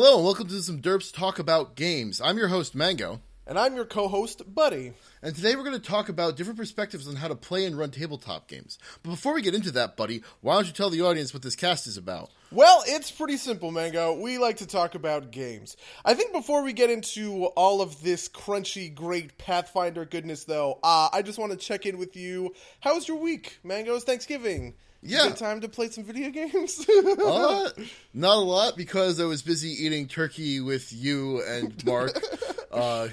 [0.00, 2.20] Hello and welcome to some Derps Talk About Games.
[2.20, 3.20] I'm your host, Mango.
[3.48, 4.92] And I'm your co host, Buddy.
[5.22, 7.90] And today we're going to talk about different perspectives on how to play and run
[7.90, 8.78] tabletop games.
[9.02, 11.56] But before we get into that, Buddy, why don't you tell the audience what this
[11.56, 12.30] cast is about?
[12.52, 14.14] Well, it's pretty simple, Mango.
[14.20, 15.76] We like to talk about games.
[16.04, 21.08] I think before we get into all of this crunchy, great Pathfinder goodness, though, uh,
[21.12, 22.54] I just want to check in with you.
[22.78, 23.96] How was your week, Mango?
[23.96, 24.74] It's Thanksgiving.
[25.02, 25.28] Yeah.
[25.30, 26.84] Time to play some video games?
[27.18, 27.70] Uh,
[28.14, 32.18] not a lot because I was busy eating turkey with you and Mark,
[32.72, 33.08] uh,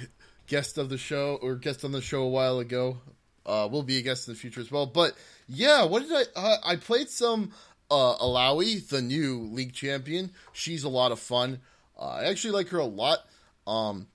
[0.48, 2.98] guest of the show or guest on the show a while ago.
[3.46, 4.86] Uh, will be a guest in the future as well.
[4.86, 5.14] But
[5.48, 6.24] yeah, what did I?
[6.36, 7.52] Uh, I played some
[7.92, 10.32] uh, Illaoi, the new league champion.
[10.54, 11.60] She's a lot of fun.
[12.00, 13.20] Uh, I actually like her a lot.
[13.68, 14.08] Um,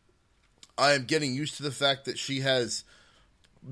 [0.77, 2.84] I am getting used to the fact that she has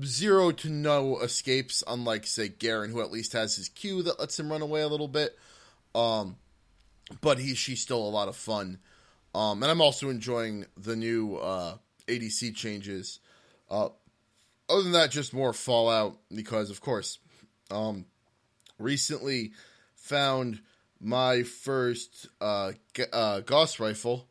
[0.03, 4.39] zero to no escapes, unlike say Garen, who at least has his Q that lets
[4.39, 5.37] him run away a little bit.
[5.95, 6.37] Um,
[7.21, 8.79] but he she's still a lot of fun.
[9.33, 11.75] Um, and I'm also enjoying the new uh,
[12.07, 13.19] ADC changes.
[13.69, 13.89] Uh,
[14.69, 17.19] other than that, just more Fallout because, of course,
[17.71, 18.05] um,
[18.77, 19.51] recently
[19.95, 20.61] found
[20.99, 24.27] my first uh, g- uh, Gauss rifle,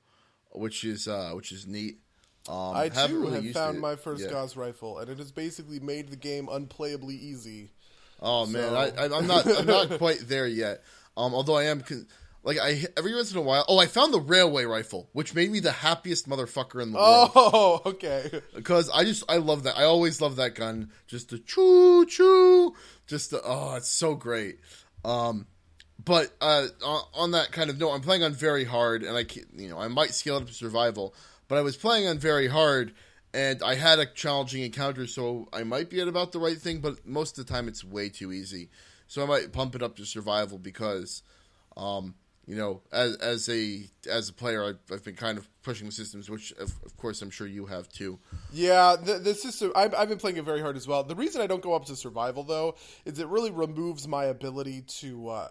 [0.52, 1.98] which is uh, which is neat.
[2.48, 4.30] Um, I too really have found my first yet.
[4.30, 7.70] Gauss rifle, and it has basically made the game unplayably easy.
[8.22, 10.82] Oh man, So- I, I, I'm not I'm not quite there yet.
[11.16, 12.06] Um, although I am con-
[12.44, 13.64] like I every once in a while.
[13.68, 17.30] Oh, I found the railway rifle, which made me the happiest motherfucker in the world
[17.34, 18.40] Oh, okay.
[18.54, 19.76] because I just I love that.
[19.76, 20.90] I always love that gun.
[21.06, 22.74] Just the choo choo.
[23.06, 24.58] Just the oh, it's so great.
[25.04, 25.46] Um,
[26.02, 29.24] but uh, on, on that kind of note, I'm playing on very hard, and I
[29.24, 31.14] can you know I might scale it up to survival,
[31.48, 32.92] but I was playing on very hard,
[33.34, 36.80] and I had a challenging encounter, so I might be at about the right thing,
[36.80, 38.68] but most of the time it's way too easy.
[39.06, 41.22] So I might pump it up to survival because,
[41.76, 42.14] um,
[42.46, 45.92] you know, as as a as a player, I've, I've been kind of pushing the
[45.92, 48.18] systems, which of, of course I'm sure you have too.
[48.52, 49.72] Yeah, the, the system.
[49.76, 51.04] I've, I've been playing it very hard as well.
[51.04, 54.82] The reason I don't go up to survival though is it really removes my ability
[55.00, 55.28] to.
[55.28, 55.48] Uh,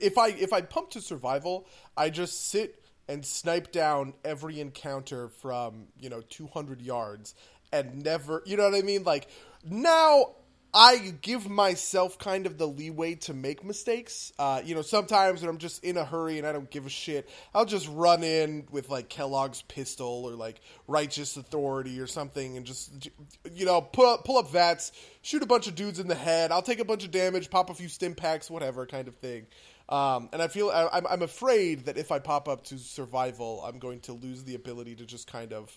[0.00, 5.28] if I if I pump to survival, I just sit and snipe down every encounter
[5.28, 7.34] from you know 200 yards
[7.72, 8.42] and never.
[8.46, 9.04] You know what I mean?
[9.04, 9.28] Like
[9.64, 10.34] now.
[10.72, 14.32] I give myself kind of the leeway to make mistakes.
[14.38, 16.88] Uh, you know, sometimes when I'm just in a hurry and I don't give a
[16.88, 22.56] shit, I'll just run in with like Kellogg's pistol or like Righteous Authority or something
[22.56, 23.08] and just,
[23.52, 26.52] you know, pull up, pull up VATS, shoot a bunch of dudes in the head.
[26.52, 29.46] I'll take a bunch of damage, pop a few stim packs, whatever kind of thing.
[29.90, 33.62] Um, and I feel I, I'm, I'm afraid that if I pop up to survival,
[33.66, 35.76] I'm going to lose the ability to just kind of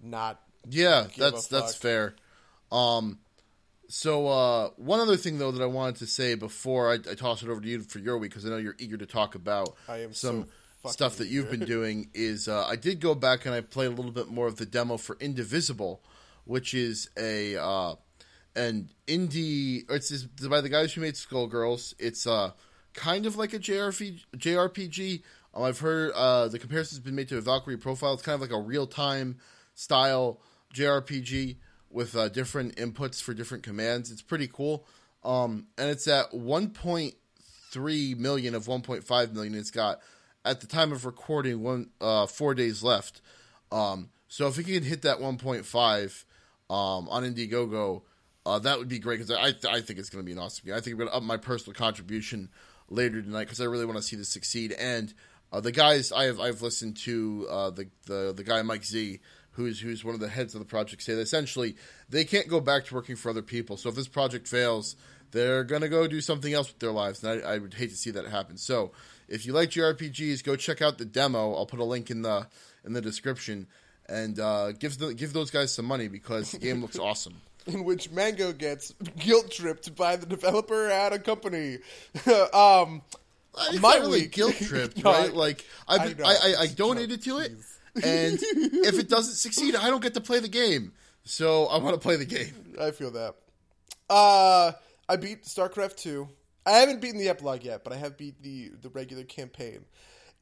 [0.00, 0.40] not.
[0.68, 2.14] Yeah, that's that's fair.
[2.70, 3.18] Um,
[3.88, 7.42] so uh, one other thing though that I wanted to say before I, I toss
[7.42, 9.76] it over to you for your week because I know you're eager to talk about
[9.88, 10.46] I am some
[10.82, 13.86] so stuff that you've been doing is uh, I did go back and I played
[13.86, 16.02] a little bit more of the demo for Indivisible,
[16.44, 17.94] which is a uh,
[18.54, 19.88] an indie.
[19.90, 21.94] Or it's it's by the guys who made Skullgirls.
[21.98, 22.52] It's uh,
[22.94, 24.24] kind of like a JRPG.
[24.36, 25.22] JRPG.
[25.52, 28.14] Um, I've heard uh, the comparison's been made to a Valkyrie profile.
[28.14, 29.36] It's kind of like a real time
[29.74, 30.40] style
[30.74, 31.56] JRPG
[31.90, 34.10] with uh, different inputs for different commands.
[34.10, 34.86] It's pretty cool.
[35.22, 39.54] Um, and it's at 1.3 million of 1.5 million.
[39.54, 40.00] It's got
[40.44, 43.20] at the time of recording one uh, four days left.
[43.72, 46.24] Um, so if we can hit that 1.5
[46.68, 48.02] um, on Indiegogo,
[48.46, 50.66] uh, that would be great because I I think it's going to be an awesome
[50.66, 50.74] game.
[50.74, 52.50] I think I'm going to up my personal contribution
[52.88, 54.72] later tonight because I really want to see this succeed.
[54.72, 55.12] And
[55.52, 59.20] uh, the guys I have I've listened to uh, the the the guy Mike Z.
[59.56, 61.76] Who's, who's one of the heads of the project say that essentially
[62.08, 63.76] they can't go back to working for other people.
[63.76, 64.96] So if this project fails,
[65.30, 67.96] they're gonna go do something else with their lives, and I, I would hate to
[67.96, 68.56] see that happen.
[68.56, 68.90] So
[69.28, 71.54] if you like JRPGs, go check out the demo.
[71.54, 72.48] I'll put a link in the
[72.84, 73.66] in the description,
[74.08, 77.40] and uh, give the, give those guys some money because the game looks awesome.
[77.66, 81.78] In which Mango gets guilt tripped by the developer at a company.
[82.52, 83.02] um,
[83.70, 85.30] It's My really week- guilt tripped, No, right?
[85.30, 86.14] I- like I I.
[86.24, 87.52] I, I, donated to it,
[88.02, 90.92] and if it doesn't succeed, I don't get to play the game.
[91.24, 92.52] So I want to play the game.
[92.80, 93.34] I feel that.
[94.10, 94.72] Uh,
[95.08, 96.28] I beat StarCraft 2.
[96.66, 99.84] I haven't beaten the epilogue yet, but I have beat the the regular campaign.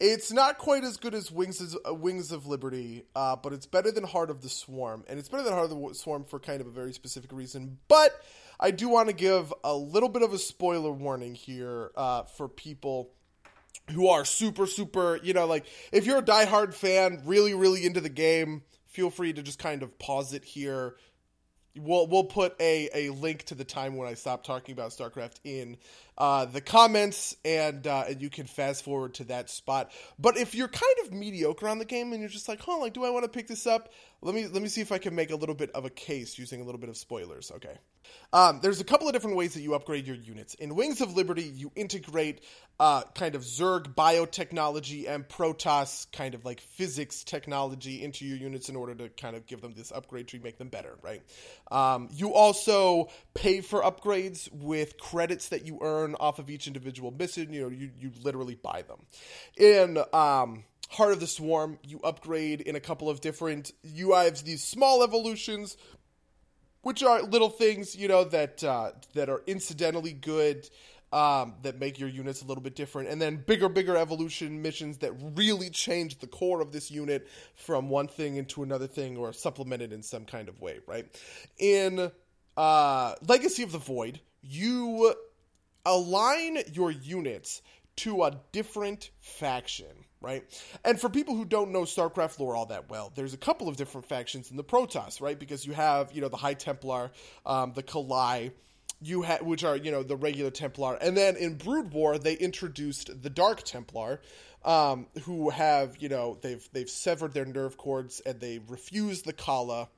[0.04, 3.66] It's not quite as good as Wings of, uh, Wings of Liberty, uh, but it's
[3.66, 6.40] better than Heart of the Swarm, and it's better than Heart of the Swarm for
[6.40, 7.78] kind of a very specific reason.
[7.86, 8.10] But
[8.58, 12.48] I do want to give a little bit of a spoiler warning here uh, for
[12.48, 13.12] people
[13.92, 18.00] who are super, super, you know, like if you're a diehard fan, really, really into
[18.00, 20.96] the game, feel free to just kind of pause it here,
[21.76, 25.36] we'll we'll put a, a link to the time when I stopped talking about StarCraft
[25.44, 25.76] in
[26.18, 29.90] uh, the comments, and uh, and you can fast forward to that spot.
[30.18, 32.92] But if you're kind of mediocre on the game and you're just like, huh, like,
[32.92, 33.92] do I want to pick this up?
[34.20, 36.38] Let me let me see if I can make a little bit of a case
[36.38, 37.50] using a little bit of spoilers.
[37.50, 37.76] Okay.
[38.32, 40.54] Um, there's a couple of different ways that you upgrade your units.
[40.54, 42.42] In Wings of Liberty, you integrate
[42.80, 48.68] uh, kind of Zerg biotechnology and Protoss kind of like physics technology into your units
[48.68, 51.22] in order to kind of give them this upgrade tree, make them better, right?
[51.70, 57.10] Um, you also pay for upgrades with credits that you earn off of each individual
[57.10, 57.52] mission.
[57.52, 59.06] You know, you, you literally buy them.
[59.56, 63.72] In um, Heart of the Swarm, you upgrade in a couple of different.
[63.98, 65.76] Have these small evolutions
[66.82, 70.68] which are little things you know that uh, that are incidentally good
[71.12, 73.08] um, that make your units a little bit different.
[73.08, 77.90] And then bigger bigger evolution missions that really change the core of this unit from
[77.90, 81.06] one thing into another thing or supplement it in some kind of way right?
[81.58, 82.10] In
[82.56, 85.14] uh, legacy of the void you
[85.84, 87.62] align your units
[87.96, 90.44] to a different faction right?
[90.84, 93.76] And for people who don't know StarCraft lore all that well, there's a couple of
[93.76, 95.38] different factions in the Protoss, right?
[95.38, 97.10] Because you have, you know, the High Templar,
[97.44, 98.52] um, the Khalai,
[99.00, 100.96] you ha- which are, you know, the regular Templar.
[101.00, 104.20] And then in Brood War, they introduced the Dark Templar,
[104.64, 109.32] um, who have, you know, they've they've severed their nerve cords and they refuse the
[109.32, 109.88] Khala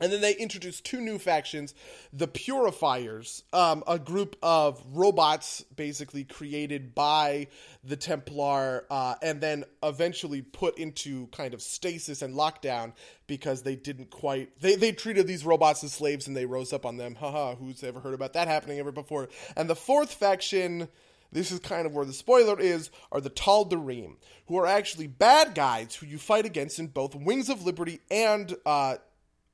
[0.00, 1.74] and then they introduced two new factions
[2.12, 7.48] the Purifiers, um, a group of robots basically created by
[7.84, 12.92] the Templar, uh, and then eventually put into kind of stasis and lockdown
[13.26, 14.60] because they didn't quite.
[14.60, 17.16] They, they treated these robots as slaves and they rose up on them.
[17.16, 19.28] Haha, who's ever heard about that happening ever before?
[19.56, 20.88] And the fourth faction
[21.30, 25.54] this is kind of where the spoiler is, are the Tal'Darim, who are actually bad
[25.54, 28.96] guys who you fight against in both Wings of Liberty and uh,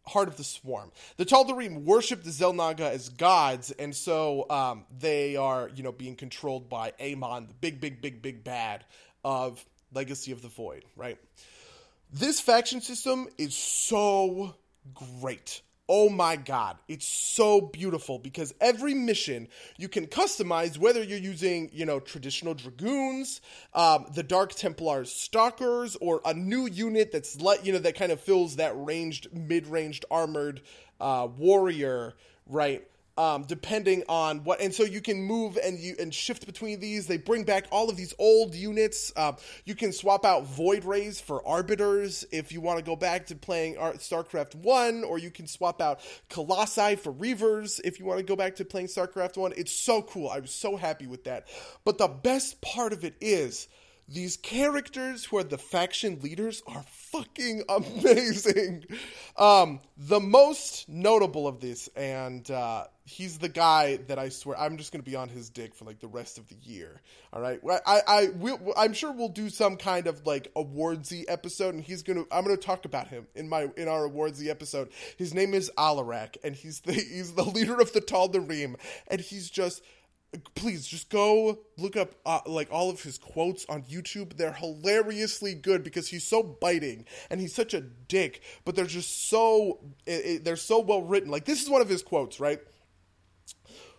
[0.06, 0.92] Heart of the Swarm.
[1.16, 6.16] The Tal'Darim worship the Xel'Naga as gods, and so um, they are, you know, being
[6.16, 8.84] controlled by Amon, the big, big, big, big bad
[9.24, 11.18] of Legacy of the Void, right?
[12.12, 14.54] This faction system is so
[14.92, 16.78] great oh my god.
[16.88, 22.54] It's so beautiful because every mission you can customize whether you're using you know traditional
[22.54, 23.40] dragoons
[23.74, 28.12] um, the dark templars stalkers or a new unit that's let you know that kind
[28.12, 30.62] of fills that ranged mid-ranged armored
[31.00, 32.14] uh, warrior
[32.46, 32.86] right
[33.16, 37.06] um, depending on what and so you can move and you and shift between these.
[37.06, 39.12] They bring back all of these old units.
[39.16, 39.32] Uh,
[39.64, 43.36] you can swap out void rays for arbiters if you want to go back to
[43.36, 48.24] playing starcraft 1 or you can swap out colossi for reavers if you want to
[48.24, 50.28] go back to playing starcraft 1 it's so cool.
[50.28, 51.46] I was so happy with that.
[51.84, 53.68] But the best part of it is
[54.08, 58.84] these characters who are the faction leaders are fucking amazing.
[59.36, 64.78] Um, the most notable of this, and uh, he's the guy that I swear I'm
[64.78, 67.00] just going to be on his dick for like the rest of the year.
[67.32, 71.74] All right, I, I, will, I'm sure we'll do some kind of like awardsy episode,
[71.74, 74.88] and he's gonna, I'm gonna talk about him in my in our awardsy episode.
[75.16, 78.76] His name is Alarak, and he's the he's the leader of the Tal'Darim,
[79.08, 79.82] and he's just
[80.54, 84.36] please just go look up uh, like all of his quotes on YouTube.
[84.36, 89.28] They're hilariously good because he's so biting and he's such a dick, but they're just
[89.28, 91.30] so it, it, they're so well written.
[91.30, 92.60] Like this is one of his quotes, right?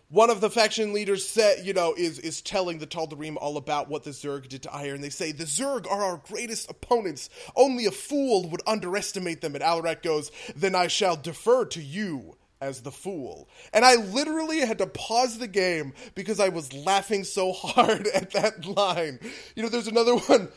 [0.09, 3.89] One of the faction leaders said, you know, is is telling the Tal'Darim all about
[3.89, 5.01] what the Zerg did to Aiur.
[5.01, 7.29] They say the Zerg are our greatest opponents.
[7.55, 9.55] Only a fool would underestimate them.
[9.55, 13.49] And Alarak goes, "Then I shall defer to you." as the fool.
[13.73, 18.31] And I literally had to pause the game because I was laughing so hard at
[18.31, 19.19] that line.
[19.55, 20.47] You know, there's another one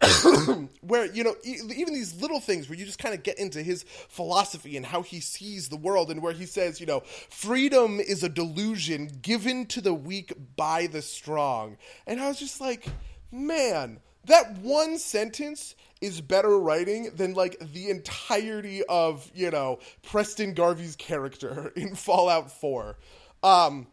[0.80, 3.82] where you know even these little things where you just kind of get into his
[4.08, 7.00] philosophy and how he sees the world and where he says you know
[7.30, 11.76] freedom is a delusion given to the weak by the strong
[12.06, 12.88] and i was just like
[13.32, 20.54] man that one sentence is better writing than like the entirety of you know Preston
[20.54, 22.96] Garvey's character in Fallout 4.
[23.42, 23.86] Um,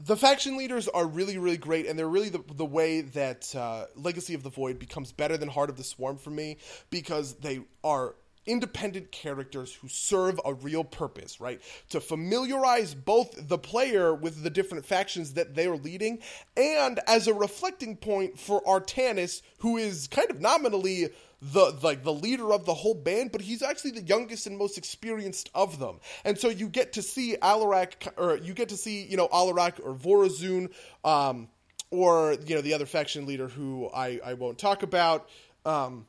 [0.00, 3.84] the faction leaders are really really great and they're really the, the way that uh,
[3.96, 6.56] legacy of the void becomes better than heart of the swarm for me
[6.90, 8.14] because they are
[8.46, 11.60] independent characters who serve a real purpose, right?
[11.90, 16.20] To familiarize both the player with the different factions that they are leading,
[16.56, 21.08] and as a reflecting point for Artanis, who is kind of nominally
[21.52, 24.78] the like the leader of the whole band, but he's actually the youngest and most
[24.78, 26.00] experienced of them.
[26.24, 29.80] And so you get to see Alarak, or you get to see you know Alarak
[29.84, 30.72] or Vorazun,
[31.04, 31.48] um,
[31.90, 35.28] or you know the other faction leader who I I won't talk about.
[35.66, 36.06] Um,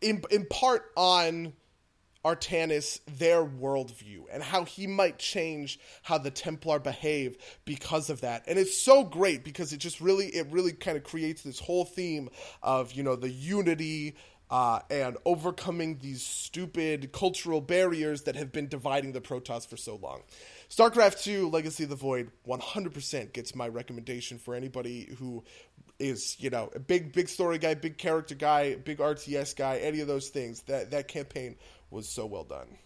[0.00, 1.52] in in part on
[2.24, 8.44] Artanis their worldview and how he might change how the Templar behave because of that.
[8.46, 11.84] And it's so great because it just really it really kind of creates this whole
[11.86, 12.28] theme
[12.62, 14.16] of, you know, the unity
[14.50, 19.96] uh, and overcoming these stupid cultural barriers that have been dividing the Protoss for so
[19.96, 20.22] long.
[20.68, 25.44] StarCraft 2 Legacy of the Void 100% gets my recommendation for anybody who
[25.98, 30.00] is, you know, a big big story guy, big character guy, big RTS guy, any
[30.00, 30.62] of those things.
[30.62, 31.56] That that campaign
[31.90, 32.78] was so well done.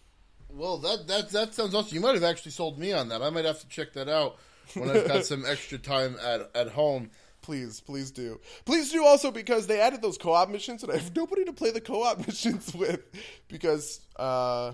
[0.49, 1.95] Well, that that that sounds awesome.
[1.95, 3.21] You might have actually sold me on that.
[3.21, 4.37] I might have to check that out
[4.73, 7.09] when I've got some extra time at at home.
[7.45, 8.39] Please, please do.
[8.65, 11.69] Please do also because they added those co-op missions and I have nobody to play
[11.69, 13.01] the co-op missions with
[13.47, 14.73] because uh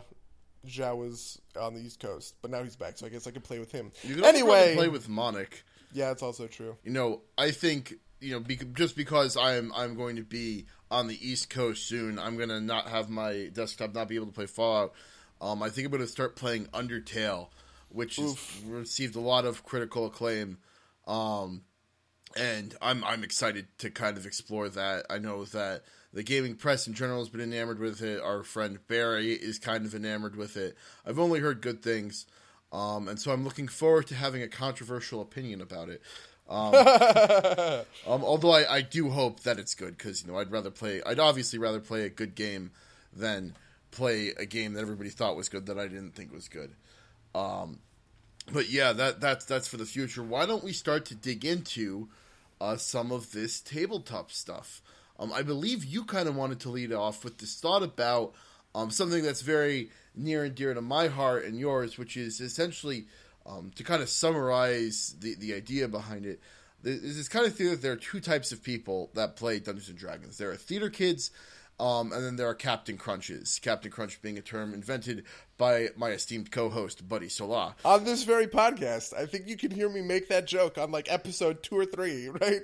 [0.66, 3.42] Zhao was on the East Coast, but now he's back, so I guess I can
[3.42, 3.92] play with him.
[4.04, 5.64] You can anyway, play with Monic.
[5.92, 6.78] Yeah, it's also true.
[6.86, 11.08] You know, I think you know, be, just because I'm I'm going to be on
[11.08, 14.46] the East Coast soon, I'm gonna not have my desktop not be able to play
[14.46, 14.94] Fallout.
[15.42, 17.50] Um, I think I'm gonna start playing Undertale,
[17.90, 20.58] which has received a lot of critical acclaim.
[21.06, 21.64] Um,
[22.38, 25.06] and I'm I'm excited to kind of explore that.
[25.10, 25.84] I know that
[26.14, 28.22] the gaming press in general has been enamored with it.
[28.22, 30.76] Our friend Barry is kind of enamored with it.
[31.06, 32.26] I've only heard good things,
[32.72, 36.02] um, and so I'm looking forward to having a controversial opinion about it.
[36.50, 36.76] Um,
[38.14, 41.02] um, although I, I do hope that it's good because you know I'd rather play.
[41.06, 42.72] I'd obviously rather play a good game
[43.14, 43.56] than
[43.92, 46.74] play a game that everybody thought was good that I didn't think was good.
[47.36, 47.80] Um,
[48.52, 50.24] but yeah, that that's that's for the future.
[50.24, 52.10] Why don't we start to dig into
[52.62, 54.82] uh, some of this tabletop stuff?
[55.20, 58.34] Um, I believe you kind of wanted to lead off with this thought about
[58.74, 63.06] um, something that's very near and dear to my heart and yours, which is essentially
[63.46, 66.40] um, to kind of summarize the, the idea behind it,
[66.84, 69.90] there's this kind of theory that there are two types of people that play Dungeons
[69.90, 70.38] and Dragons.
[70.38, 71.32] There are theater kids,
[71.82, 73.60] um, and then there are Captain Crunches.
[73.60, 75.26] Captain Crunch being a term invented
[75.58, 79.18] by my esteemed co-host Buddy Sola on this very podcast.
[79.18, 82.30] I think you can hear me make that joke on like episode two or three,
[82.42, 82.62] right?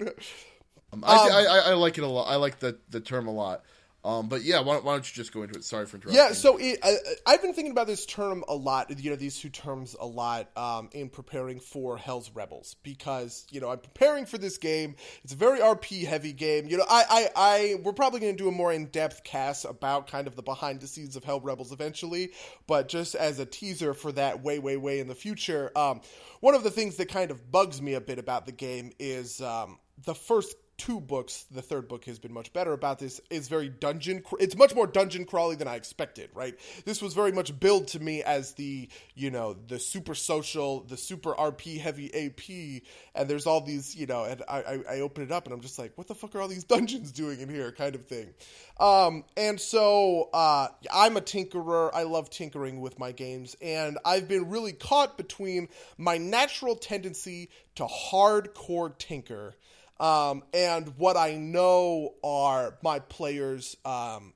[0.93, 2.25] Um, I, um, I, I, I, like it a lot.
[2.29, 3.63] I like the the term a lot.
[4.07, 5.65] Um, but yeah, why, why, don't you just go into it?
[5.65, 6.15] Sorry for interrupting.
[6.15, 8.89] Yeah, so it, I, have been thinking about this term a lot.
[8.97, 13.59] You know, these two terms a lot um, in preparing for Hell's Rebels because you
[13.59, 14.95] know I'm preparing for this game.
[15.25, 16.67] It's a very RP heavy game.
[16.67, 19.65] You know, I, I, I we're probably going to do a more in depth cast
[19.65, 22.31] about kind of the behind the scenes of Hell Rebels eventually.
[22.65, 25.99] But just as a teaser for that, way, way, way in the future, um,
[26.39, 29.41] one of the things that kind of bugs me a bit about the game is
[29.41, 33.19] um, the first two books, the third book has been much better about this.
[33.29, 34.23] Is very dungeon.
[34.39, 36.29] It's much more dungeon crawly than I expected.
[36.33, 36.57] Right.
[36.85, 40.97] This was very much billed to me as the you know the super social, the
[40.97, 42.83] super RP heavy AP,
[43.15, 45.61] and there's all these you know, and I I, I open it up and I'm
[45.61, 48.33] just like, what the fuck are all these dungeons doing in here, kind of thing.
[48.79, 51.89] Um, and so uh, I'm a tinkerer.
[51.93, 57.49] I love tinkering with my games, and I've been really caught between my natural tendency
[57.75, 59.55] to hardcore tinker
[59.99, 64.33] um, and what I know are my players' um,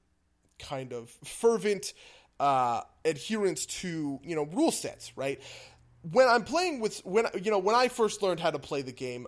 [0.60, 1.94] kind of fervent
[2.40, 5.42] uh, adherence to you know rule sets, right?
[6.12, 8.92] When I'm playing with when you know when I first learned how to play the
[8.92, 9.28] game,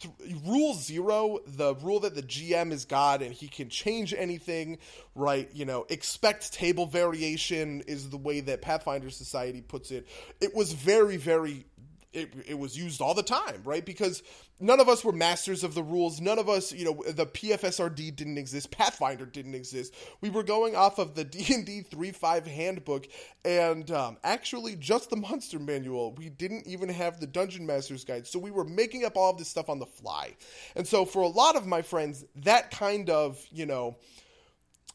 [0.00, 0.14] th-
[0.46, 4.78] rule zero, the rule that the GM is God and he can change anything,
[5.16, 5.48] right?
[5.52, 10.06] You know, expect table variation is the way that Pathfinder Society puts it.
[10.40, 11.64] It was very, very
[12.12, 13.84] it, it was used all the time, right?
[13.84, 14.22] Because
[14.60, 16.20] none of us were masters of the rules.
[16.20, 18.70] None of us, you know, the PFSRD didn't exist.
[18.70, 19.94] Pathfinder didn't exist.
[20.20, 23.06] We were going off of the D&D 3.5 handbook
[23.44, 26.14] and um, actually just the monster manual.
[26.14, 28.26] We didn't even have the Dungeon Master's Guide.
[28.26, 30.34] So we were making up all of this stuff on the fly.
[30.74, 33.96] And so for a lot of my friends, that kind of, you know,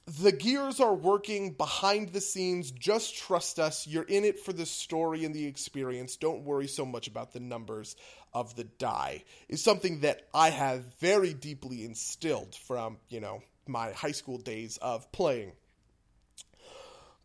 [0.06, 2.72] the gears are working behind the scenes.
[2.72, 3.88] Just trust us.
[3.88, 6.16] You're in it for the story and the experience.
[6.16, 7.96] Don't worry so much about the numbers
[8.34, 9.24] of the die.
[9.48, 14.78] Is something that I have very deeply instilled from, you know, my high school days
[14.78, 15.54] of playing.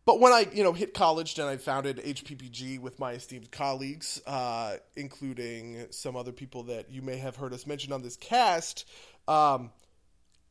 [0.05, 4.21] But when I, you know, hit college and I founded HPPG with my esteemed colleagues,
[4.25, 8.85] uh, including some other people that you may have heard us mention on this cast,
[9.27, 9.71] um,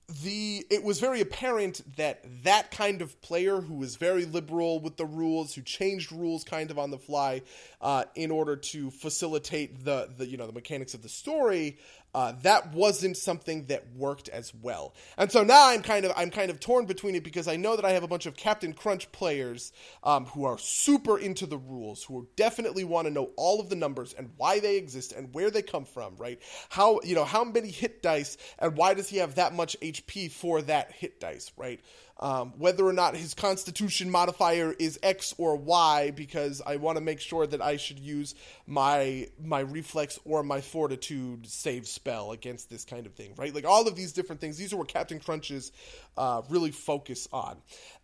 [0.08, 4.96] the it was very apparent that that kind of player who was very liberal with
[4.96, 7.42] the rules, who changed rules kind of on the fly
[7.80, 11.78] uh, in order to facilitate the the you know the mechanics of the story,
[12.16, 14.94] uh, that wasn't something that worked as well.
[15.18, 17.76] And so now I'm kind of I'm kind of torn between it because I know
[17.76, 19.70] that I have a bunch of Captain Crunch players
[20.02, 23.76] um, who are super into the rules, who definitely want to know all of the
[23.76, 26.40] numbers and why they exist and where they come from, right?
[26.70, 30.30] How you know how many hit dice and why does he have that much HP
[30.30, 31.82] for that hit dice, right?
[32.18, 37.04] Um, whether or not his constitution modifier is X or Y, because I want to
[37.04, 38.34] make sure that I should use
[38.66, 43.54] my my reflex or my fortitude save spell against this kind of thing, right?
[43.54, 44.56] Like all of these different things.
[44.56, 45.72] These are what Captain Crunches
[46.16, 47.58] uh, really focus on,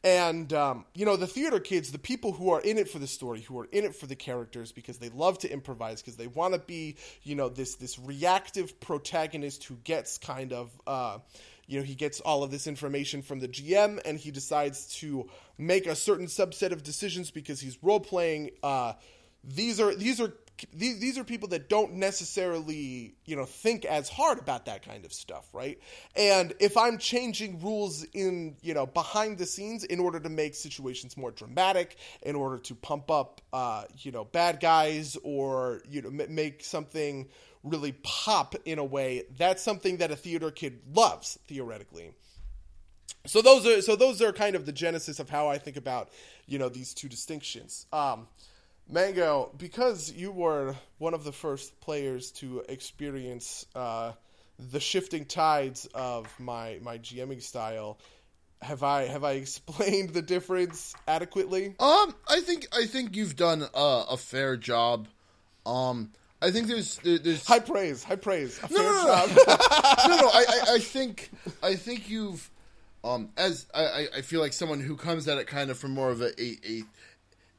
[0.04, 3.06] and um, you know the theater kids, the people who are in it for the
[3.06, 6.26] story, who are in it for the characters, because they love to improvise, because they
[6.26, 10.70] want to be, you know, this this reactive protagonist who gets kind of.
[10.86, 11.18] Uh,
[11.72, 15.28] you know he gets all of this information from the GM and he decides to
[15.56, 18.50] make a certain subset of decisions because he's role playing.
[18.62, 18.92] Uh,
[19.42, 20.34] these are these are
[20.72, 25.04] these, these are people that don't necessarily you know think as hard about that kind
[25.04, 25.80] of stuff right
[26.14, 30.54] and if i'm changing rules in you know behind the scenes in order to make
[30.54, 36.02] situations more dramatic in order to pump up uh, you know bad guys or you
[36.02, 37.28] know m- make something
[37.62, 42.12] really pop in a way, that's something that a theater kid loves theoretically.
[43.26, 46.10] So those are so those are kind of the genesis of how I think about
[46.46, 47.86] you know these two distinctions.
[47.92, 48.26] Um,
[48.88, 54.12] Mango, because you were one of the first players to experience uh,
[54.58, 57.98] the shifting tides of my my GMing style,
[58.60, 61.76] have I have I explained the difference adequately?
[61.78, 65.06] Um, I think I think you've done a, a fair job.
[65.64, 66.10] Um,
[66.42, 68.60] I think there's there's high praise, high praise.
[68.68, 70.16] no, no, no, no.
[70.16, 70.28] no.
[70.28, 71.30] I, I, I think
[71.62, 72.50] I think you've
[73.04, 76.10] um as I, I feel like someone who comes at it kind of from more
[76.10, 76.82] of a a, a,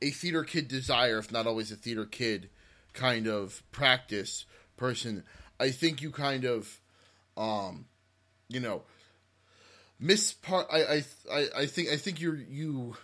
[0.02, 2.50] a theater kid desire, if not always a theater kid
[2.92, 5.24] kind of practice person.
[5.62, 6.82] I think you kind of
[7.38, 7.86] um
[8.50, 8.84] you know
[9.98, 10.68] miss part.
[10.70, 12.98] I I I I think I think you're you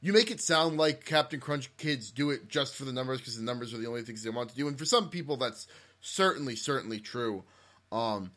[0.00, 3.36] you make it sound like Captain Crunch kids do it just for the numbers because
[3.36, 5.66] the numbers are the only things they want to do, and for some people that's
[6.00, 7.44] certainly certainly true,
[7.92, 8.30] um,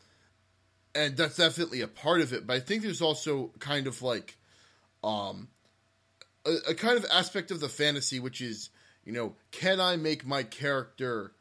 [0.94, 2.46] and that's definitely a part of it.
[2.46, 4.38] But I think there's also kind of like,
[5.04, 5.48] um,
[6.46, 8.70] a, a kind of aspect of the fantasy which is
[9.06, 11.32] you know can I make my character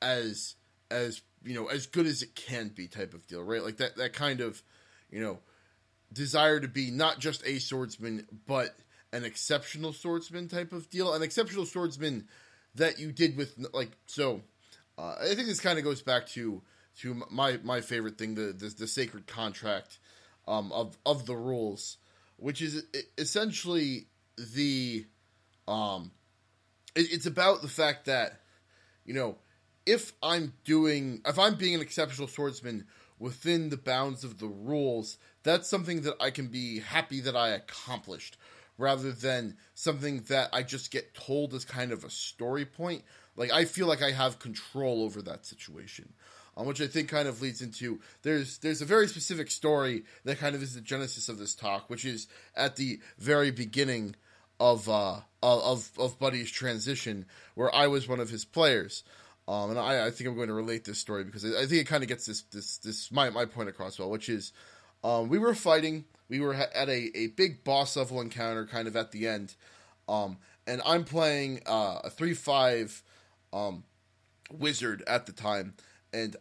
[0.00, 0.54] as
[0.90, 3.62] as you know as good as it can be type of deal, right?
[3.62, 4.62] Like that that kind of
[5.10, 5.38] you know
[6.12, 8.76] desire to be not just a swordsman but
[9.14, 12.26] an exceptional swordsman type of deal, an exceptional swordsman
[12.74, 14.42] that you did with like so.
[14.98, 16.62] Uh, I think this kind of goes back to
[16.98, 19.98] to my my favorite thing, the the, the sacred contract
[20.48, 21.98] um, of of the rules,
[22.36, 22.84] which is
[23.16, 25.06] essentially the
[25.68, 26.10] um,
[26.96, 28.40] it, it's about the fact that
[29.04, 29.36] you know
[29.86, 32.86] if I'm doing if I'm being an exceptional swordsman
[33.20, 37.50] within the bounds of the rules, that's something that I can be happy that I
[37.50, 38.36] accomplished
[38.78, 43.02] rather than something that I just get told as kind of a story point.
[43.36, 46.12] Like I feel like I have control over that situation.
[46.56, 50.38] Um, which I think kind of leads into there's there's a very specific story that
[50.38, 54.14] kind of is the genesis of this talk, which is at the very beginning
[54.60, 59.02] of uh, of of Buddy's transition, where I was one of his players.
[59.46, 61.82] Um, and I, I, think I'm going to relate this story because I, I think
[61.82, 64.52] it kind of gets this this this my my point across well, which is
[65.04, 68.96] um, we were fighting we were at a, a big boss level encounter kind of
[68.96, 69.54] at the end.
[70.08, 73.02] Um, and I'm playing uh, a 3 5
[73.52, 73.84] um,
[74.50, 75.74] wizard at the time.
[76.12, 76.36] And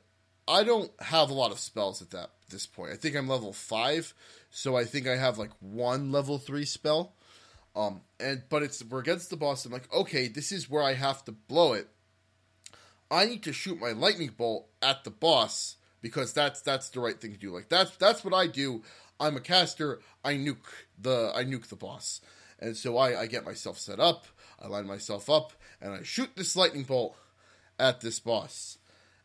[0.47, 2.91] I don't have a lot of spells at that this point.
[2.91, 4.13] I think I'm level 5.
[4.49, 7.13] So I think I have like one level 3 spell.
[7.75, 9.65] Um, and but it's we're against the boss.
[9.65, 11.87] I'm like, okay, this is where I have to blow it.
[13.09, 17.19] I need to shoot my lightning bolt at the boss because that's that's the right
[17.19, 17.51] thing to do.
[17.51, 18.83] Like that's that's what I do.
[19.19, 20.01] I'm a caster.
[20.23, 20.57] I nuke
[21.01, 22.21] the I nuke the boss,
[22.59, 24.27] and so I, I get myself set up.
[24.61, 27.15] I line myself up, and I shoot this lightning bolt
[27.79, 28.77] at this boss,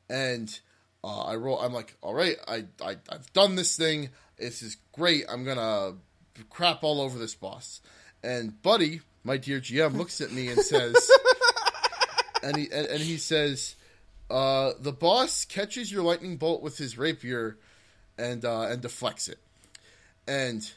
[0.08, 0.58] and
[1.04, 1.60] uh, I roll.
[1.60, 4.10] I'm like, all right, I, I I've done this thing.
[4.38, 5.24] This is great.
[5.28, 5.94] I'm gonna
[6.48, 7.80] crap all over this boss.
[8.22, 11.10] And Buddy, my dear GM, looks at me and says,
[12.42, 13.74] and he and, and he says,
[14.30, 17.58] uh, the boss catches your lightning bolt with his rapier,
[18.18, 19.38] and uh, and deflects it.
[20.26, 20.70] And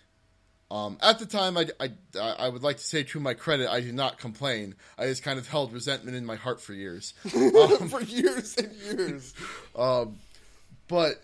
[0.72, 3.82] um, at the time, I, I, I would like to say to my credit, I
[3.82, 4.76] did not complain.
[4.98, 7.14] I just kind of held resentment in my heart for years.
[7.36, 9.34] Um, for years and years.
[9.76, 10.18] Um,
[10.88, 11.24] but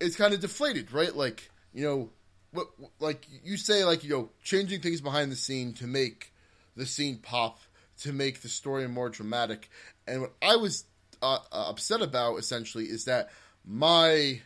[0.00, 1.14] it's kind of deflated, right?
[1.14, 2.10] Like, you know,
[2.52, 2.68] what,
[3.00, 6.32] like you say, like, you know, changing things behind the scene to make
[6.76, 7.58] the scene pop,
[8.02, 9.68] to make the story more dramatic.
[10.06, 10.84] And what I was
[11.22, 13.30] uh, uh upset about, essentially, is that
[13.64, 14.40] my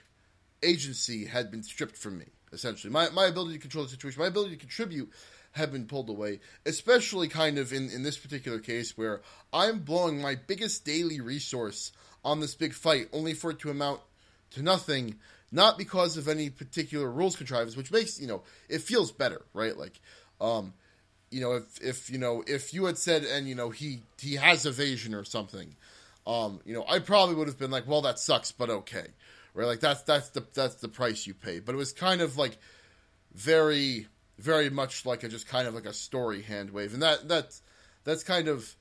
[0.62, 2.92] agency had been stripped from me essentially.
[2.92, 5.10] My, my ability to control the situation, my ability to contribute
[5.52, 9.20] had been pulled away, especially kind of in, in this particular case where
[9.52, 11.92] I'm blowing my biggest daily resource
[12.24, 14.00] on this big fight only for it to amount
[14.50, 15.16] to nothing
[15.52, 19.76] not because of any particular rules contrivance, which makes you know it feels better, right?
[19.76, 20.00] Like,
[20.40, 20.72] um,
[21.30, 24.36] you know, if if you know if you had said and you know he he
[24.36, 25.74] has evasion or something,
[26.30, 29.06] um, you know, I probably would have been like, well, that sucks, but okay,
[29.52, 29.66] right?
[29.66, 31.58] Like that's that's the that's the price you pay.
[31.58, 32.56] But it was kind of like
[33.34, 34.06] very
[34.38, 37.62] very much like a just kind of like a story hand wave, and that that's
[38.04, 38.76] that's kind of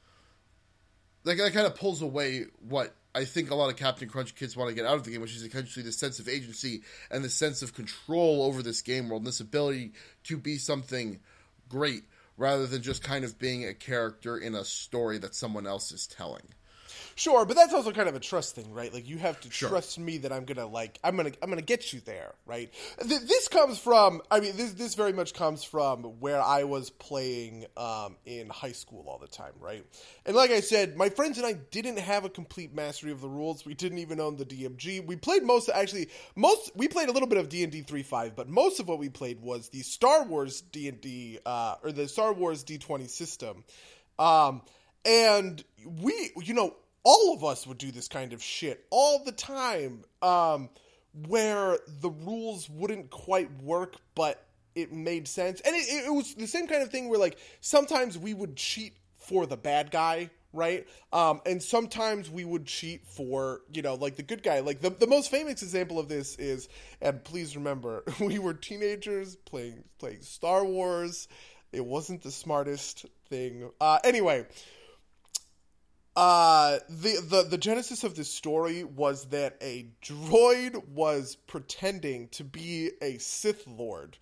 [1.24, 4.56] that, that kind of pulls away what I think a lot of Captain Crunch kids
[4.56, 7.24] want to get out of the game, which is essentially the sense of agency and
[7.24, 9.94] the sense of control over this game world and this ability
[10.26, 11.20] to be something
[11.68, 12.04] great
[12.38, 16.06] rather than just kind of being a character in a story that someone else is
[16.06, 16.44] telling.
[17.20, 18.94] Sure, but that's also kind of a trust thing, right?
[18.94, 19.68] Like you have to Sure.
[19.68, 22.72] trust me that I'm gonna like I'm gonna I'm gonna get you there, right?
[23.06, 26.92] Th- this comes from I mean this this very much comes from where I was
[26.92, 29.86] playing um, in high school all the time, right?
[30.26, 33.28] And like I said, my friends and I didn't have a complete mastery of the
[33.28, 33.66] rules.
[33.66, 35.06] We didn't even own the DMG.
[35.06, 38.04] We played most actually most we played a little bit of D and D three
[38.04, 41.76] five, but most of what we played was the Star Wars D and D uh,
[41.84, 43.66] or the Star Wars D twenty system.
[44.18, 44.62] Um,
[45.04, 49.32] and we, you know, all of us would do this kind of shit all the
[49.32, 50.70] time, um,
[51.28, 55.62] where the rules wouldn't quite work, but it made sense.
[55.62, 58.94] And it, it was the same kind of thing where, like, sometimes we would cheat
[59.18, 60.30] for the bad guy.
[60.52, 64.62] Right, um, and sometimes we would cheat for you know like the good guy.
[64.62, 66.70] Like the the most famous example of this is,
[67.04, 71.28] and please remember, we were teenagers playing playing Star Wars.
[71.72, 73.70] It wasn't the smartest thing.
[73.80, 74.48] Uh, anyway,
[76.20, 82.44] uh, the, the the genesis of this story was that a droid was pretending to
[82.44, 84.18] be a Sith Lord,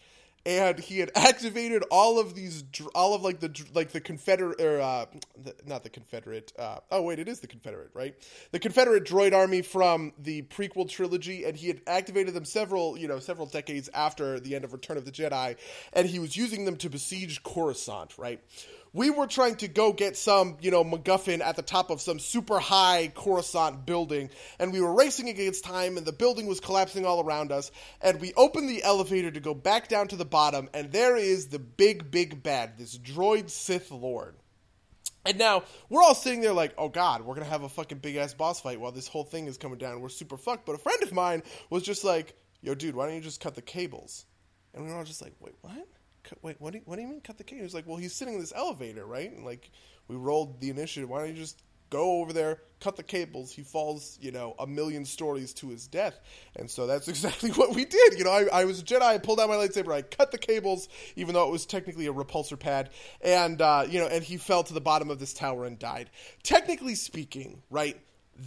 [0.46, 4.80] and he had activated all of these, all of like the like the Confederate, or
[4.80, 5.06] uh,
[5.44, 6.54] the, not the Confederate.
[6.60, 8.14] Uh, oh wait, it is the Confederate, right?
[8.52, 13.08] The Confederate droid army from the prequel trilogy, and he had activated them several, you
[13.08, 15.58] know, several decades after the end of Return of the Jedi,
[15.94, 18.40] and he was using them to besiege Coruscant, right?
[18.94, 22.20] We were trying to go get some, you know, MacGuffin at the top of some
[22.20, 27.06] super high Coruscant building, and we were racing against time, and the building was collapsing
[27.06, 27.72] all around us.
[28.02, 31.48] And we opened the elevator to go back down to the bottom, and there is
[31.48, 34.36] the big, big bad, this droid Sith Lord.
[35.26, 38.16] And now we're all sitting there like, oh god, we're gonna have a fucking big
[38.16, 40.00] ass boss fight while this whole thing is coming down.
[40.00, 40.66] We're super fucked.
[40.66, 43.54] But a friend of mine was just like, yo, dude, why don't you just cut
[43.54, 44.26] the cables?
[44.74, 45.86] And we were all just like, wait, what?
[46.42, 47.60] Wait, what do you, what do you mean cut the cable?
[47.60, 49.32] He was like, well, he's sitting in this elevator, right?
[49.32, 49.70] And like,
[50.08, 51.10] we rolled the initiative.
[51.10, 53.52] Why don't you just go over there, cut the cables?
[53.52, 56.20] He falls, you know, a million stories to his death.
[56.56, 58.18] And so that's exactly what we did.
[58.18, 59.02] You know, I, I was a Jedi.
[59.02, 59.94] I pulled out my lightsaber.
[59.94, 62.90] I cut the cables, even though it was technically a repulsor pad.
[63.22, 66.10] And, uh, you know, and he fell to the bottom of this tower and died.
[66.44, 68.00] Technically speaking, right?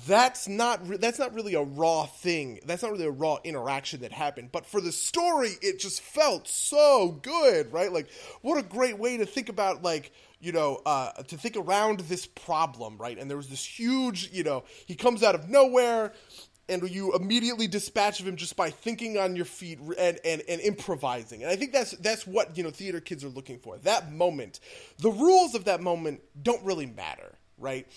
[0.07, 2.61] That's not re- that's not really a raw thing.
[2.65, 4.51] That's not really a raw interaction that happened.
[4.53, 7.93] But for the story, it just felt so good, right?
[7.93, 8.09] Like
[8.43, 12.27] what a great way to think about like you know uh, to think around this
[12.27, 13.19] problem, right?
[13.19, 16.13] And there was this huge, you know, he comes out of nowhere.
[16.69, 20.61] And you immediately dispatch of him just by thinking on your feet and, and, and
[20.61, 21.43] improvising.
[21.43, 23.77] And I think that's that's what you know theater kids are looking for.
[23.79, 24.61] That moment,
[24.99, 27.89] the rules of that moment don't really matter, right?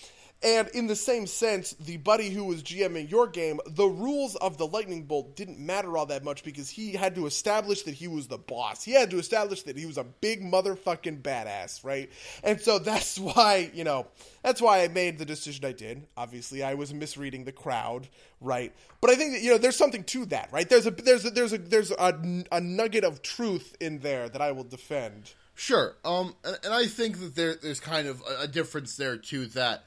[0.44, 4.58] And in the same sense, the buddy who was GMing your game, the rules of
[4.58, 8.08] the lightning bolt didn't matter all that much because he had to establish that he
[8.08, 8.84] was the boss.
[8.84, 12.10] He had to establish that he was a big motherfucking badass, right?
[12.42, 14.06] And so that's why, you know,
[14.42, 16.06] that's why I made the decision I did.
[16.14, 18.06] Obviously, I was misreading the crowd,
[18.42, 18.74] right?
[19.00, 20.68] But I think that you know, there's something to that, right?
[20.68, 24.42] There's a there's a, there's a there's a, a nugget of truth in there that
[24.42, 25.32] I will defend.
[25.54, 25.96] Sure.
[26.04, 29.46] Um, and, and I think that there, there's kind of a, a difference there too
[29.46, 29.84] that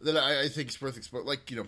[0.00, 1.26] that I, I think is worth exploring.
[1.26, 1.66] Like you know,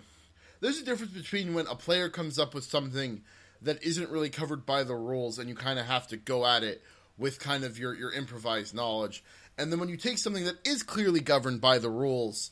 [0.60, 3.22] there's a difference between when a player comes up with something
[3.62, 6.62] that isn't really covered by the rules, and you kind of have to go at
[6.62, 6.82] it
[7.16, 9.24] with kind of your your improvised knowledge,
[9.56, 12.50] and then when you take something that is clearly governed by the rules.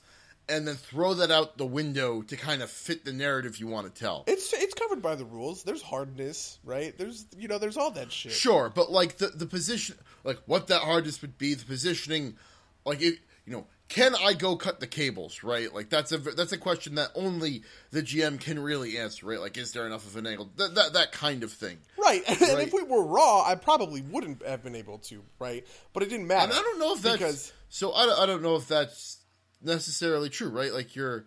[0.48, 3.92] And then throw that out the window to kind of fit the narrative you want
[3.92, 4.22] to tell.
[4.28, 5.64] It's it's covered by the rules.
[5.64, 6.96] There's hardness, right?
[6.96, 8.30] There's you know, there's all that shit.
[8.30, 12.36] Sure, but like the the position, like what that hardness would be, the positioning,
[12.84, 15.42] like if you know, can I go cut the cables?
[15.42, 19.26] Right, like that's a that's a question that only the GM can really answer.
[19.26, 20.50] Right, like is there enough of an angle?
[20.56, 21.78] That that, that kind of thing.
[21.96, 22.22] Right.
[22.28, 22.66] And Right.
[22.66, 25.66] if we were raw, I probably wouldn't have been able to, right?
[25.92, 26.50] But it didn't matter.
[26.50, 27.92] And I don't know if that's because so.
[27.92, 29.18] I I don't know if that's
[29.62, 30.48] necessarily true.
[30.50, 31.26] Right, like you're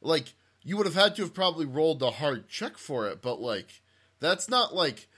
[0.00, 3.40] like you would have had to have probably rolled a hard check for it, but
[3.40, 3.80] like
[4.18, 5.08] that's not like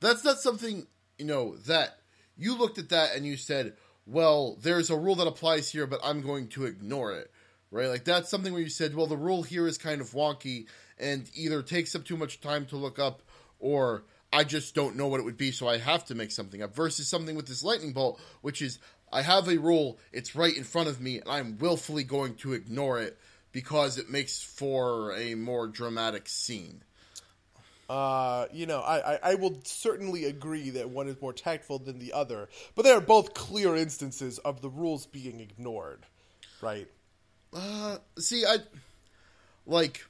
[0.00, 0.86] that's not something
[1.18, 1.98] you know that
[2.36, 3.74] you looked at that and you said,
[4.06, 7.30] well, there's a rule that applies here, but I'm going to ignore it.
[7.70, 7.88] right?
[7.88, 10.66] Like that's something where you said, well, the rule here is kind of wonky
[10.98, 13.22] and either takes up too much time to look up
[13.58, 16.62] or I just don't know what it would be, so I have to make something
[16.62, 16.74] up.
[16.74, 18.78] Versus something with this lightning bolt, which is
[19.12, 22.54] I have a rule, it's right in front of me, and I'm willfully going to
[22.54, 23.18] ignore it
[23.52, 26.82] because it makes for a more dramatic scene.
[27.92, 31.98] Uh, you know, I, I, I will certainly agree that one is more tactful than
[31.98, 36.06] the other, but they are both clear instances of the rules being ignored,
[36.62, 36.88] right?
[37.52, 38.60] Uh, see, I
[39.66, 40.06] like,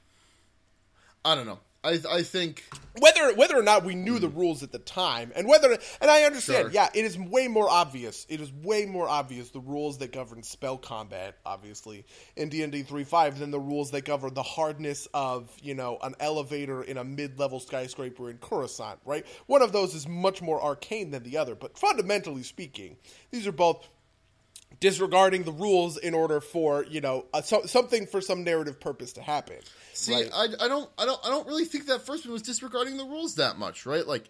[1.25, 1.59] I don't know.
[1.83, 2.63] I I think
[2.99, 4.39] whether whether or not we knew the hmm.
[4.39, 6.71] rules at the time, and whether and I understand, Sure.
[6.71, 8.25] yeah, it is way more obvious.
[8.29, 12.71] It is way more obvious the rules that govern spell combat, obviously, in D and
[12.71, 16.83] D three five than the rules that govern the hardness of you know an elevator
[16.83, 18.99] in a mid level skyscraper in Coruscant.
[19.05, 22.97] Right, one of those is much more arcane than the other, but fundamentally speaking,
[23.31, 23.87] these are both
[24.79, 29.13] disregarding the rules in order for you know a, so, something for some narrative purpose
[29.13, 29.57] to happen.
[29.93, 30.29] See, right?
[30.33, 33.05] I, I don't I don't I don't really think that first one was disregarding the
[33.05, 34.05] rules that much, right?
[34.05, 34.29] Like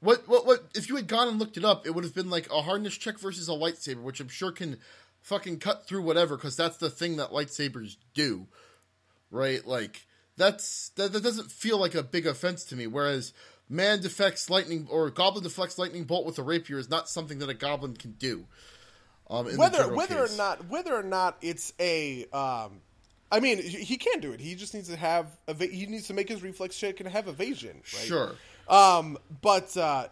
[0.00, 2.30] what what what if you had gone and looked it up, it would have been
[2.30, 4.78] like a hardness check versus a lightsaber, which I'm sure can
[5.20, 8.46] fucking cut through whatever cuz that's the thing that lightsabers do.
[9.30, 9.66] Right?
[9.66, 13.32] Like that's that, that doesn't feel like a big offense to me whereas
[13.68, 17.48] man deflects lightning or goblin deflects lightning bolt with a rapier is not something that
[17.48, 18.46] a goblin can do.
[19.30, 20.34] Um, in whether whether case.
[20.34, 22.82] or not whether or not it's a um
[23.32, 24.38] I mean he can do it.
[24.40, 27.26] He just needs to have eva- he needs to make his reflex check and have
[27.26, 28.06] evasion, right?
[28.06, 28.32] Sure.
[28.68, 30.06] Um but uh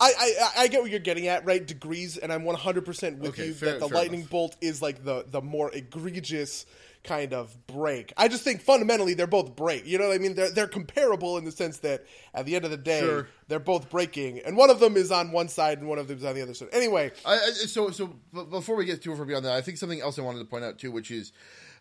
[0.00, 1.64] I, I, I get what you're getting at, right?
[1.64, 4.30] Degrees, and I'm 100% with Okay, you fair- that the lightning enough.
[4.30, 6.66] bolt is like the, the more egregious
[7.04, 8.12] kind of break.
[8.16, 9.86] I just think fundamentally they're both break.
[9.86, 10.34] You know what I mean?
[10.34, 12.04] They're they're comparable in the sense that
[12.34, 13.28] at the end of the day, Sure.
[13.46, 16.18] they're both breaking, and one of them is on one side and one of them
[16.18, 16.68] is on the other side.
[16.72, 18.06] Anyway, I, I so so
[18.50, 20.64] before we get too far beyond that, I think something else I wanted to point
[20.64, 21.30] out too, which is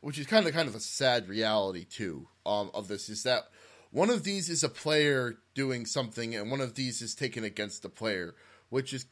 [0.01, 3.45] which is kind of kind of a sad reality too um, of this is that
[3.91, 7.83] one of these is a player doing something, and one of these is taken against
[7.83, 8.33] the player,
[8.69, 9.05] which is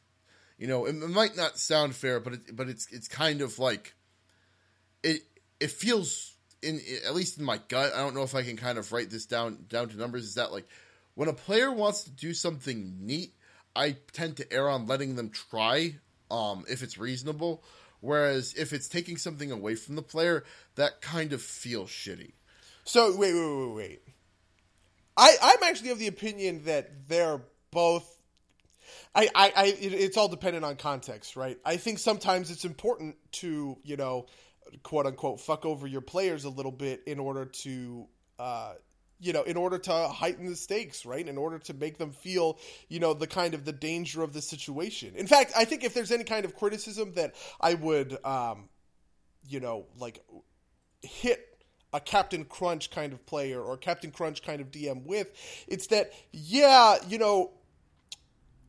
[0.58, 3.58] you know it, it might not sound fair, but it, but it's it's kind of
[3.58, 3.94] like
[5.02, 5.22] it
[5.60, 7.92] it feels in at least in my gut.
[7.94, 10.24] I don't know if I can kind of write this down down to numbers.
[10.24, 10.66] Is that like
[11.14, 13.34] when a player wants to do something neat,
[13.76, 15.96] I tend to err on letting them try
[16.30, 17.62] um, if it's reasonable.
[18.00, 20.44] Whereas if it's taking something away from the player,
[20.76, 22.32] that kind of feels shitty.
[22.84, 24.02] So wait, wait, wait, wait.
[25.16, 28.16] I I'm actually of the opinion that they're both.
[29.14, 31.58] I, I, I it, it's all dependent on context, right?
[31.64, 34.26] I think sometimes it's important to you know,
[34.82, 38.06] quote unquote, fuck over your players a little bit in order to.
[38.38, 38.72] Uh,
[39.20, 41.26] you know, in order to heighten the stakes, right?
[41.26, 44.40] In order to make them feel, you know, the kind of the danger of the
[44.40, 45.14] situation.
[45.14, 48.70] In fact, I think if there's any kind of criticism that I would, um,
[49.46, 50.24] you know, like
[51.02, 51.46] hit
[51.92, 55.28] a Captain Crunch kind of player or Captain Crunch kind of DM with,
[55.68, 57.52] it's that yeah, you know,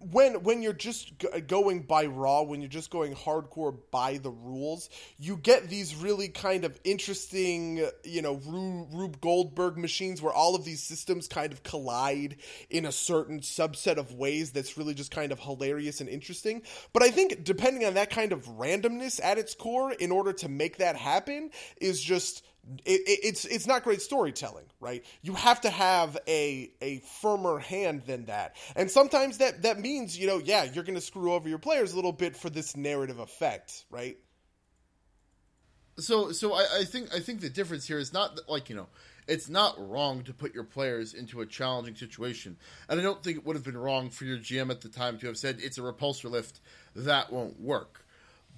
[0.09, 4.31] when when you're just g- going by raw, when you're just going hardcore by the
[4.31, 10.33] rules, you get these really kind of interesting, you know, Ru- Rube Goldberg machines where
[10.33, 12.37] all of these systems kind of collide
[12.69, 16.63] in a certain subset of ways that's really just kind of hilarious and interesting.
[16.93, 20.49] But I think depending on that kind of randomness at its core, in order to
[20.49, 22.43] make that happen, is just
[22.85, 25.03] it, it- it's it's not great storytelling, right?
[25.21, 30.17] You have to have a a firmer hand than that, and sometimes that that means
[30.17, 32.75] you know, yeah, you're going to screw over your players a little bit for this
[32.77, 34.17] narrative effect, right?
[35.97, 38.75] So so I, I think I think the difference here is not that, like you
[38.75, 38.87] know
[39.27, 42.57] it's not wrong to put your players into a challenging situation,
[42.89, 45.17] and I don't think it would have been wrong for your GM at the time
[45.19, 46.59] to have said it's a repulsor lift
[46.95, 48.05] that won't work.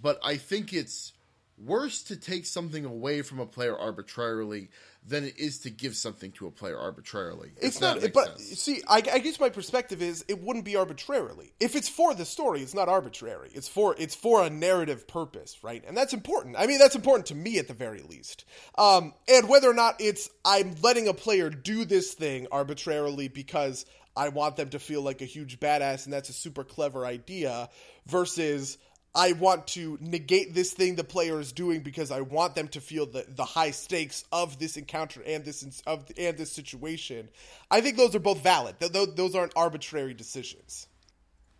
[0.01, 1.13] But I think it's
[1.57, 4.69] worse to take something away from a player arbitrarily
[5.05, 7.51] than it is to give something to a player arbitrarily.
[7.61, 8.59] It's not, but sense.
[8.61, 11.53] see, I, I guess my perspective is it wouldn't be arbitrarily.
[11.59, 13.49] If it's for the story, it's not arbitrary.
[13.53, 15.83] It's for it's for a narrative purpose, right?
[15.85, 16.55] And that's important.
[16.57, 18.45] I mean, that's important to me at the very least.
[18.77, 23.85] Um, and whether or not it's I'm letting a player do this thing arbitrarily because
[24.15, 27.69] I want them to feel like a huge badass, and that's a super clever idea,
[28.05, 28.77] versus
[29.15, 32.81] I want to negate this thing the player is doing because I want them to
[32.81, 37.29] feel the, the high stakes of this encounter and this of and this situation.
[37.69, 38.79] I think those are both valid.
[38.79, 40.87] Th- th- those aren't arbitrary decisions.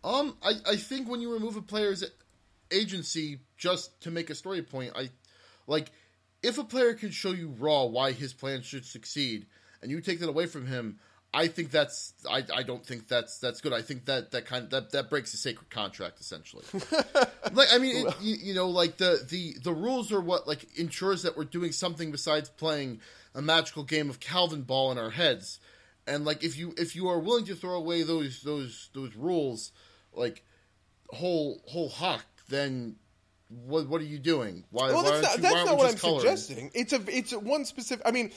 [0.04, 2.04] Um, I, I think when you remove a player's
[2.72, 5.10] agency just to make a story point, I
[5.68, 5.92] like
[6.42, 9.46] if a player can show you raw why his plan should succeed,
[9.82, 11.00] and you take that away from him,
[11.34, 13.74] I think that's I, I don't think that's that's good.
[13.74, 16.63] I think that that kind of, that that breaks a sacred contract essentially.
[17.54, 20.78] like I mean, it, you, you know, like the the the rules are what like
[20.78, 23.02] ensures that we're doing something besides playing
[23.34, 25.60] a magical game of Calvin ball in our heads.
[26.06, 29.72] And like if you if you are willing to throw away those those those rules,
[30.13, 30.43] like
[31.10, 32.98] whole whole hawk, then
[33.66, 34.63] what what are you doing?
[34.72, 34.92] Why?
[34.92, 36.20] Well, why that's not, you, that's aren't what I'm coloring?
[36.22, 36.72] suggesting.
[36.74, 38.06] It's a it's a one specific.
[38.06, 38.32] I mean,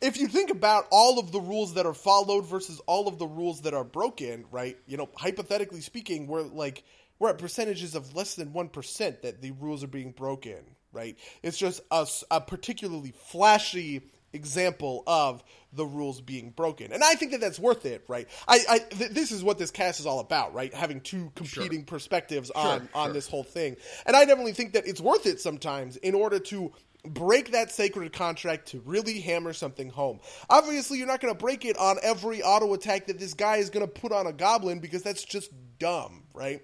[0.00, 3.26] if you think about all of the rules that are followed versus all of the
[3.26, 4.76] rules that are broken, right?
[4.86, 6.84] You know, hypothetically speaking, we're like
[7.18, 10.58] we're at percentages of less than one percent that the rules are being broken,
[10.92, 11.16] right?
[11.42, 17.32] It's just a, a particularly flashy example of the rules being broken, and I think
[17.32, 18.28] that that's worth it, right?
[18.46, 20.72] I, I th- this is what this cast is all about, right?
[20.72, 23.12] Having two competing perspectives on on sure.
[23.12, 26.72] this whole thing, and I definitely think that it's worth it sometimes in order to
[27.04, 30.20] break that sacred contract to really hammer something home.
[30.48, 33.70] Obviously, you're not going to break it on every auto attack that this guy is
[33.70, 36.62] going to put on a goblin because that's just dumb, right?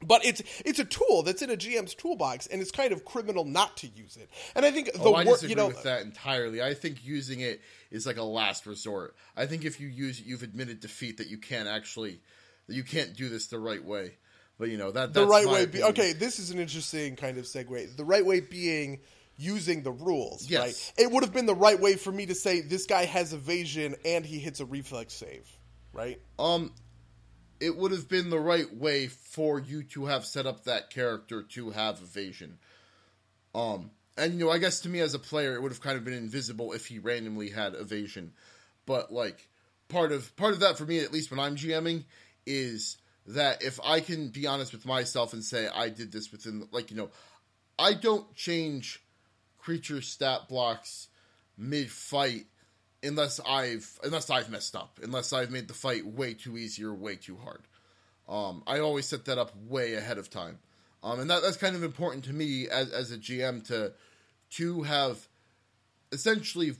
[0.00, 3.44] But it's it's a tool that's in a GM's toolbox, and it's kind of criminal
[3.44, 4.30] not to use it.
[4.54, 6.62] And I think the Oh, I wor- disagree you know with that entirely.
[6.62, 9.16] I think using it is like a last resort.
[9.36, 12.20] I think if you use it, you've admitted defeat that you can't actually
[12.68, 14.12] that you can't do this the right way.
[14.58, 15.66] But you know that the right way.
[15.66, 17.96] Be, okay, this is an interesting kind of segue.
[17.96, 19.00] The right way being
[19.36, 20.48] using the rules.
[20.48, 20.92] Yes.
[20.98, 21.06] Right.
[21.06, 23.94] It would have been the right way for me to say this guy has evasion
[24.04, 25.48] and he hits a reflex save.
[25.92, 26.20] Right.
[26.38, 26.72] Um,
[27.60, 31.42] it would have been the right way for you to have set up that character
[31.42, 32.58] to have evasion.
[33.54, 35.96] Um, and you know, I guess to me as a player, it would have kind
[35.96, 38.32] of been invisible if he randomly had evasion.
[38.86, 39.48] But like
[39.88, 42.04] part of part of that for me, at least when I'm GMing,
[42.46, 46.68] is that if I can be honest with myself and say I did this within,
[46.72, 47.10] like you know,
[47.78, 49.02] I don't change
[49.58, 51.08] creature stat blocks
[51.56, 52.46] mid fight
[53.02, 56.94] unless I've unless I've messed up, unless I've made the fight way too easy or
[56.94, 57.62] way too hard.
[58.28, 60.58] Um, I always set that up way ahead of time,
[61.02, 63.92] um, and that, that's kind of important to me as as a GM to
[64.50, 65.28] to have
[66.12, 66.72] essentially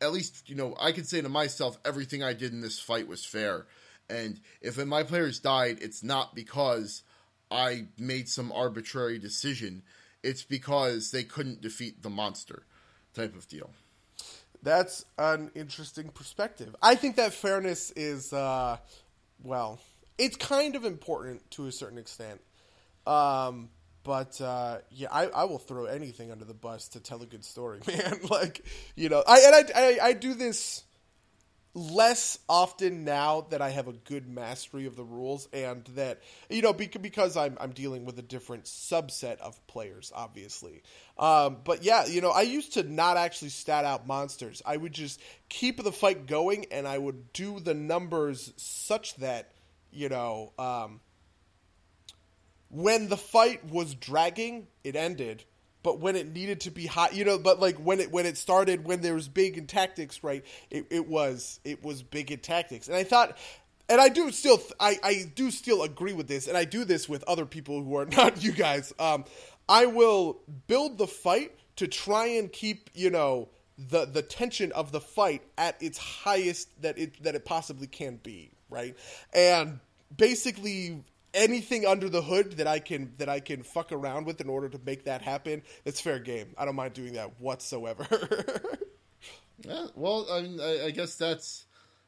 [0.00, 3.08] at least you know I can say to myself everything I did in this fight
[3.08, 3.66] was fair,
[4.08, 7.02] and if my players died, it's not because
[7.50, 9.82] I made some arbitrary decision.
[10.22, 12.64] It's because they couldn't defeat the monster,
[13.14, 13.70] type of deal.
[14.62, 16.76] That's an interesting perspective.
[16.82, 18.76] I think that fairness is, uh,
[19.42, 19.80] well,
[20.18, 22.40] it's kind of important to a certain extent.
[23.06, 23.70] Um,
[24.02, 27.44] but uh, yeah, I, I will throw anything under the bus to tell a good
[27.44, 28.20] story, man.
[28.28, 28.64] like
[28.96, 30.84] you know, I and I, I I do this
[31.74, 36.62] less often now that I have a good mastery of the rules and that you
[36.62, 40.82] know because I'm I'm dealing with a different subset of players obviously.
[41.16, 44.62] Um, but yeah, you know, I used to not actually stat out monsters.
[44.66, 49.52] I would just keep the fight going and I would do the numbers such that
[49.92, 51.00] you know um,
[52.68, 55.44] when the fight was dragging, it ended.
[55.82, 58.36] But when it needed to be hot, you know, but like when it when it
[58.36, 60.44] started, when there was big in tactics, right?
[60.70, 63.36] It, it was it was big in tactics, and I thought,
[63.88, 67.08] and I do still I I do still agree with this, and I do this
[67.08, 68.92] with other people who are not you guys.
[68.98, 69.24] Um,
[69.68, 74.92] I will build the fight to try and keep you know the the tension of
[74.92, 78.94] the fight at its highest that it that it possibly can be, right?
[79.32, 79.80] And
[80.14, 84.48] basically anything under the hood that I can that I can fuck around with in
[84.48, 86.54] order to make that happen, it's fair game.
[86.58, 88.06] I don't mind doing that whatsoever.
[89.66, 91.66] Yeah, well, I mean, I, I guess that's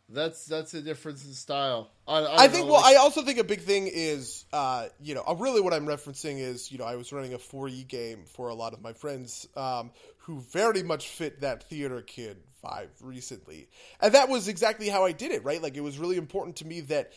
[0.09, 1.91] that's that's a difference in style.
[2.07, 2.67] I, I, think.
[2.67, 5.61] know, Well, like- I also think a big thing is, uh, you know, uh, really
[5.61, 8.73] what I'm referencing is, you know, I was running a 4E game for a lot
[8.73, 13.69] of my friends um, who very much fit that theater kid vibe recently,
[14.01, 15.45] and that was exactly how I did it.
[15.45, 17.13] Right, like it was really important to me that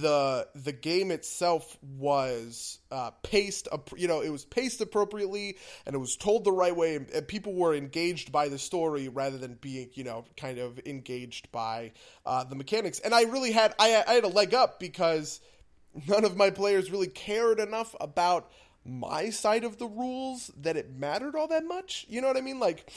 [0.00, 5.98] the the game itself was uh, paced, you know, it was paced appropriately, and it
[5.98, 9.54] was told the right way, and, and people were engaged by the story rather than
[9.54, 11.92] being, you know, kind of engaged by
[12.26, 13.00] uh, the mechanics.
[13.00, 15.40] And I really had I, I had a leg up because
[16.06, 18.50] none of my players really cared enough about
[18.84, 22.06] my side of the rules that it mattered all that much.
[22.08, 22.60] You know what I mean?
[22.60, 22.90] Like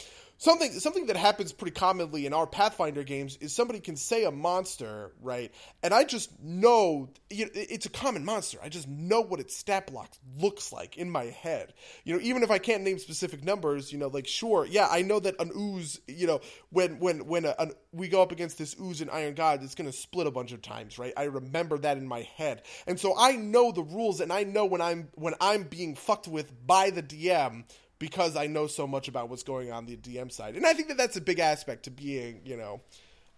[0.44, 4.32] something something that happens pretty commonly in our Pathfinder games is somebody can say a
[4.32, 5.54] monster, right?
[5.82, 8.60] And I just know you know, it's a common monster.
[8.62, 11.74] I just know what its stat block looks like in my head.
[12.04, 15.02] You know, even if I can't name specific numbers, you know, like sure, yeah, I
[15.02, 18.58] know that an ooze, you know, when when when a, an, we go up against
[18.58, 21.14] this ooze in Iron God, it's going to split a bunch of times, right?
[21.16, 24.66] I remember that in my head, and so I know the rules, and I know
[24.66, 27.64] when I'm when I'm being fucked with by the DM
[28.04, 30.90] because I know so much about what's going on the DM side, and I think
[30.90, 32.82] that that's a big aspect to being, you know,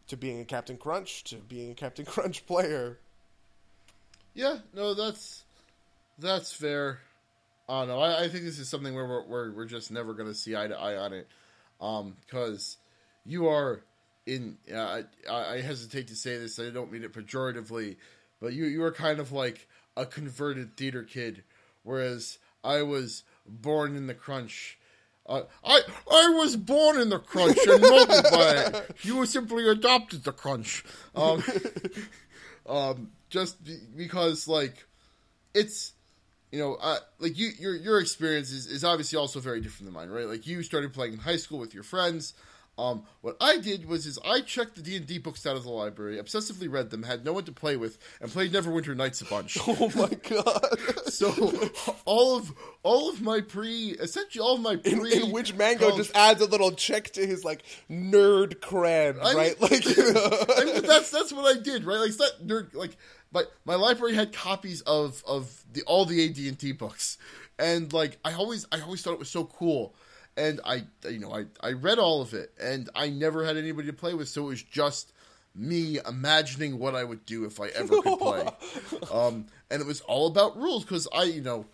[0.08, 2.98] to being a Captain Crunch to being a Captain Crunch player.
[4.34, 5.44] Yeah, no, that's
[6.18, 6.98] that's fair.
[7.70, 8.00] I don't know.
[8.00, 10.56] I, I think this is something where we're, we're, we're just never going to see
[10.56, 11.28] eye to eye on it.
[11.78, 13.84] Because um, you are
[14.26, 14.58] in.
[14.74, 16.58] Uh, I, I hesitate to say this.
[16.58, 17.98] I don't mean it pejoratively,
[18.42, 21.44] but you you are kind of like a converted theater kid,
[21.84, 24.78] whereas I was born in the crunch.
[25.28, 25.82] Uh, I
[26.12, 28.96] I was born in the crunch and molded by it.
[29.04, 30.84] You simply adopted the crunch.
[31.16, 31.44] Um,
[32.68, 33.58] um, just
[33.96, 34.86] because like
[35.56, 35.94] it's
[36.52, 39.94] you know uh, like you your your experience is, is obviously also very different than
[39.94, 40.28] mine, right?
[40.28, 42.34] Like you started playing in high school with your friends.
[42.78, 45.64] Um, what I did was is I checked the D and D books out of
[45.64, 49.22] the library, obsessively read them, had no one to play with, and played Neverwinter Nights
[49.22, 49.58] a bunch.
[49.68, 50.80] Oh my god!
[51.08, 51.70] so
[52.06, 52.54] all of
[52.84, 56.16] all of my pre, essentially all of my pre, in, in which Mango college, just
[56.16, 59.62] adds a little check to his like nerd cred, I right?
[59.62, 60.46] Mean, like you know.
[60.58, 61.98] I mean, that's that's what I did, right?
[61.98, 62.74] Like it's not nerd.
[62.74, 62.96] Like
[63.34, 67.18] my my library had copies of of the all the AD and D books,
[67.58, 69.96] and like I always I always thought it was so cool
[70.38, 73.88] and I, you know, I, I read all of it, and I never had anybody
[73.88, 75.14] to play with, so it was just
[75.54, 78.46] me imagining what I would do if I ever could play.
[79.14, 81.66] um, and it was all about rules because I, you know,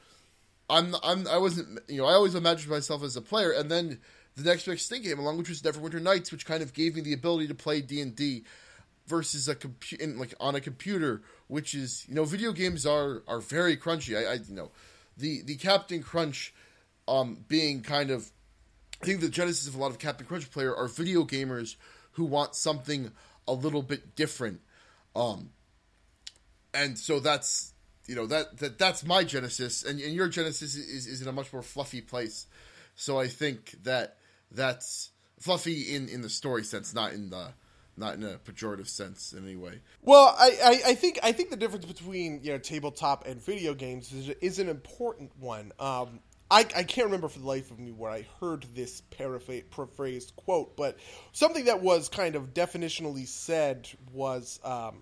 [0.69, 3.99] I'm, I'm, I wasn't, you know, I always imagined myself as a player, and then
[4.35, 7.01] the next big thing came along, which was Neverwinter Nights, which kind of gave me
[7.01, 8.43] the ability to play D and D
[9.07, 13.39] versus a computer, like on a computer, which is, you know, video games are are
[13.39, 14.15] very crunchy.
[14.15, 14.71] I, I you know,
[15.17, 16.53] the the Captain Crunch,
[17.07, 18.31] um, being kind of
[19.01, 21.75] I think the genesis of a lot of Captain Crunch player are video gamers
[22.11, 23.11] who want something
[23.47, 24.61] a little bit different.
[25.15, 25.49] Um,
[26.73, 27.73] and so that's
[28.07, 31.31] you know that, that that's my genesis, and, and your genesis is, is in a
[31.31, 32.47] much more fluffy place.
[32.95, 34.17] So I think that
[34.51, 37.53] that's fluffy in, in the story sense, not in the
[37.97, 39.81] not in a pejorative sense in any way.
[40.01, 43.73] Well, I, I, I, think I think the difference between you know tabletop and video
[43.73, 45.71] games is, is an important one.
[45.79, 46.19] Um,
[46.51, 50.75] I, I can't remember for the life of me where I heard this paraphrased quote,
[50.75, 50.97] but
[51.31, 54.97] something that was kind of definitionally said was, um,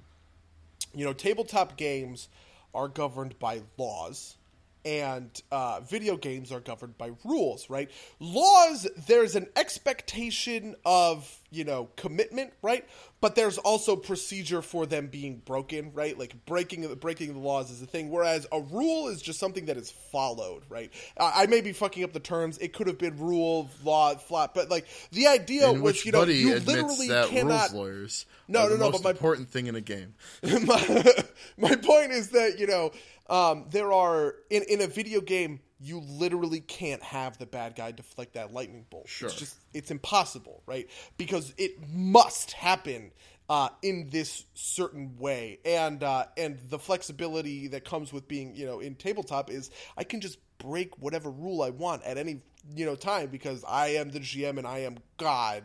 [0.93, 2.29] you know, tabletop games
[2.75, 4.37] are governed by laws,
[4.85, 7.89] and uh, video games are governed by rules, right?
[8.19, 12.87] Laws, there's an expectation of, you know, commitment, right?
[13.21, 16.17] But there's also procedure for them being broken, right?
[16.17, 19.77] Like breaking breaking the laws is a thing, whereas a rule is just something that
[19.77, 20.91] is followed, right?
[21.19, 22.57] I, I may be fucking up the terms.
[22.59, 26.23] It could have been rule, law, flat, but like the idea in was, you know,
[26.23, 27.73] you literally cannot.
[27.73, 28.91] lawyers no, no, no.
[28.91, 30.15] but my important thing in a game.
[30.43, 31.13] my,
[31.57, 32.91] my point is that you know
[33.29, 37.91] um, there are in in a video game you literally can't have the bad guy
[37.91, 39.07] deflect that lightning bolt.
[39.07, 39.29] Sure.
[39.29, 40.89] It's just it's impossible, right?
[41.17, 43.11] Because it must happen
[43.49, 48.65] uh, in this certain way, and uh, and the flexibility that comes with being you
[48.65, 52.41] know in tabletop is I can just break whatever rule I want at any
[52.75, 55.63] you know time because I am the GM and I am God,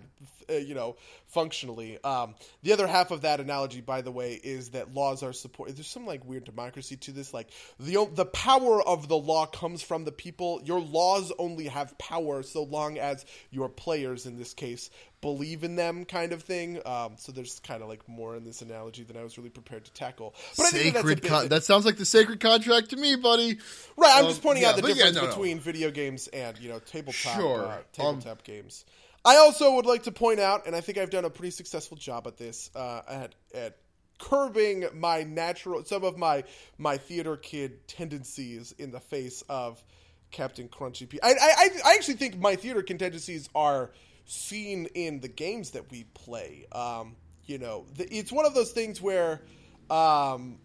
[0.51, 0.97] uh, you know,
[1.29, 2.03] functionally.
[2.05, 5.77] Um, the other half of that analogy, by the way, is that laws are supported.
[5.77, 7.33] There's some like weird democracy to this.
[7.33, 7.49] Like
[7.81, 10.61] the the power of the law comes from the people.
[10.65, 14.91] Your laws only have power so long as your players, in this case,
[15.21, 16.81] believe in them, kind of thing.
[16.85, 19.87] Um, so there's kind of like more in this analogy than I was really prepared
[19.87, 20.35] to tackle.
[20.57, 23.59] But sacred that, con- that sounds like the sacred contract to me, buddy.
[23.97, 24.13] Right.
[24.17, 25.63] I'm um, just pointing yeah, out the difference yeah, no, between no.
[25.63, 27.67] video games and you know tabletop sure.
[27.67, 28.85] uh, tabletop um, games.
[29.25, 31.97] I also would like to point out, and I think I've done a pretty successful
[31.97, 33.79] job at this, uh, at at
[34.19, 36.45] curbing my natural some of my
[36.79, 39.83] my theater kid tendencies in the face of
[40.31, 41.19] Captain Crunchy P.
[41.23, 43.93] I, I I actually think my theater kid tendencies are
[44.27, 46.67] seen in the games that we play.
[46.73, 47.17] Um,
[47.47, 49.43] you know, the, it's one of those things where
[49.91, 50.59] um,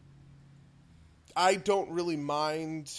[1.35, 2.91] I don't really mind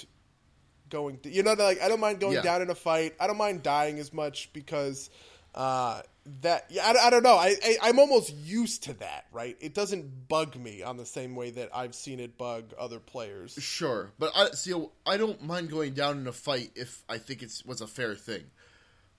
[0.89, 1.19] going.
[1.25, 2.43] You know, like I don't mind going yeah.
[2.43, 3.15] down in a fight.
[3.21, 5.11] I don't mind dying as much because
[5.55, 6.03] uh,
[6.43, 7.37] that yeah, I, I don't know.
[7.37, 9.27] I, I am almost used to that.
[9.33, 9.57] Right?
[9.61, 13.55] It doesn't bug me on the same way that I've seen it bug other players.
[13.61, 14.75] Sure, but I see.
[15.07, 18.15] I don't mind going down in a fight if I think it's was a fair
[18.15, 18.45] thing.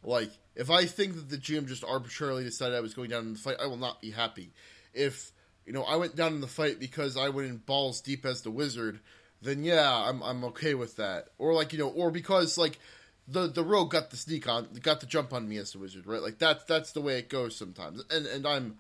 [0.04, 3.34] Like if I think that the GM just arbitrarily decided I was going down in
[3.34, 4.52] the fight, I will not be happy.
[4.94, 5.32] If
[5.66, 8.42] you know I went down in the fight because I went in balls deep as
[8.42, 9.00] the wizard,
[9.42, 11.30] then yeah, I'm I'm okay with that.
[11.38, 12.80] Or like you know, or because like
[13.28, 16.06] the the rogue got the sneak on, got the jump on me as the wizard,
[16.08, 16.22] right?
[16.22, 18.78] Like that's that's the way it goes sometimes, and and I'm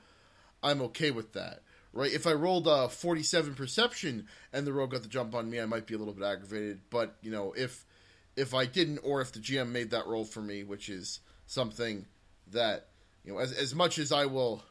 [0.63, 1.61] I'm okay with that,
[1.93, 2.11] right?
[2.11, 5.65] If I rolled a 47 perception and the rogue got the jump on me, I
[5.65, 6.81] might be a little bit aggravated.
[6.89, 7.85] But you know, if
[8.35, 12.05] if I didn't, or if the GM made that roll for me, which is something
[12.47, 12.87] that
[13.23, 14.63] you know, as as much as I will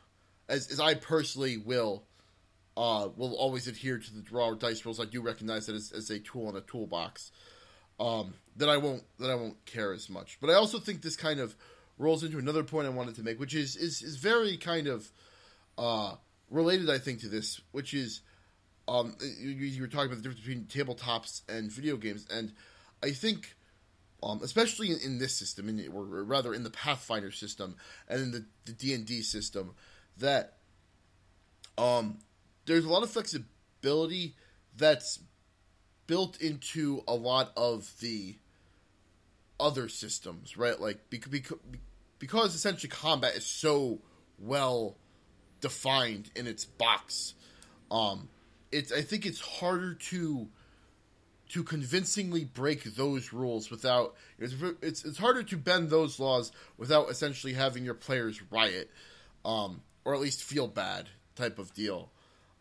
[0.49, 2.05] as as I personally will
[2.77, 6.11] uh, will always adhere to the draw dice rolls I do recognize that as, as
[6.11, 7.31] a tool in a toolbox.
[8.01, 10.39] Um, that I won't that I won't care as much.
[10.41, 11.55] But I also think this kind of
[11.99, 15.11] rolls into another point I wanted to make, which is is, is very kind of
[15.79, 16.15] uh,
[16.51, 18.23] related, I think, to this, which is
[18.89, 22.53] um, you, you were talking about the difference between tabletops and video games, and
[23.03, 23.55] I think,
[24.23, 27.77] um, especially in, in, this system, in, or rather in the Pathfinder system
[28.09, 29.75] and in the D and D system,
[30.19, 30.57] that
[31.79, 32.19] um,
[32.67, 34.35] there's a lot of flexibility
[34.77, 35.21] that's
[36.11, 38.35] built into a lot of the
[39.61, 40.81] other systems, right?
[40.81, 41.33] Like because
[42.19, 44.01] because essentially combat is so
[44.37, 44.97] well
[45.61, 47.35] defined in its box.
[47.93, 48.29] Um,
[48.73, 50.49] it's I think it's harder to
[51.51, 57.09] to convincingly break those rules without it's it's, it's harder to bend those laws without
[57.09, 58.91] essentially having your players riot,
[59.45, 62.11] um, or at least feel bad type of deal,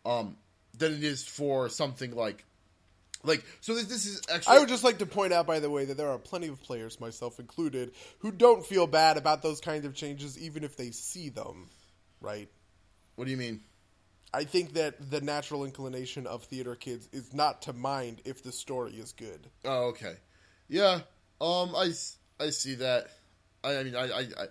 [0.06, 0.36] um,
[0.78, 2.44] than it is for something like
[3.22, 5.70] like so this, this is actually I would just like to point out by the
[5.70, 9.60] way that there are plenty of players myself included who don't feel bad about those
[9.60, 11.68] kinds of changes even if they see them
[12.20, 12.48] right
[13.16, 13.60] what do you mean
[14.32, 18.52] I think that the natural inclination of theater kids is not to mind if the
[18.52, 19.48] story is good.
[19.64, 20.14] Oh, okay.
[20.68, 21.00] Yeah.
[21.40, 21.92] Um, I,
[22.38, 23.08] I see that.
[23.64, 24.46] I, I mean, I, I, I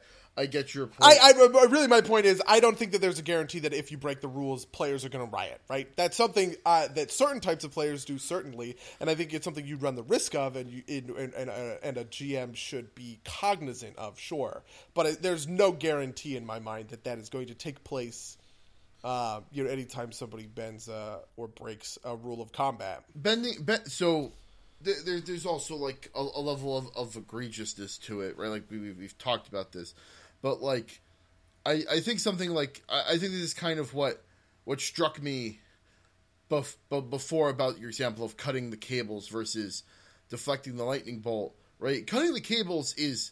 [0.46, 1.20] get your point.
[1.22, 3.92] I, I, really, my point is, I don't think that there's a guarantee that if
[3.92, 5.62] you break the rules, players are going to riot.
[5.70, 5.88] Right?
[5.96, 9.66] That's something uh, that certain types of players do certainly, and I think it's something
[9.66, 13.20] you run the risk of, and you, and, and, uh, and a GM should be
[13.26, 14.20] cognizant of.
[14.20, 14.64] Sure,
[14.94, 18.38] but there's no guarantee in my mind that that is going to take place
[19.04, 23.04] uh, you know, anytime somebody bends uh, or breaks a rule of combat.
[23.16, 24.34] Bending, ben, so
[24.82, 28.50] there, there's also like a, a level of, of, egregiousness to it, right?
[28.50, 29.94] Like we, we, have talked about this,
[30.42, 31.02] but like
[31.66, 34.24] I, I think something like I, I think this is kind of what
[34.66, 35.60] what struck me
[36.50, 36.76] bef,
[37.10, 39.84] before about your example of cutting the cables versus
[40.30, 42.06] deflecting the lightning bolt, right?
[42.06, 43.32] Cutting the cables is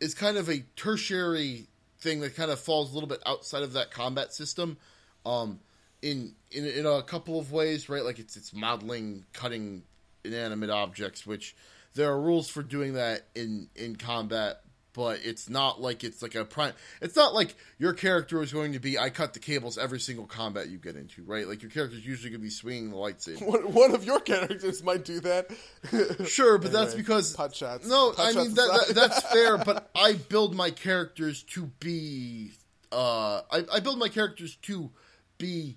[0.00, 1.66] is kind of a tertiary
[1.98, 4.78] thing that kind of falls a little bit outside of that combat system.
[5.26, 5.60] Um,
[6.02, 8.04] in in in a couple of ways, right?
[8.04, 9.82] Like it's it's modeling, cutting
[10.24, 11.54] inanimate objects, which
[11.94, 14.62] there are rules for doing that in in combat,
[14.92, 16.72] but it's not like it's like a prime.
[17.00, 18.98] It's not like your character is going to be.
[18.98, 21.46] I cut the cables every single combat you get into, right?
[21.46, 23.64] Like your character is usually going to be swinging the lightsaber.
[23.70, 25.50] One of your characters might do that.
[26.26, 27.88] sure, but anyway, that's because pot shots.
[27.88, 29.58] No, pot I mean that, that, that's fair.
[29.58, 32.52] But I build my characters to be.
[32.92, 34.90] Uh, I, I build my characters to
[35.38, 35.76] be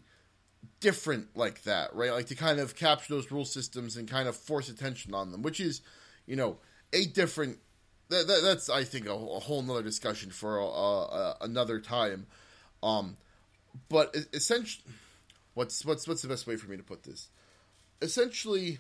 [0.80, 2.12] different like that, right?
[2.12, 5.42] Like to kind of capture those rule systems and kind of force attention on them,
[5.42, 5.82] which is,
[6.26, 6.58] you know,
[6.92, 7.60] a different
[8.14, 12.28] that, that, that's I think a, a whole nother discussion for uh, uh, another time.
[12.82, 13.18] Um,
[13.90, 14.94] but essentially,
[15.54, 17.30] what's what's what's the best way for me to put this?
[18.02, 18.80] Essentially,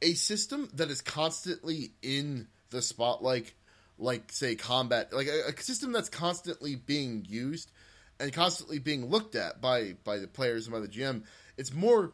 [0.00, 3.52] a system that is constantly in the spotlight,
[3.98, 7.70] like say combat, like a, a system that's constantly being used
[8.18, 11.22] and constantly being looked at by by the players and by the GM.
[11.56, 12.12] It's more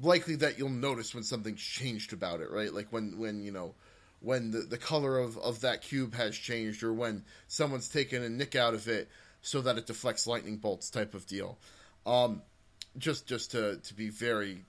[0.00, 2.72] likely that you'll notice when something's changed about it, right?
[2.72, 3.74] Like when when you know
[4.20, 8.28] when the, the color of, of that cube has changed or when someone's taken a
[8.28, 9.08] nick out of it
[9.42, 11.58] so that it deflects lightning bolts type of deal.
[12.04, 12.42] Um,
[12.96, 14.64] just just to, to be very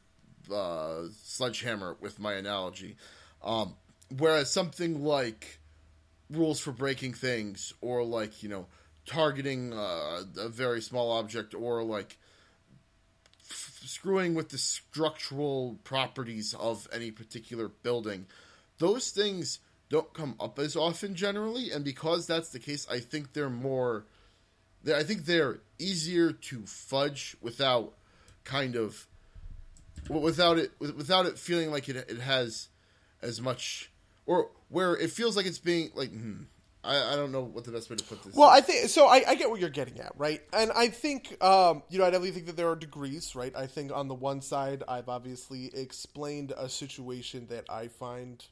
[0.54, 2.97] uh, sledgehammer with my analogy.
[3.43, 3.76] Um,
[4.18, 5.60] whereas something like
[6.30, 8.68] rules for breaking things or like, you know,
[9.08, 12.18] targeting uh, a very small object or like
[13.50, 18.28] f- screwing with the structural properties of any particular building–
[18.80, 19.60] those things
[19.90, 24.06] don't come up as often generally, and because that's the case, I think they're more.
[24.94, 27.94] I think they're easier to fudge without
[28.44, 29.08] kind of
[30.10, 32.70] without it without it feeling like it it has
[33.22, 33.92] as much
[34.26, 36.44] or where it feels like it's being like hmm,
[36.84, 38.34] I, I don't know what the best way to put this.
[38.34, 38.58] Well, is.
[38.58, 39.08] I think so.
[39.08, 40.42] I, I, get what you're getting at, right?
[40.54, 43.54] And I think um, you know I definitely think that there are degrees, right?
[43.56, 48.44] I think on the one side, I've obviously explained a situation that I find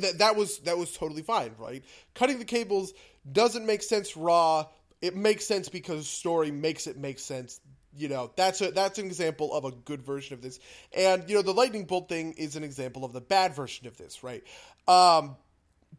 [0.00, 1.84] that that was that was totally fine, right?
[2.14, 2.92] Cutting the cables
[3.30, 4.66] doesn't make sense raw.
[5.02, 7.60] It makes sense because story makes it make sense.
[7.96, 10.58] You know, that's a that's an example of a good version of this.
[10.96, 13.96] And you know, the lightning bolt thing is an example of the bad version of
[13.96, 14.42] this, right?
[14.86, 15.36] Um,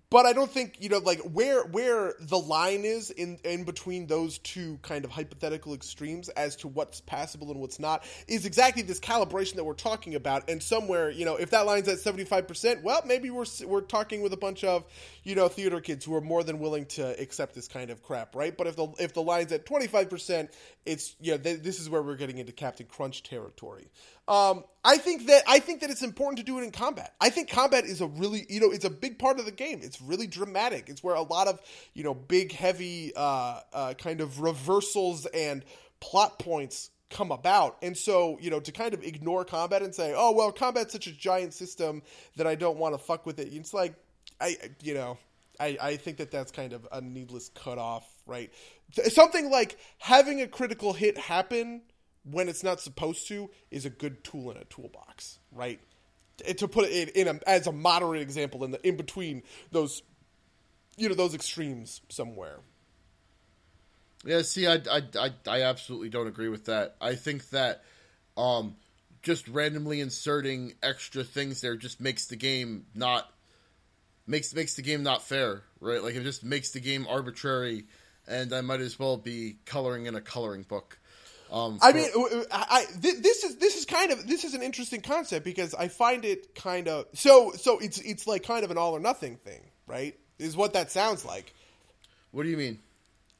[0.10, 4.08] but I don't think you know like where where the line is in in between
[4.08, 8.84] those two kind of hypothetical extremes as to what's passable and what's not is exactly
[8.84, 10.50] this calibration that we're talking about.
[10.50, 13.82] And somewhere you know if that line's at seventy five percent, well maybe we're we're
[13.82, 14.86] talking with a bunch of
[15.24, 18.36] you know theater kids who are more than willing to accept this kind of crap,
[18.36, 18.56] right?
[18.56, 20.52] But if the if the line's at twenty five percent,
[20.86, 23.90] it's yeah th- this is where we're getting into Captain Crunch territory.
[24.28, 27.14] Um, I think that I think that it's important to do it in combat.
[27.20, 29.80] I think combat is a really you know it's a big part of the game.
[29.84, 30.90] It's really dramatic.
[30.90, 31.62] It's where a lot of
[31.94, 35.64] you know big heavy uh, uh, kind of reversals and
[36.00, 37.78] plot points come about.
[37.82, 41.08] And so, you know, to kind of ignore combat and say, "Oh, well, combat's such
[41.08, 42.02] a giant system
[42.36, 43.94] that I don't want to fuck with it." It's like
[44.40, 45.18] I you know,
[45.60, 48.52] I I think that that's kind of a needless cutoff, right?
[48.92, 51.82] Something like having a critical hit happen
[52.30, 55.80] when it's not supposed to is a good tool in a toolbox, right?
[56.58, 60.04] To put it in, a, as a moderate example in the in between those,
[60.96, 62.60] you know, those extremes somewhere.
[64.24, 66.96] Yeah, see, I, I, I, I absolutely don't agree with that.
[67.00, 67.84] I think that
[68.36, 68.76] um,
[69.22, 73.32] just randomly inserting extra things there just makes the game not
[74.28, 76.04] makes makes the game not fair, right?
[76.04, 77.86] Like it just makes the game arbitrary,
[78.28, 81.00] and I might as well be coloring in a coloring book.
[81.52, 82.08] Um, I mean,
[82.52, 86.26] I, this is this is kind of this is an interesting concept because I find
[86.26, 89.62] it kind of so so it's it's like kind of an all or nothing thing,
[89.86, 90.18] right?
[90.40, 91.54] Is what that sounds like.
[92.32, 92.80] What do you mean?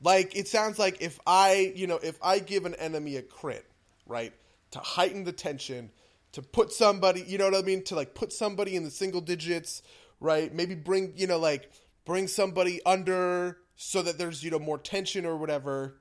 [0.02, 3.66] Like it sounds like if I you know if I give an enemy a crit,
[4.06, 4.34] right,
[4.72, 5.90] to heighten the tension,
[6.34, 9.22] to put somebody, you know what I mean, to like put somebody in the single
[9.22, 9.82] digits,
[10.20, 10.54] right?
[10.54, 11.70] Maybe bring you know like
[12.06, 15.98] bring somebody under so that there's you know more tension or whatever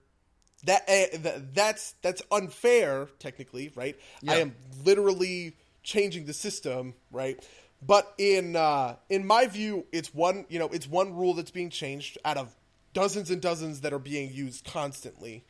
[0.66, 3.96] that, uh, that's that's unfair technically, right?
[4.20, 4.32] Yeah.
[4.32, 4.54] I am
[4.84, 7.42] literally changing the system, right?
[7.82, 11.70] But in uh, in my view, it's one you know it's one rule that's being
[11.70, 12.54] changed out of
[12.92, 15.44] dozens and dozens that are being used constantly,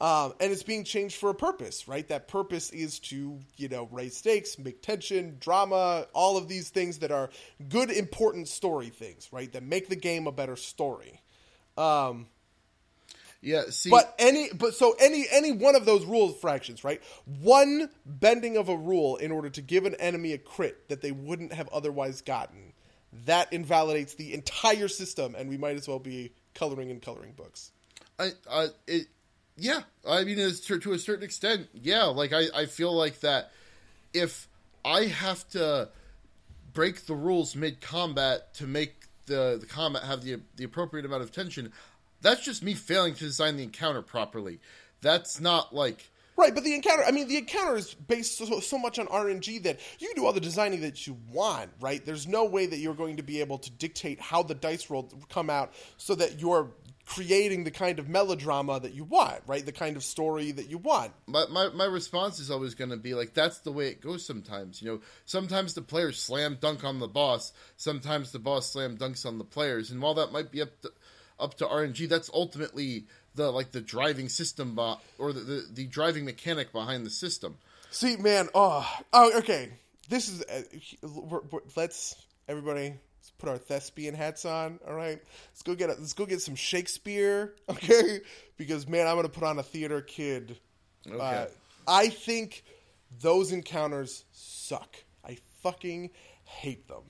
[0.00, 2.06] um, and it's being changed for a purpose, right?
[2.08, 6.98] That purpose is to you know raise stakes, make tension, drama, all of these things
[6.98, 7.30] that are
[7.68, 9.52] good, important story things, right?
[9.52, 11.20] That make the game a better story.
[11.76, 12.26] Um,
[13.42, 17.00] yeah, see, but any but so any any one of those rule fractions, right?
[17.40, 21.12] One bending of a rule in order to give an enemy a crit that they
[21.12, 22.74] wouldn't have otherwise gotten,
[23.24, 27.72] that invalidates the entire system, and we might as well be coloring in coloring books.
[28.18, 29.06] I, I, it,
[29.56, 29.80] yeah.
[30.06, 32.04] I mean, it's to, to a certain extent, yeah.
[32.04, 33.52] Like I, I feel like that
[34.12, 34.48] if
[34.84, 35.88] I have to
[36.72, 41.22] break the rules mid combat to make the the combat have the the appropriate amount
[41.22, 41.72] of tension,
[42.22, 44.60] that's just me failing to design the encounter properly.
[45.00, 46.10] That's not like
[46.40, 49.62] Right, but the encounter, I mean, the encounter is based so, so, much on RNG
[49.64, 52.02] that you can do all the designing that you want, right?
[52.02, 55.12] There's no way that you're going to be able to dictate how the dice roll
[55.28, 56.70] come out so that you're
[57.04, 59.66] creating the kind of melodrama that you want, right?
[59.66, 61.12] The kind of story that you want.
[61.26, 64.24] My, my, my response is always going to be like, that's the way it goes
[64.24, 64.80] sometimes.
[64.80, 69.26] You know, sometimes the players slam dunk on the boss, sometimes the boss slam dunks
[69.26, 69.90] on the players.
[69.90, 70.92] And while that might be up to
[71.40, 72.08] up to RNG.
[72.08, 74.78] That's ultimately the like the driving system
[75.18, 77.56] or the, the, the driving mechanic behind the system.
[77.90, 79.70] See, man, oh, oh, okay.
[80.08, 80.62] This is uh,
[81.02, 82.16] we're, we're, let's
[82.48, 84.78] everybody let's put our thespian hats on.
[84.86, 85.20] All right,
[85.50, 87.54] let's go get a, let's go get some Shakespeare.
[87.70, 88.20] Okay,
[88.56, 90.58] because man, I'm gonna put on a theater kid.
[91.08, 91.18] Okay.
[91.18, 91.46] Uh,
[91.86, 92.64] I think
[93.20, 94.96] those encounters suck.
[95.24, 96.10] I fucking
[96.44, 97.02] hate them.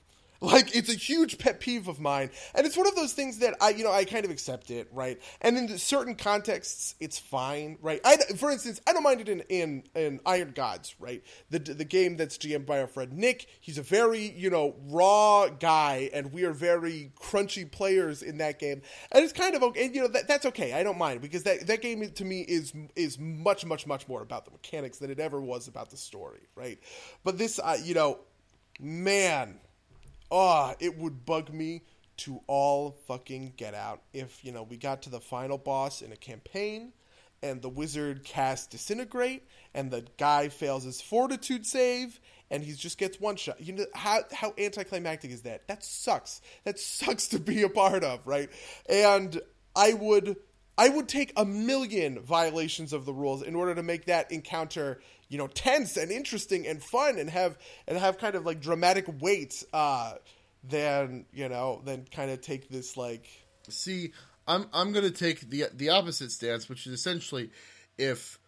[0.43, 3.53] Like it's a huge pet peeve of mine, and it's one of those things that
[3.61, 5.21] I, you know, I kind of accept it, right?
[5.39, 8.01] And in certain contexts, it's fine, right?
[8.03, 11.23] I, for instance, I don't mind it in in, in Iron Gods, right?
[11.51, 13.45] The the game that's GM by our friend Nick.
[13.59, 18.57] He's a very you know raw guy, and we are very crunchy players in that
[18.57, 18.81] game,
[19.11, 19.85] and it's kind of okay.
[19.85, 20.73] And, you know that, that's okay.
[20.73, 24.23] I don't mind because that that game to me is is much much much more
[24.23, 26.79] about the mechanics than it ever was about the story, right?
[27.23, 28.21] But this, uh, you know,
[28.79, 29.59] man
[30.31, 31.83] oh, it would bug me
[32.17, 36.11] to all fucking get out if, you know, we got to the final boss in
[36.11, 36.93] a campaign
[37.43, 42.19] and the wizard casts disintegrate and the guy fails his fortitude save
[42.49, 43.59] and he just gets one shot.
[43.59, 45.67] You know how how anticlimactic is that?
[45.67, 46.41] That sucks.
[46.65, 48.49] That sucks to be a part of, right?
[48.87, 49.41] And
[49.75, 50.35] I would
[50.81, 54.99] I would take a million violations of the rules in order to make that encounter,
[55.29, 57.57] you know, tense and interesting and fun and have
[57.87, 59.63] and have kind of like dramatic weight.
[59.71, 60.13] Uh,
[60.63, 63.27] than you know, than kind of take this like.
[63.69, 64.13] See,
[64.47, 67.49] I'm I'm gonna take the the opposite stance, which is essentially
[67.97, 68.39] if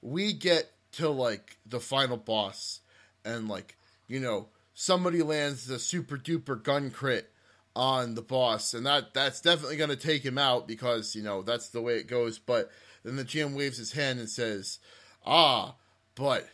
[0.00, 2.80] we get to like the final boss
[3.24, 3.76] and like
[4.08, 7.30] you know somebody lands the super duper gun crit
[7.74, 11.42] on the boss, and that that's definitely going to take him out because you know
[11.42, 12.38] that's the way it goes.
[12.38, 12.70] But
[13.04, 14.78] then the GM waves his hand and says,
[15.24, 15.74] "Ah,
[16.14, 16.48] but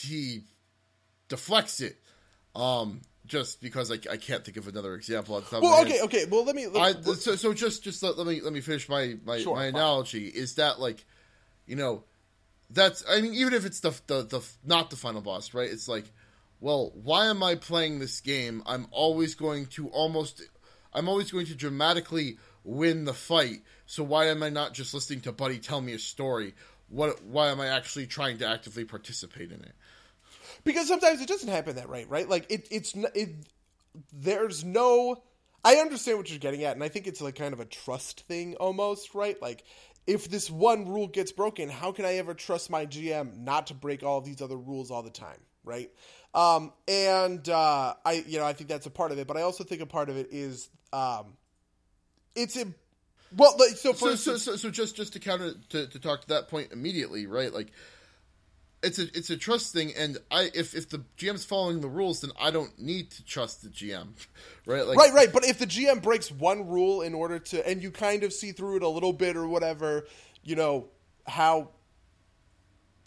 [0.00, 0.44] he
[1.28, 1.96] deflects it."
[2.54, 5.42] Um, just because I, I can't think of another example.
[5.52, 6.24] well, okay, okay.
[6.26, 6.66] Well, let me.
[6.66, 9.56] Let, I, so, so just just let, let, me let me finish my my, sure,
[9.56, 10.26] my analogy.
[10.26, 11.04] Is that like,
[11.66, 12.04] you know,
[12.70, 15.70] that's I mean, even if it's the, the the not the final boss, right?
[15.70, 16.04] It's like,
[16.60, 18.62] well, why am I playing this game?
[18.66, 20.42] I'm always going to almost,
[20.92, 23.62] I'm always going to dramatically win the fight.
[23.86, 26.54] So why am I not just listening to Buddy tell me a story?
[26.88, 27.24] What?
[27.24, 29.74] Why am I actually trying to actively participate in it?
[30.64, 32.28] because sometimes it doesn't happen that right, right?
[32.28, 33.30] Like it, it's it.
[34.12, 35.22] There's no.
[35.64, 38.20] I understand what you're getting at, and I think it's like kind of a trust
[38.22, 39.40] thing almost, right?
[39.40, 39.64] Like
[40.06, 43.74] if this one rule gets broken, how can I ever trust my GM not to
[43.74, 45.90] break all these other rules all the time, right?
[46.36, 49.42] Um, and uh, I, you know, I think that's a part of it, but I
[49.42, 51.32] also think a part of it is um,
[52.34, 52.66] it's a
[53.36, 56.28] well, like, so, so, so, so, so, just just to counter to, to talk to
[56.28, 57.52] that point immediately, right?
[57.52, 57.72] Like
[58.82, 62.20] it's a it's a trust thing, and I if if the GM's following the rules,
[62.20, 64.08] then I don't need to trust the GM,
[64.66, 64.86] right?
[64.86, 65.32] Like, right, right.
[65.32, 68.52] But if the GM breaks one rule in order to, and you kind of see
[68.52, 70.06] through it a little bit or whatever,
[70.42, 70.88] you know
[71.26, 71.70] how.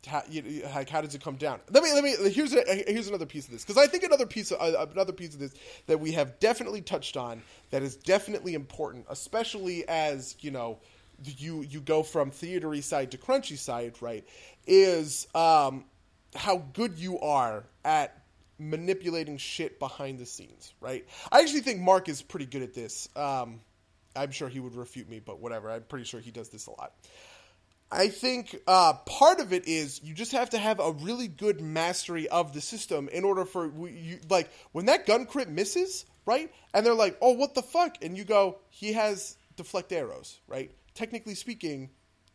[0.08, 1.60] How, you, like how does it come down?
[1.70, 4.26] Let me let me here's a, here's another piece of this because I think another
[4.26, 5.54] piece of, uh, another piece of this
[5.88, 7.42] that we have definitely touched on
[7.72, 10.80] that is definitely important, especially as you know
[11.24, 14.26] you you go from theatery side to crunchy side, right?
[14.66, 15.86] Is um,
[16.36, 18.24] how good you are at
[18.58, 21.06] manipulating shit behind the scenes, right?
[21.32, 23.10] I actually think Mark is pretty good at this.
[23.16, 23.62] Um,
[24.16, 25.72] I'm sure he would refute me, but whatever.
[25.72, 26.94] I'm pretty sure he does this a lot.
[27.92, 31.60] I think uh, part of it is you just have to have a really good
[31.60, 36.52] mastery of the system in order for you like when that gun crit misses, right?
[36.74, 40.72] And they're like, "Oh, what the fuck?" And you go, "He has deflect arrows, right?"
[41.00, 41.90] technically speaking,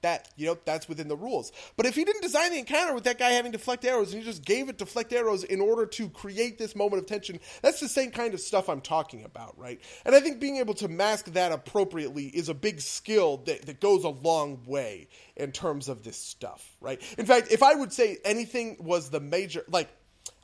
[0.04, 1.50] that you know that's within the rules.
[1.76, 4.28] But if he didn't design the encounter with that guy having deflect arrows and he
[4.28, 7.88] just gave it deflect arrows in order to create this moment of tension, that's the
[7.88, 9.80] same kind of stuff I'm talking about, right?
[10.04, 13.80] And I think being able to mask that appropriately is a big skill that, that
[13.80, 17.00] goes a long way in terms of this stuff, right?
[17.16, 19.88] In fact, if I would say anything was the major like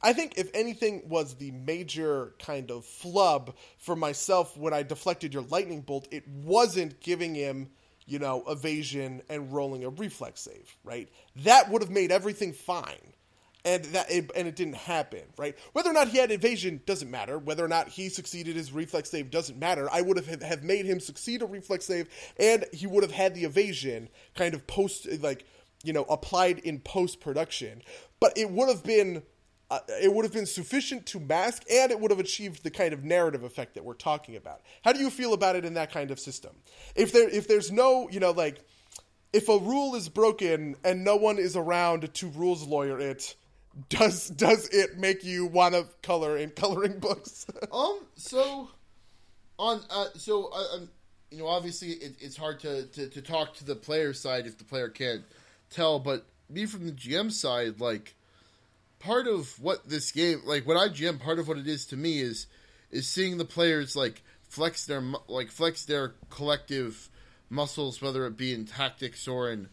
[0.03, 5.35] I think if anything was the major kind of flub for myself when I deflected
[5.35, 7.71] your lightning bolt, it wasn't giving him
[8.11, 11.09] you know, evasion and rolling a reflex save, right?
[11.45, 13.15] That would have made everything fine.
[13.65, 15.55] And that it, and it didn't happen, right?
[15.75, 17.39] Whether or not he had evasion doesn't matter.
[17.39, 19.87] Whether or not he succeeded his reflex save doesn't matter.
[19.93, 22.09] I would have have made him succeed a reflex save,
[22.39, 25.45] and he would have had the evasion kind of post like
[25.85, 27.83] you know applied in post production.
[28.19, 29.23] But it would have been
[29.71, 32.93] uh, it would have been sufficient to mask and it would have achieved the kind
[32.93, 34.61] of narrative effect that we're talking about.
[34.83, 36.51] How do you feel about it in that kind of system?
[36.97, 38.65] If there if there's no, you know, like
[39.33, 43.37] if a rule is broken and no one is around to rules lawyer it,
[43.89, 47.47] does does it make you want to color in coloring books?
[47.73, 48.69] um so
[49.57, 50.89] on uh, so uh, um,
[51.31, 54.59] you know obviously it, it's hard to, to to talk to the player side if
[54.59, 55.23] the player can't
[55.71, 58.17] tell, but me from the GM side like
[59.01, 61.97] part of what this game, like what I GM, part of what it is to
[61.97, 62.47] me is
[62.91, 67.09] is seeing the players like flex their like flex their collective
[67.49, 69.69] muscles, whether it be in tactics or in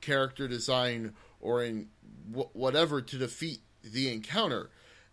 [0.00, 1.88] character design or in
[2.30, 4.70] w- whatever to defeat the encounter.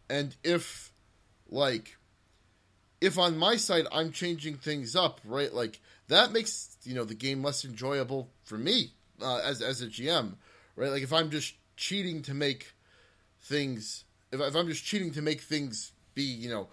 [0.10, 0.92] And if
[1.50, 1.98] like
[3.02, 5.54] if on my side I'm changing things up, right?
[5.54, 8.92] Like that makes you know the game less enjoyable for me
[9.22, 10.36] uh, as as a GM,
[10.76, 10.92] right?
[10.92, 12.75] Like if I'm just cheating to make
[13.46, 16.68] things if, if I'm just cheating to make things be, you know,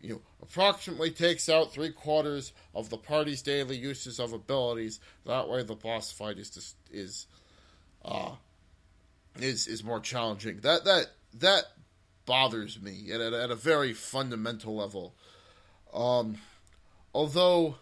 [0.00, 5.00] you know, approximately takes out three quarters of the party's daily uses of abilities.
[5.24, 7.26] That way, the boss fight is just is,
[8.04, 8.32] uh,
[9.40, 10.60] is is more challenging.
[10.60, 11.06] That that
[11.40, 11.64] that
[12.26, 15.14] bothers me at, at, at a very fundamental level.
[15.94, 16.36] Um,
[17.14, 17.76] although,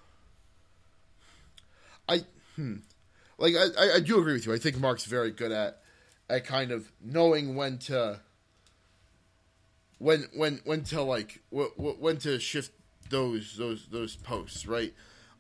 [2.09, 2.25] I
[2.55, 2.77] hmm,
[3.39, 4.55] like I, I do agree with you.
[4.55, 5.83] I think Mark's very good at
[6.31, 8.21] at kind of knowing when to
[10.05, 12.73] when when when to like when to shift
[13.09, 14.93] those those those posts, right?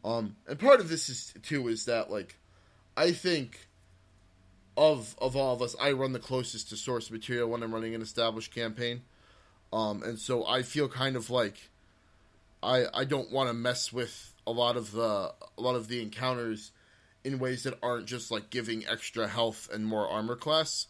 [0.02, 2.38] Um, and part of this is too is that like
[2.96, 3.68] I think
[4.74, 7.94] of of all of us, I run the closest to source material when I'm running
[7.94, 9.02] an established campaign,
[9.70, 11.68] um, and so I feel kind of like
[12.62, 16.00] I I don't want to mess with a lot of the a lot of the
[16.00, 16.72] encounters
[17.22, 20.86] in ways that aren't just like giving extra health and more armor class,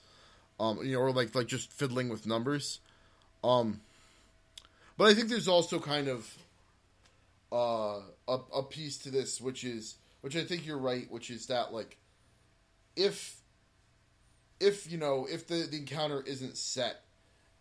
[0.60, 2.78] um, you know, or like like just fiddling with numbers.
[3.44, 3.80] Um,
[4.96, 6.34] but I think there's also kind of
[7.52, 11.46] uh, a, a piece to this, which is which I think you're right, which is
[11.46, 11.98] that like
[12.96, 13.36] if
[14.60, 17.02] if you know if the, the encounter isn't set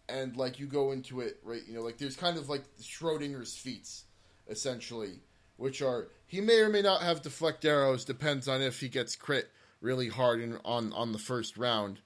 [0.07, 3.55] and like you go into it right you know like there's kind of like schrodinger's
[3.55, 4.03] feats
[4.49, 5.13] essentially
[5.57, 9.15] which are he may or may not have deflect arrows depends on if he gets
[9.15, 9.49] crit
[9.83, 11.99] really hard in, on on the first round.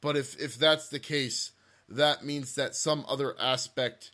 [0.00, 1.52] But if if that's the case
[1.88, 4.10] that means that some other aspect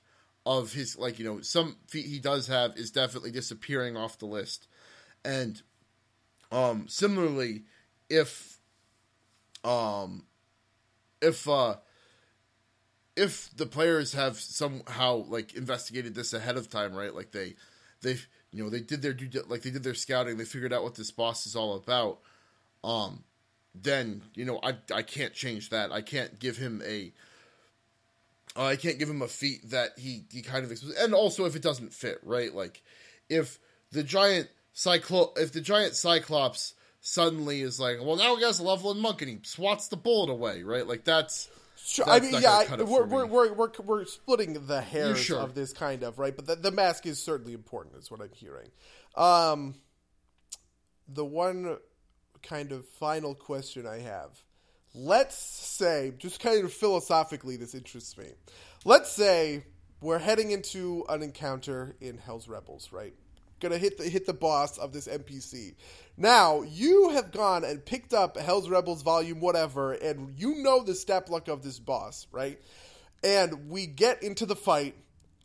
[0.46, 4.26] of his like you know some feat he does have is definitely disappearing off the
[4.26, 4.66] list.
[5.24, 5.62] And
[6.52, 7.62] um similarly
[8.10, 8.58] if
[9.64, 10.24] um
[11.22, 11.76] if uh
[13.16, 17.14] if the players have somehow like investigated this ahead of time right?
[17.14, 17.54] Like they
[18.02, 18.18] they
[18.52, 19.16] you know they did their
[19.48, 22.20] like they did their scouting they figured out what this boss is all about
[22.84, 23.24] um
[23.74, 25.90] then you know i i can't change that.
[25.90, 27.12] I can't give him a
[28.56, 31.56] uh, I can't give him a feat that he he kind of and also if
[31.56, 32.82] it doesn't fit right like
[33.28, 33.58] if
[33.92, 38.64] the giant cyclo if the giant cyclops suddenly is like well now he has a
[38.64, 41.48] level monk and he swats the bullet away right like that's
[41.86, 45.40] Sure, I mean, yeah, I, we're, we're, we're, we're, we're splitting the hairs sure.
[45.40, 46.34] of this kind of, right?
[46.34, 48.70] But the, the, mask is certainly important, is what I'm hearing.
[49.16, 49.74] Um,
[51.06, 51.76] the one
[52.42, 54.30] kind of final question I have
[54.94, 58.28] let's say, just kind of philosophically, this interests me.
[58.84, 59.64] Let's say
[60.00, 63.14] we're heading into an encounter in Hell's Rebels, right?
[63.60, 65.74] Gonna hit the hit the boss of this NPC.
[66.16, 70.94] Now you have gone and picked up Hell's Rebels volume whatever, and you know the
[70.94, 72.60] stat block of this boss, right?
[73.22, 74.96] And we get into the fight,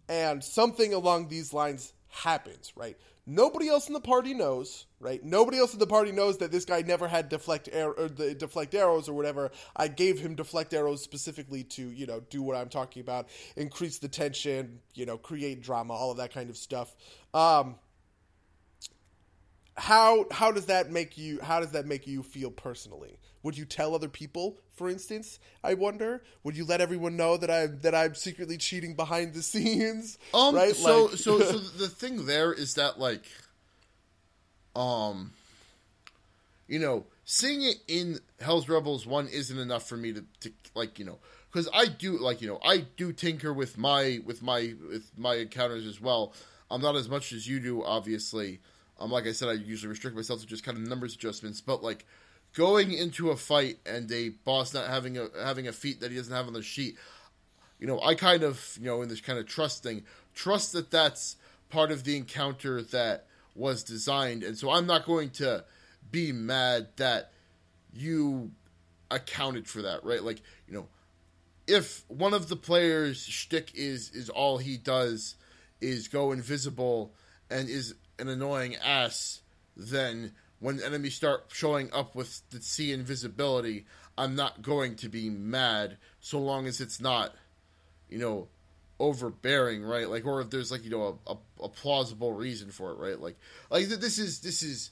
[0.10, 2.98] and something along these lines happens, right?
[3.32, 5.24] Nobody else in the party knows, right?
[5.24, 8.34] Nobody else in the party knows that this guy never had deflect air or the
[8.34, 9.52] deflect arrows or whatever.
[9.76, 14.00] I gave him deflect arrows specifically to, you know, do what I'm talking about, increase
[14.00, 16.96] the tension, you know, create drama, all of that kind of stuff.
[17.36, 17.76] Um,
[19.78, 23.66] how how does that make you how does that make you feel personally would you
[23.66, 26.24] tell other people for instance i wonder?
[26.44, 30.18] Would you let everyone know that i'm that i'm secretly cheating behind the scenes?
[30.34, 30.76] Um right?
[30.76, 31.18] so like...
[31.18, 33.26] so so the thing there is that like
[34.76, 35.32] um
[36.68, 41.00] you know seeing it in hell's rebels 1 isn't enough for me to, to like
[41.00, 41.18] you know
[41.52, 45.36] because i do like you know i do tinker with my with my with my
[45.36, 46.34] encounters as well.
[46.72, 48.60] I'm not as much as you do obviously.
[49.00, 51.82] Um, like I said, I usually restrict myself to just kind of numbers adjustments, but
[51.82, 52.06] like
[52.54, 56.18] going into a fight and a boss not having a having a feat that he
[56.18, 56.98] doesn't have on the sheet,
[57.80, 60.92] you know, I kind of you know in this kind of trust thing, trust that
[60.92, 61.36] that's
[61.70, 63.26] part of the encounter that
[63.56, 65.64] was designed, and so I'm not going to
[66.12, 67.32] be mad that
[67.94, 68.52] you
[69.12, 70.24] accounted for that, right?
[70.24, 70.88] Like you know,
[71.68, 75.36] if one of the players' shtick is is all he does
[75.82, 77.14] is go invisible
[77.50, 79.42] and is an annoying ass,
[79.78, 83.86] then when enemies start showing up with the see invisibility,
[84.18, 87.34] I'm not going to be mad so long as it's not,
[88.10, 88.48] you know,
[89.00, 90.10] overbearing, right?
[90.10, 93.20] Like, or if there's like you know a, a, a plausible reason for it, right?
[93.20, 93.38] Like,
[93.70, 94.92] like this is this is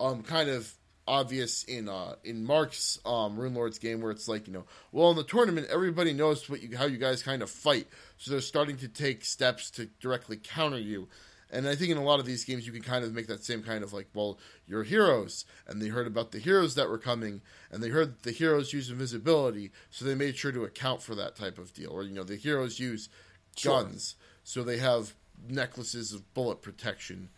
[0.00, 0.72] um kind of
[1.08, 5.10] obvious in uh in Mark's um Rune Lords game where it's like you know well
[5.10, 7.86] in the tournament everybody knows what you how you guys kind of fight
[8.18, 11.08] so they're starting to take steps to directly counter you
[11.50, 13.44] and I think in a lot of these games, you can kind of make that
[13.44, 16.98] same kind of like, well, you're heroes, and they heard about the heroes that were
[16.98, 17.40] coming,
[17.70, 21.36] and they heard the heroes use invisibility, so they made sure to account for that
[21.36, 21.90] type of deal.
[21.90, 23.08] Or you know, the heroes use
[23.56, 23.82] sure.
[23.82, 25.14] guns, so they have
[25.48, 27.30] necklaces of bullet protection,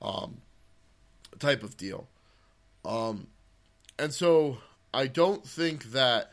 [0.00, 0.38] um,
[1.38, 2.08] type of deal.
[2.84, 3.26] Um,
[3.98, 4.58] and so
[4.94, 6.30] I don't think that,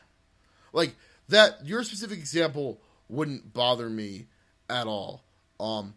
[0.74, 0.96] like
[1.30, 4.28] that, your specific example wouldn't bother me
[4.70, 5.24] at all.
[5.60, 5.96] Um,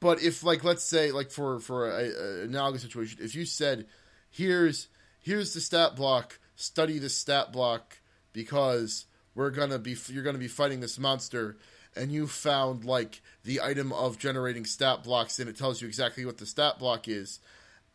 [0.00, 3.86] but if like let's say like for for a, a analogous situation, if you said,
[4.30, 4.88] "Here's
[5.20, 6.38] here's the stat block.
[6.56, 7.98] Study the stat block
[8.32, 11.56] because we're gonna be you're gonna be fighting this monster."
[11.96, 16.24] And you found like the item of generating stat blocks, and it tells you exactly
[16.24, 17.40] what the stat block is.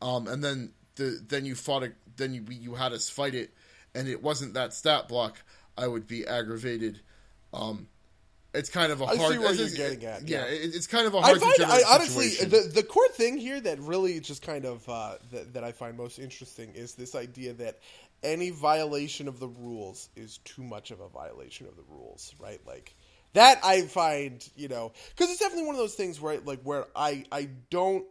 [0.01, 1.95] Um, and then the then you fought it.
[2.17, 3.53] Then you you had us fight it,
[3.95, 5.41] and it wasn't that stat block.
[5.77, 6.99] I would be aggravated.
[7.53, 7.87] Um,
[8.53, 9.19] it's kind of a hard.
[9.19, 10.27] I see where you're getting at.
[10.27, 11.37] Yeah, yeah, it's kind of a hard.
[11.37, 15.15] I find, I, honestly, the the core thing here that really just kind of uh,
[15.31, 17.79] that, that I find most interesting is this idea that
[18.21, 22.59] any violation of the rules is too much of a violation of the rules, right?
[22.65, 22.95] Like
[23.33, 26.85] that, I find you know because it's definitely one of those things where like where
[26.95, 28.05] I I don't.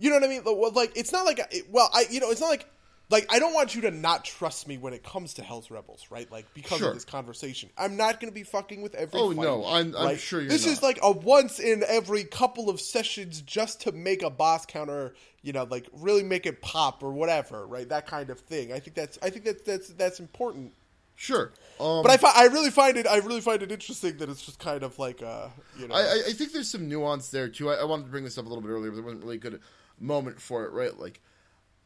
[0.00, 0.74] You know what I mean?
[0.74, 2.68] Like it's not like well, I you know it's not like
[3.10, 6.06] like I don't want you to not trust me when it comes to Hell's Rebels,
[6.10, 6.30] right?
[6.30, 6.88] Like because Sure.
[6.88, 9.18] of this conversation, I'm not going to be fucking with every.
[9.18, 12.68] Oh, fight, no, I'm- I'm sure you're This is like a once in every couple
[12.68, 17.02] of sessions just to make a boss counter, you know, like really make it pop
[17.02, 17.88] or whatever, right?
[17.88, 18.72] That kind of thing.
[18.72, 20.72] I think that's I think that's that's that's important.
[21.20, 21.52] Sure.
[21.80, 24.42] Um, But I, fi- I really find it I really find it interesting that it's
[24.42, 27.48] just kind of like uh you know I, I- I think there's some nuance there
[27.48, 27.70] too.
[27.70, 29.36] I, I wanted to bring this up a little bit earlier, but there wasn't really
[29.36, 29.60] a good
[29.98, 30.96] moment for it, right?
[30.96, 31.20] Like,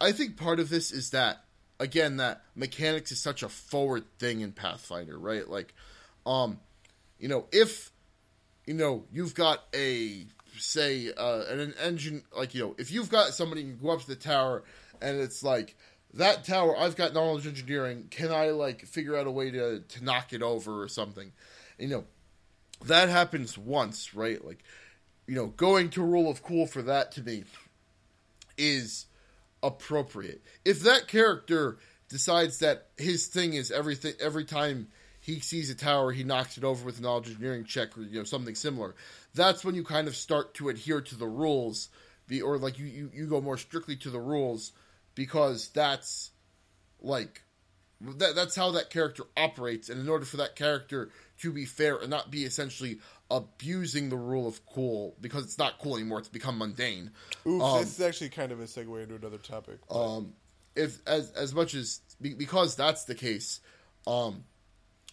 [0.03, 1.44] I think part of this is that
[1.78, 5.48] again that mechanics is such a forward thing in Pathfinder, right?
[5.48, 5.74] Like,
[6.26, 6.59] um,
[7.18, 7.92] you know, if
[8.66, 10.26] you know you've got a
[10.59, 14.07] say uh, an, engine like you know if you've got somebody you go up to
[14.07, 14.62] the tower
[15.00, 15.76] and it's like
[16.14, 20.05] that tower I've got knowledge engineering can I like figure out a way to to
[20.05, 21.32] knock it over or something
[21.78, 22.05] you know
[22.84, 24.62] that happens once right like
[25.26, 27.44] you know going to rule of cool for that to me
[28.59, 29.07] is
[29.62, 30.42] appropriate.
[30.64, 34.88] If that character decides that his thing is everything every time
[35.20, 38.24] he sees a tower, he knocks it over with knowledge engineering check or you know
[38.24, 38.94] something similar.
[39.34, 41.88] That's when you kind of start to adhere to the rules,
[42.26, 44.72] be or like you, you, you go more strictly to the rules
[45.14, 46.30] because that's
[47.00, 47.42] like
[48.00, 51.10] that, that's how that character operates and in order for that character
[51.43, 52.99] to be fair and not be essentially
[53.30, 57.11] abusing the rule of cool because it's not cool anymore it's become mundane
[57.47, 59.78] Oof, um, this is actually kind of a segue into another topic.
[59.90, 60.32] um,
[60.74, 63.61] if as as much as because that's the case,
[64.07, 64.45] um,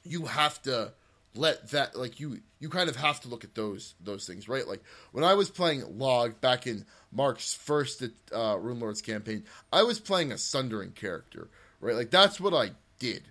[0.03, 0.93] you have to
[1.35, 4.67] let that like you you kind of have to look at those those things right.
[4.67, 8.03] Like when I was playing Log back in Mark's first
[8.33, 11.49] uh, Rune Lords campaign, I was playing a Sundering character,
[11.81, 11.95] right?
[11.95, 13.23] Like that's what I did,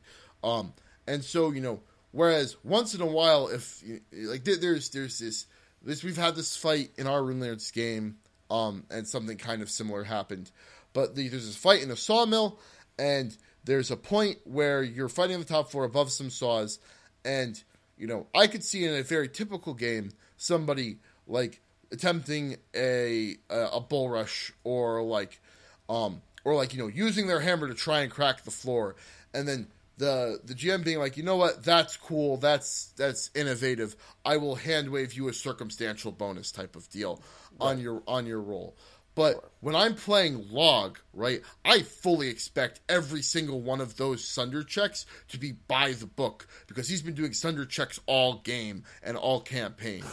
[0.42, 0.72] um,
[1.06, 1.80] and so you know.
[2.12, 3.82] Whereas once in a while, if
[4.12, 5.46] like there's there's this
[5.82, 8.16] this we've had this fight in our Rune Lords game,
[8.50, 10.50] um, and something kind of similar happened.
[10.92, 12.58] But the, there's this fight in a sawmill,
[12.98, 16.78] and there's a point where you're fighting on the top floor above some saws,
[17.24, 17.62] and
[17.98, 21.60] you know I could see in a very typical game somebody like
[21.92, 25.40] attempting a a, a bull rush or like
[25.88, 28.96] um or like you know using their hammer to try and crack the floor,
[29.34, 29.68] and then
[29.98, 33.96] the the GM being like, you know what, that's cool, that's that's innovative.
[34.24, 37.22] I will hand wave you a circumstantial bonus type of deal
[37.60, 38.76] on your on your roll.
[39.14, 44.62] But when I'm playing log, right, I fully expect every single one of those Sunder
[44.62, 49.16] checks to be by the book because he's been doing Sunder checks all game and
[49.16, 50.04] all campaign.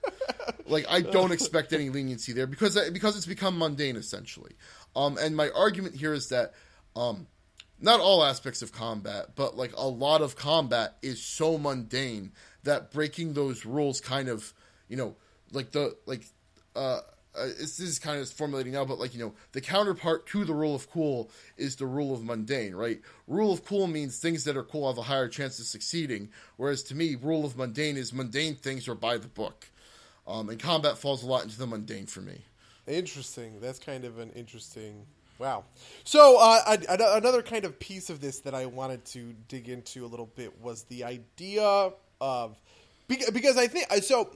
[0.66, 4.56] like I don't expect any leniency there because because it's become mundane essentially.
[4.96, 6.54] Um, and my argument here is that
[6.96, 7.26] um,
[7.80, 12.32] not all aspects of combat, but like a lot of combat is so mundane
[12.64, 14.52] that breaking those rules kind of,
[14.88, 15.14] you know,
[15.52, 16.24] like the like
[16.74, 17.00] uh,
[17.34, 20.54] uh this is kind of formulating now, but like you know, the counterpart to the
[20.54, 23.00] rule of cool is the rule of mundane, right?
[23.26, 26.82] Rule of cool means things that are cool have a higher chance of succeeding, whereas
[26.84, 29.70] to me, rule of mundane is mundane things are by the book,
[30.26, 32.42] um, and combat falls a lot into the mundane for me.
[32.88, 33.60] Interesting.
[33.60, 35.06] That's kind of an interesting.
[35.38, 35.64] Wow.
[36.04, 40.08] So uh, another kind of piece of this that I wanted to dig into a
[40.08, 42.56] little bit was the idea of
[43.06, 44.30] because I think so.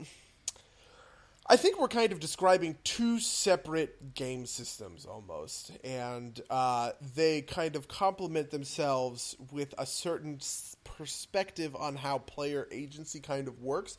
[1.45, 7.75] I think we're kind of describing two separate game systems almost, and uh, they kind
[7.75, 10.39] of complement themselves with a certain
[10.85, 13.97] perspective on how player agency kind of works.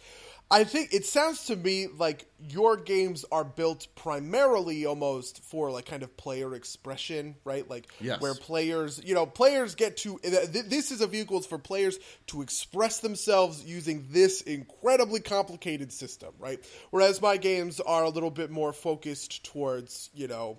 [0.51, 5.87] I think it sounds to me like your games are built primarily almost for like
[5.87, 7.69] kind of player expression, right?
[7.69, 8.21] Like Yes.
[8.21, 11.99] where players, you know, players get to th- th- this is a vehicle for players
[12.29, 16.61] to express themselves using this incredibly complicated system, right?
[16.91, 20.59] Whereas my games are a little bit more focused towards, you know,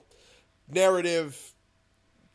[0.68, 1.40] narrative,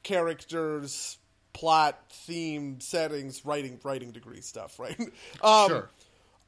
[0.03, 1.19] characters,
[1.53, 4.99] plot, theme, settings, writing, writing degree stuff, right?
[5.43, 5.91] Um, Sure.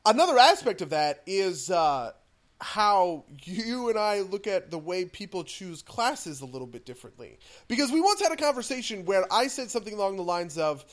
[0.05, 2.13] Another aspect of that is uh,
[2.61, 7.39] how you and I look at the way people choose classes a little bit differently.
[7.69, 10.85] Because we once had a conversation where I said something along the lines of,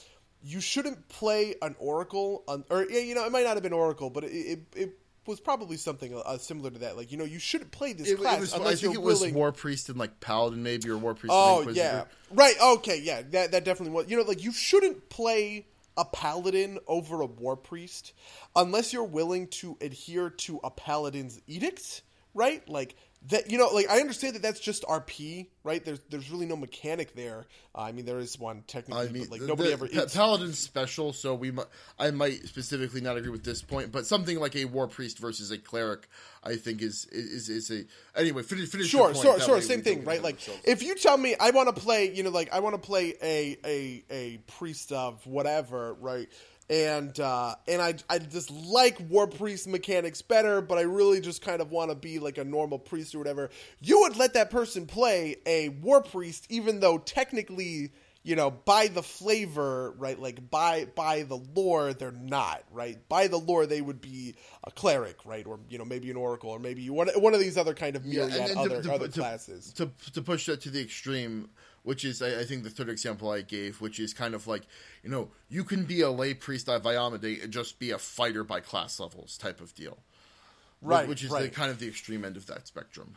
[0.44, 3.74] "You shouldn't play an oracle," on, or yeah, you know, it might not have been
[3.74, 6.98] oracle, but it it, it was probably something uh, similar to that.
[6.98, 9.20] Like, you know, you shouldn't play this It, it class was, I think it was
[9.20, 9.34] willing.
[9.36, 11.34] War Priest and like Paladin maybe or War Priest.
[11.36, 12.56] Oh and yeah, right.
[12.62, 14.10] Okay, yeah, that that definitely was.
[14.10, 15.66] You know, like you shouldn't play
[15.98, 18.14] a paladin over a war priest
[18.56, 22.02] unless you're willing to adhere to a paladin's edicts,
[22.34, 22.68] right?
[22.68, 22.96] Like
[23.28, 26.56] that you know like i understand that that's just rp right there's there's really no
[26.56, 29.74] mechanic there uh, i mean there is one technically I mean, but like nobody the
[29.74, 31.64] ever Pa- Paladin's special, so we mi-
[31.98, 35.52] I might specifically not agree with this point, but something like a war priest versus
[35.52, 36.08] a cleric,
[36.44, 37.86] I think is is is a
[38.20, 38.44] anyway.
[38.44, 39.62] Finish, finish Sure, point, sure, sure.
[39.62, 40.22] Same thing, right?
[40.22, 40.62] Like, ourselves.
[40.64, 43.16] if you tell me I want to play, you know, like I want to play
[43.22, 46.30] a a a priest of whatever, right?
[46.70, 51.42] And uh, and I I just like war priest mechanics better, but I really just
[51.42, 53.50] kind of want to be like a normal priest or whatever.
[53.82, 57.92] You would let that person play a war priest, even though technically.
[58.22, 60.20] You know, by the flavor, right?
[60.20, 62.98] Like by by the lore, they're not right.
[63.08, 65.48] By the lore, they would be a cleric, right?
[65.48, 68.06] Or you know, maybe an oracle, or maybe one one of these other kind of
[68.06, 69.72] Yeah, myriad and other to- other to- classes.
[69.76, 71.50] to to push that to the extreme,
[71.90, 74.62] which is I, I think the third example I gave, which is kind of like
[75.04, 78.44] you know you can be a lay priest of Iomedae and just be a fighter
[78.44, 79.98] by class levels type of deal,
[80.84, 83.16] Right, Which is the kind of the extreme end of that spectrum.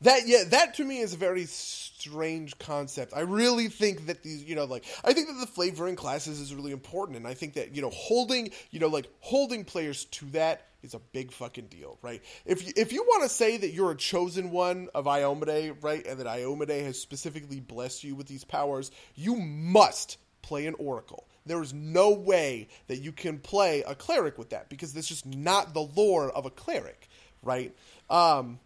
[0.00, 3.12] That yeah, that to me is a very strange concept.
[3.14, 6.54] I really think that these, you know, like I think that the flavoring classes is
[6.54, 10.24] really important, and I think that you know holding, you know, like holding players to
[10.30, 12.22] that is a big fucking deal, right?
[12.46, 16.06] If you, if you want to say that you're a chosen one of Iomedae, right,
[16.06, 21.26] and that Iomedae has specifically blessed you with these powers, you must play an oracle.
[21.46, 25.26] There is no way that you can play a cleric with that because that's just
[25.26, 27.08] not the lore of a cleric,
[27.42, 27.74] right?
[28.10, 28.60] Um,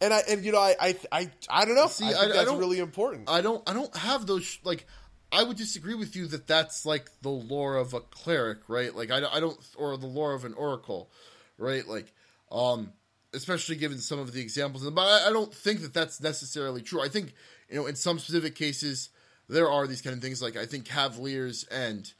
[0.00, 1.86] and I and you know I I I, I don't know.
[1.88, 3.28] See, I think I- I don't- really important.
[3.28, 4.86] I don't I don't have those sh- like
[5.30, 8.94] I would disagree with you that that's like the lore of a cleric, right?
[8.94, 11.10] Like I, I don't or the lore of an oracle,
[11.58, 11.86] right?
[11.86, 12.12] Like
[12.50, 12.92] um
[13.34, 17.02] especially given some of the examples but I, I don't think that that's necessarily true.
[17.02, 17.34] I think
[17.68, 19.10] you know in some specific cases
[19.48, 22.12] there are these kind of things like I think cavaliers and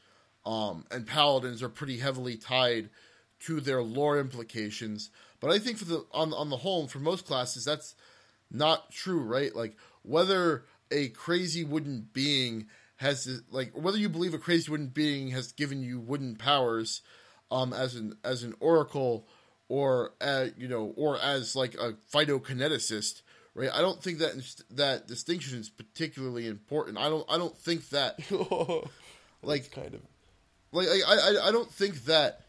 [0.45, 2.89] um and paladins are pretty heavily tied
[3.45, 5.09] to their lore implications.
[5.39, 7.95] But I think for the on on the whole, for most classes, that's
[8.49, 9.53] not true, right?
[9.53, 12.67] Like whether a crazy wooden being
[12.97, 17.01] has like whether you believe a crazy wooden being has given you wooden powers,
[17.51, 19.27] um, as an as an oracle
[19.69, 23.21] or uh, you know or as like a phytokineticist,
[23.55, 23.69] right?
[23.73, 26.97] I don't think that that distinction is particularly important.
[26.97, 28.19] I don't I don't think that
[29.43, 30.01] like kind of.
[30.71, 32.41] like I, I I don't think that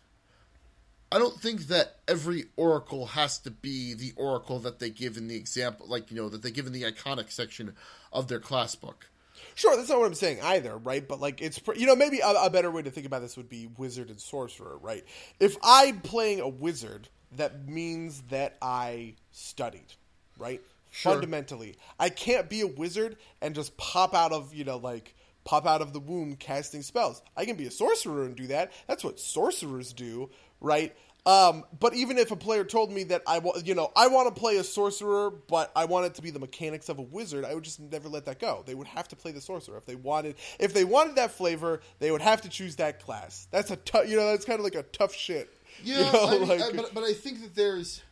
[1.12, 5.28] I don't think that every oracle has to be the oracle that they give in
[5.28, 7.74] the example like you know that they give in the iconic section
[8.12, 9.06] of their class book.
[9.54, 11.06] Sure, that's not what I'm saying either, right?
[11.06, 13.48] But like, it's you know maybe a, a better way to think about this would
[13.48, 15.04] be wizard and sorcerer, right?
[15.38, 19.94] If I'm playing a wizard, that means that I studied,
[20.38, 20.60] right?
[20.90, 21.12] Sure.
[21.12, 25.66] Fundamentally, I can't be a wizard and just pop out of you know like pop
[25.66, 27.22] out of the womb casting spells.
[27.36, 28.72] I can be a sorcerer and do that.
[28.86, 30.30] That's what sorcerers do,
[30.60, 30.94] right?
[31.26, 34.34] Um, but even if a player told me that I, wa- you know, I want
[34.34, 37.46] to play a sorcerer, but I want it to be the mechanics of a wizard,
[37.46, 38.62] I would just never let that go.
[38.66, 40.34] They would have to play the sorcerer if they wanted.
[40.60, 43.48] If they wanted that flavor, they would have to choose that class.
[43.50, 45.48] That's a tough, you know, that's kind of like a tough shit.
[45.82, 48.02] Yeah, you know, I mean, like- I- but but I think that there's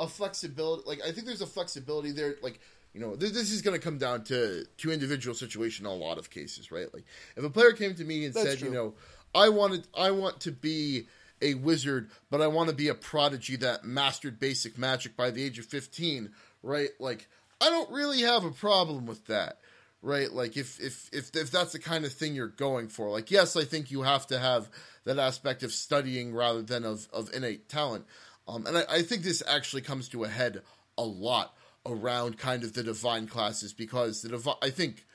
[0.00, 0.82] a flexibility.
[0.86, 2.34] Like I think there's a flexibility there.
[2.42, 2.58] Like
[2.92, 5.94] you know, th- this is going to come down to to individual situation in a
[5.94, 6.92] lot of cases, right?
[6.92, 7.04] Like
[7.36, 8.68] if a player came to me and said, true.
[8.68, 8.94] you know,
[9.34, 11.06] I wanted, I want to be
[11.42, 15.42] a wizard, but I want to be a prodigy that mastered basic magic by the
[15.42, 16.30] age of fifteen,
[16.62, 16.90] right?
[16.98, 17.28] Like
[17.60, 19.58] I don't really have a problem with that.
[20.02, 23.30] Right, like if, if if if that's the kind of thing you're going for, like
[23.30, 24.68] yes, I think you have to have
[25.04, 28.04] that aspect of studying rather than of, of innate talent.
[28.46, 30.62] Um, and I, I think this actually comes to a head
[30.96, 35.06] a lot around kind of the divine classes because the divi- I think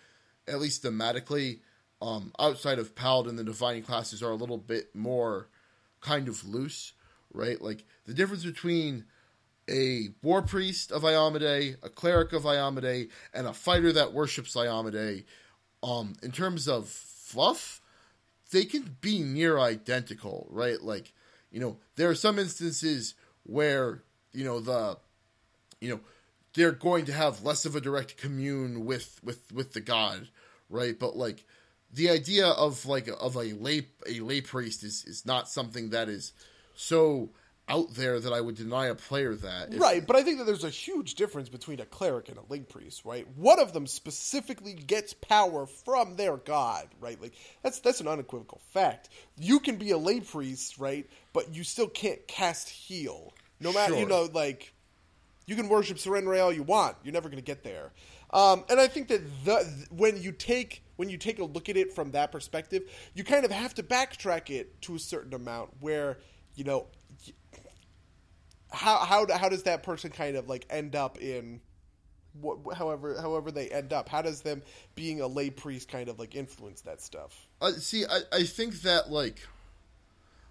[0.47, 1.59] at least thematically,
[2.01, 5.47] um, outside of paladin, the divine classes are a little bit more
[6.01, 6.93] kind of loose,
[7.33, 7.61] right?
[7.61, 9.05] Like the difference between
[9.69, 15.23] a war priest of Iomedae, a cleric of Iomedae, and a fighter that worships Iomedae,
[15.83, 17.81] um, in terms of fluff,
[18.51, 20.81] they can be near identical, right?
[20.81, 21.13] Like,
[21.51, 24.97] you know, there are some instances where, you know, the
[25.79, 25.99] you know,
[26.53, 30.27] they're going to have less of a direct commune with with with the god,
[30.69, 30.97] right?
[30.97, 31.45] But like
[31.93, 36.09] the idea of like of a lay a lay priest is is not something that
[36.09, 36.33] is
[36.75, 37.29] so
[37.69, 39.73] out there that I would deny a player that.
[39.73, 42.41] If- Right, but I think that there's a huge difference between a cleric and a
[42.49, 43.25] lay priest, right?
[43.37, 47.21] One of them specifically gets power from their god, right?
[47.21, 47.33] Like
[47.63, 49.09] that's that's an unequivocal fact.
[49.37, 51.09] You can be a lay priest, right?
[51.33, 53.33] But you still can't cast heal.
[53.59, 54.73] No matter you know, like
[55.45, 56.97] you can worship Sarenrae all you want.
[57.03, 57.91] You're never going to get there.
[58.32, 61.75] Um, and I think that the when you take when you take a look at
[61.75, 62.83] it from that perspective,
[63.15, 66.19] you kind of have to backtrack it to a certain amount where
[66.53, 66.86] you know
[68.69, 71.59] how how how does that person kind of like end up in
[72.39, 74.09] wh- however however they end up?
[74.09, 74.61] How does them
[74.93, 77.47] being a lay priest kind of like influence that stuff?
[77.59, 79.39] Uh, see, I, I think that like,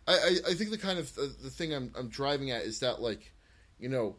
[0.09, 2.81] I, I, I think the kind of uh, the thing I'm I'm driving at is
[2.81, 3.33] that like,
[3.79, 4.17] you know,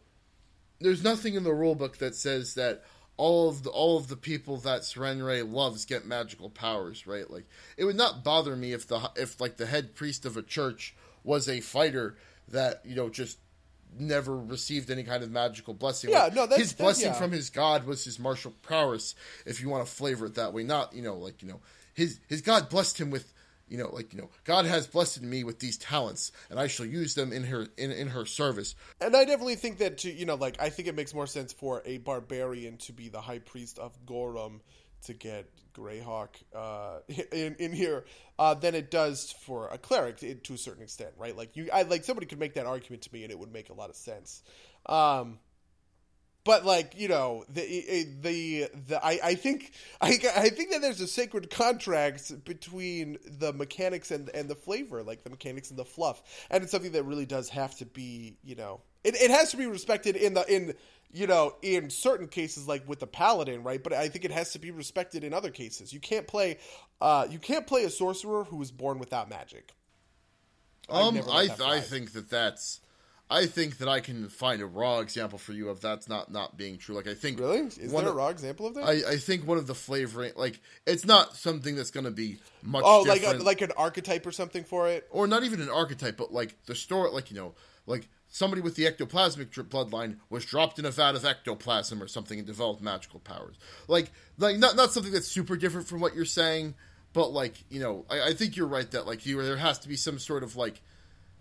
[0.79, 2.85] there's nothing in the rule book that says that
[3.22, 7.30] all of the all of the people that Sarenrae loves get magical powers, right?
[7.30, 7.45] Like,
[7.77, 10.95] it would not bother me if the if like the head priest of a church
[11.23, 12.15] was a fighter
[12.48, 13.38] that you know just
[13.99, 16.10] never received any kind of magical blessing.
[16.10, 17.14] Yeah, Like, no, that's- his that- blessing yeah.
[17.14, 19.14] from his god was his martial prowess.
[19.45, 21.60] If you want to flavor it that way, not you know like you know
[21.93, 23.31] his his god blessed him with
[23.72, 26.85] you know like you know God has blessed me with these talents, and I shall
[26.85, 28.76] use them in her in in her service.
[28.99, 31.53] And I definitely think that to you know, like I think it makes more sense
[31.53, 34.60] for a barbarian to be the high priest of Gorum
[35.03, 36.99] to get Greyhawk uh,
[37.31, 38.06] in in here
[38.38, 41.35] uh, than it does for a cleric to, to a certain extent, right?
[41.35, 43.69] Like you, I like somebody could make that argument to me, and it would make
[43.69, 44.43] a lot of sense.
[44.85, 45.39] Um,
[46.43, 51.01] but like you know the the the I, I think I, I think that there's
[51.01, 55.85] a sacred contract between the mechanics and and the flavor like the mechanics and the
[55.85, 56.22] fluff.
[56.49, 59.57] And it's something that really does have to be you know it, it has to
[59.57, 60.73] be respected in the in
[61.11, 63.84] you know in certain cases like with the paladin right?
[63.84, 65.93] But I think it has to be respected in other cases.
[65.93, 66.57] You can't play
[66.99, 69.73] uh you can't play a sorcerer who was born without magic.
[70.89, 72.81] Um, I I think that that's.
[73.31, 76.57] I think that I can find a raw example for you of that's not not
[76.57, 76.95] being true.
[76.95, 79.47] Like I think really is one there a raw example of that I, I think
[79.47, 82.83] one of the flavoring, like it's not something that's going to be much.
[82.85, 86.17] oh like a, like an archetype or something for it or not even an archetype,
[86.17, 87.53] but like the story, like you know,
[87.87, 92.37] like somebody with the ectoplasmic bloodline was dropped in a vat of ectoplasm or something
[92.37, 93.55] and developed magical powers.
[93.87, 96.75] Like, like not not something that's super different from what you're saying,
[97.13, 99.87] but like you know, I, I think you're right that like you there has to
[99.87, 100.81] be some sort of like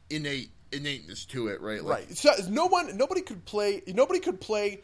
[0.08, 1.82] innate innateness to it, right?
[1.82, 2.16] Like, right.
[2.16, 3.82] So no one, nobody could play.
[3.86, 4.80] Nobody could play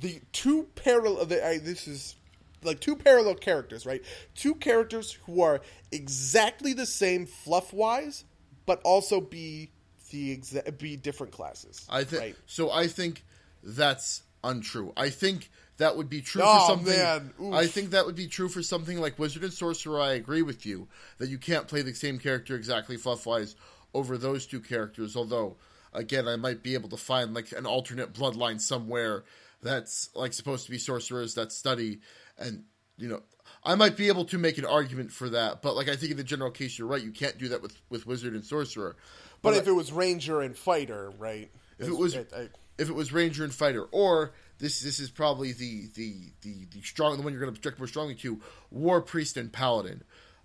[0.00, 1.26] the two parallel.
[1.26, 2.16] The, I, this is
[2.62, 4.02] like two parallel characters, right?
[4.34, 5.60] Two characters who are
[5.92, 8.24] exactly the same fluff wise,
[8.66, 9.70] but also be
[10.10, 11.86] the exa- be different classes.
[11.88, 12.36] I think right?
[12.46, 12.70] so.
[12.70, 13.24] I think
[13.62, 14.92] that's untrue.
[14.96, 17.54] I think that would be true Oh, for something.
[17.54, 20.00] I think that would be true for something like Wizard and Sorcerer.
[20.00, 20.88] I agree with you
[21.18, 23.54] that you can't play the same character exactly fluff-wise
[23.98, 25.16] over those two characters.
[25.16, 25.56] Although,
[25.92, 29.24] again, I might be able to find like an alternate bloodline somewhere
[29.62, 32.00] that's like supposed to be sorcerers that study
[32.38, 32.64] and
[32.96, 33.22] you know.
[33.64, 36.16] I might be able to make an argument for that, but like I think in
[36.18, 37.02] the general case, you're right.
[37.02, 38.94] You can't do that with, with wizard and sorcerer.
[39.42, 41.50] But if it was ranger and fighter, right?
[41.78, 45.10] If it was I- I- if it was ranger and fighter, or this this is
[45.10, 48.40] probably the the the, the strong the one you're going to object more strongly to
[48.70, 50.02] war priest and paladin,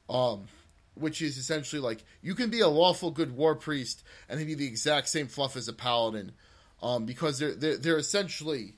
[0.10, 0.46] um,
[0.96, 4.68] which is essentially like you can be a lawful good war priest and be the
[4.68, 6.32] exact same fluff as a paladin,
[6.82, 8.76] um, because they're they're, they're essentially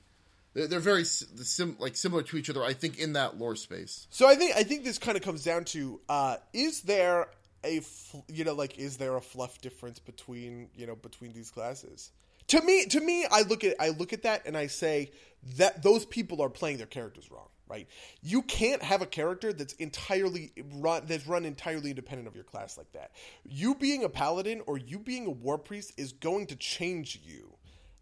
[0.54, 2.64] they're, they're very sim, like similar to each other.
[2.64, 4.06] I think in that lore space.
[4.10, 7.28] So I think I think this kind of comes down to uh, is there
[7.64, 11.50] a fl- you know like is there a fluff difference between you know between these
[11.50, 12.10] classes?
[12.48, 15.10] To me, to me, I look at I look at that and I say
[15.56, 17.48] that those people are playing their characters wrong.
[17.68, 17.88] Right?
[18.22, 22.78] You can't have a character that's entirely run that's run entirely independent of your class
[22.78, 23.10] like that.
[23.44, 27.52] You being a paladin or you being a war priest is going to change you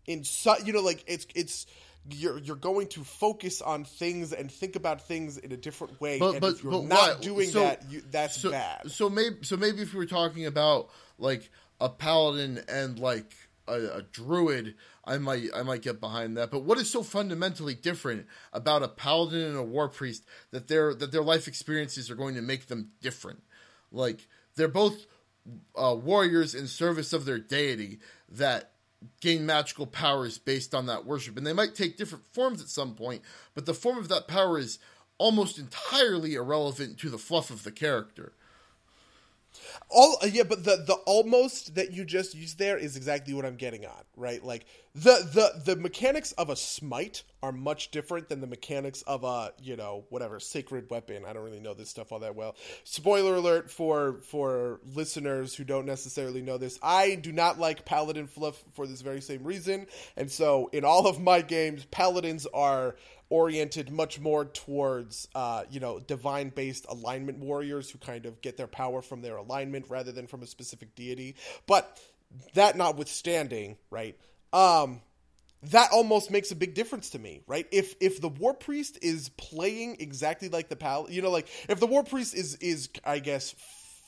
[0.07, 1.67] in so you know like it's it's
[2.11, 6.19] you're you're going to focus on things and think about things in a different way
[6.19, 7.21] But and but if you're but not why?
[7.23, 10.45] doing So- that you, that's so, bad So maybe so maybe if we were talking
[10.45, 11.49] about like
[11.81, 13.33] a paladin and like
[13.67, 14.75] a, a druid,
[15.07, 16.51] I might I might get behind that.
[16.51, 20.95] But what is so fundamentally different about a paladin and a war priest that their
[20.95, 23.43] that their life experiences are going to make them different?
[23.93, 24.27] Like
[24.57, 25.07] they're both
[25.77, 27.99] uh, warriors in service of their deity
[28.29, 28.73] that
[29.21, 32.95] gain magical powers based on that worship, and they might take different forms at some
[32.95, 33.23] point.
[33.55, 34.79] But the form of that power is
[35.19, 38.33] almost entirely irrelevant to the fluff of the character.
[39.91, 43.45] All uh, yeah but the the almost that you just used there is exactly what
[43.45, 44.45] i'm getting on right?
[44.45, 49.25] Like the the the mechanics of a smite are much different than the mechanics of
[49.25, 51.25] a you know whatever sacred weapon.
[51.25, 52.55] I don't really know this stuff all that well.
[52.85, 58.27] Spoiler alert for for listeners who don't necessarily know this i do not like paladin
[58.27, 59.87] fluff for this very same reason.
[60.17, 62.97] And so in all of my games paladins are
[63.31, 68.57] oriented much more towards uh, you know divine based alignment warriors who kind of get
[68.57, 71.35] their power from their alignment rather than from a specific deity.
[71.67, 71.99] But
[72.55, 74.19] that notwithstanding right
[74.53, 75.01] um
[75.71, 77.67] that almost makes a big difference to me right?
[77.71, 81.81] If if the war priest is playing exactly like the pal you know like if
[81.81, 83.55] the war priest is is i guess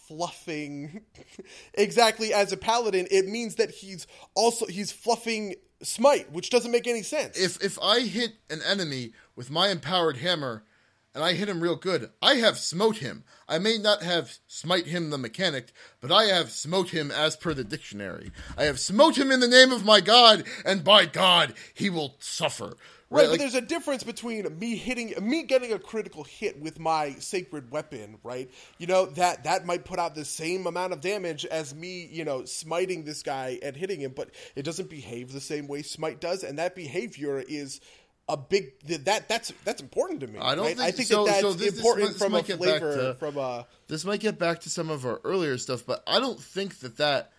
[0.07, 1.01] fluffing
[1.75, 6.87] exactly as a paladin it means that he's also he's fluffing smite, which doesn't make
[6.87, 7.39] any sense.
[7.39, 10.65] if if I hit an enemy with my empowered hammer
[11.15, 13.25] and I hit him real good, I have smote him.
[13.49, 17.55] I may not have smite him the mechanic, but I have smote him as per
[17.55, 18.33] the dictionary.
[18.57, 22.17] I have smote him in the name of my God, and by God he will
[22.19, 22.77] suffer.
[23.09, 26.81] Right, but Like, there's a difference between me hitting, me getting a critical hit with
[26.81, 28.51] my sacred weapon, right?
[28.79, 32.25] You know that that might put out the same amount of damage as me, you
[32.25, 36.21] know, smiting this guy and hitting him, but it doesn't behave the same way smite
[36.21, 37.81] does, and that behavior is
[38.29, 40.41] a big that that's that's important to me.
[40.41, 40.77] I don't right?
[40.77, 42.47] think- I think so- that that's so this- this important might- this from a might
[42.47, 45.59] get back flavor, to- from a this might get back to some of our earlier
[45.59, 47.31] stuff, but I don't think that that,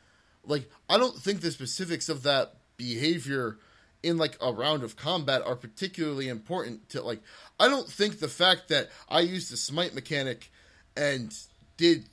[0.46, 3.60] like, I don't think the specifics of that behavior
[4.04, 7.20] in like a round of combat are particularly important to like.
[7.60, 10.52] I don't think the fact that I used the smite mechanic
[10.96, 11.36] and
[11.78, 12.06] did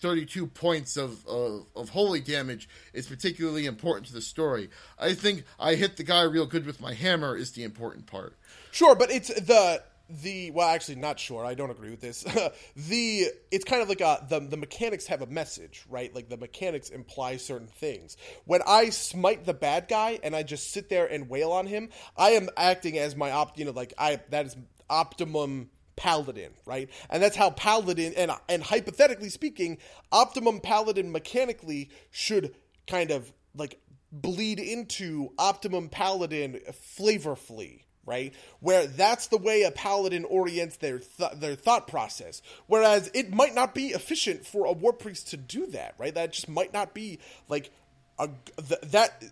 [0.00, 4.68] 32 points of, of of holy damage is particularly important to the story.
[4.98, 8.34] I think I hit the guy real good with my hammer is the important part.
[8.70, 9.82] Sure, but it's the
[10.20, 11.44] the well, actually, not sure.
[11.44, 12.22] I don't agree with this.
[12.76, 16.14] the it's kind of like a the the mechanics have a message, right?
[16.14, 18.16] Like the mechanics imply certain things.
[18.44, 21.88] When I smite the bad guy and I just sit there and wail on him,
[22.16, 23.58] I am acting as my op.
[23.58, 24.56] You know, like I that is
[24.90, 26.90] optimum paladin, right?
[27.08, 29.78] And that's how paladin and and hypothetically speaking,
[30.10, 32.54] optimum paladin mechanically should
[32.86, 33.80] kind of like
[34.10, 36.60] bleed into optimum paladin
[36.98, 38.34] flavorfully right?
[38.60, 42.42] Where that's the way a paladin orients their th- their thought process.
[42.66, 46.14] Whereas it might not be efficient for a war priest to do that right?
[46.14, 47.18] That just might not be
[47.48, 47.70] like
[48.18, 49.22] a th- that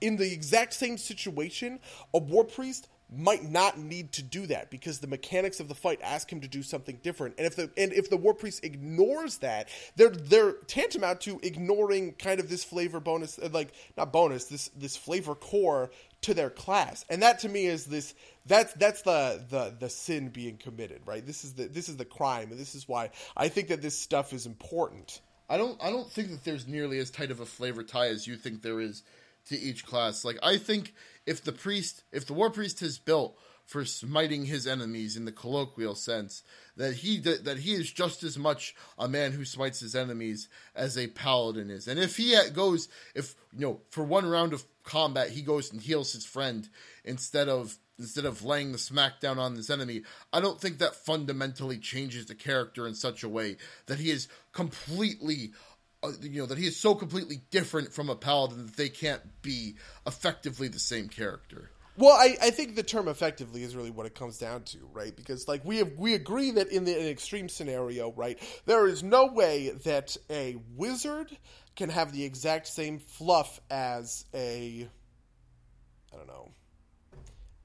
[0.00, 1.80] in the exact same situation
[2.12, 6.00] a war priest might not need to do that because the mechanics of the fight
[6.02, 7.34] ask him to do something different.
[7.38, 12.12] And if the and if the war priest ignores that, they're they're tantamount to ignoring
[12.14, 15.90] kind of this flavor bonus, like not bonus, this this flavor core
[16.24, 17.04] to their class.
[17.08, 18.14] And that to me is this
[18.46, 21.24] that's that's the the the sin being committed, right?
[21.24, 23.98] This is the this is the crime, and this is why I think that this
[23.98, 25.20] stuff is important.
[25.48, 28.26] I don't I don't think that there's nearly as tight of a flavor tie as
[28.26, 29.02] you think there is
[29.48, 30.24] to each class.
[30.24, 30.94] Like I think
[31.26, 35.32] if the priest if the war priest has built for smiting his enemies in the
[35.32, 36.42] colloquial sense,
[36.76, 40.98] that he that, he is just as much a man who smites his enemies as
[40.98, 41.88] a paladin is.
[41.88, 45.80] And if he goes if you know for one round of combat he goes and
[45.80, 46.68] heals his friend
[47.04, 51.78] instead of instead of laying the smackdown on his enemy, I don't think that fundamentally
[51.78, 55.52] changes the character in such a way that he is completely
[56.02, 59.22] uh, you know that he is so completely different from a paladin that they can't
[59.42, 59.76] be
[60.06, 61.70] effectively the same character.
[61.96, 65.14] Well, I, I think the term effectively is really what it comes down to, right?
[65.14, 69.02] Because like we have, we agree that in the, an extreme scenario, right, there is
[69.02, 71.36] no way that a wizard
[71.76, 74.88] can have the exact same fluff as a
[76.12, 76.50] I don't know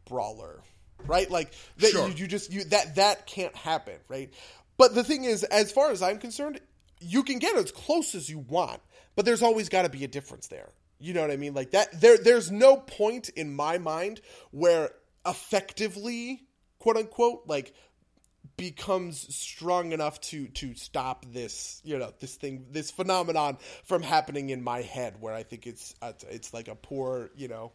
[0.05, 0.61] brawler,
[1.05, 1.29] right?
[1.29, 2.07] Like that Sure.
[2.07, 4.31] you, you just you that that can't happen, right?
[4.77, 6.59] But the thing is, as far as I'm concerned,
[6.99, 8.81] you can get as close as you want,
[9.15, 10.69] but there's always got to be a difference there.
[10.99, 11.53] You know what I mean?
[11.53, 11.99] Like that.
[11.99, 14.21] There, there's no point in my mind
[14.51, 14.91] where
[15.25, 16.43] effectively,
[16.79, 17.73] quote unquote, like
[18.57, 24.49] becomes strong enough to to stop this you know this thing this phenomenon from happening
[24.49, 27.71] in my head where i think it's uh, it's like a poor you know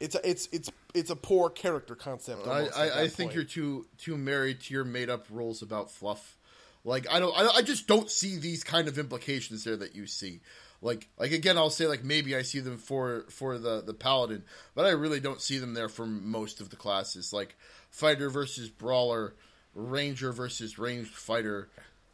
[0.00, 3.86] it's a, it's it's it's a poor character concept I, I, I think you're too
[3.98, 6.38] too married to your made up rules about fluff.
[6.84, 10.06] Like I don't, I, I just don't see these kind of implications there that you
[10.06, 10.40] see.
[10.84, 14.44] Like like again, I'll say like maybe I see them for for the the paladin,
[14.74, 17.32] but I really don't see them there for most of the classes.
[17.32, 17.56] Like
[17.90, 19.34] fighter versus brawler,
[19.74, 21.70] ranger versus ranged fighter.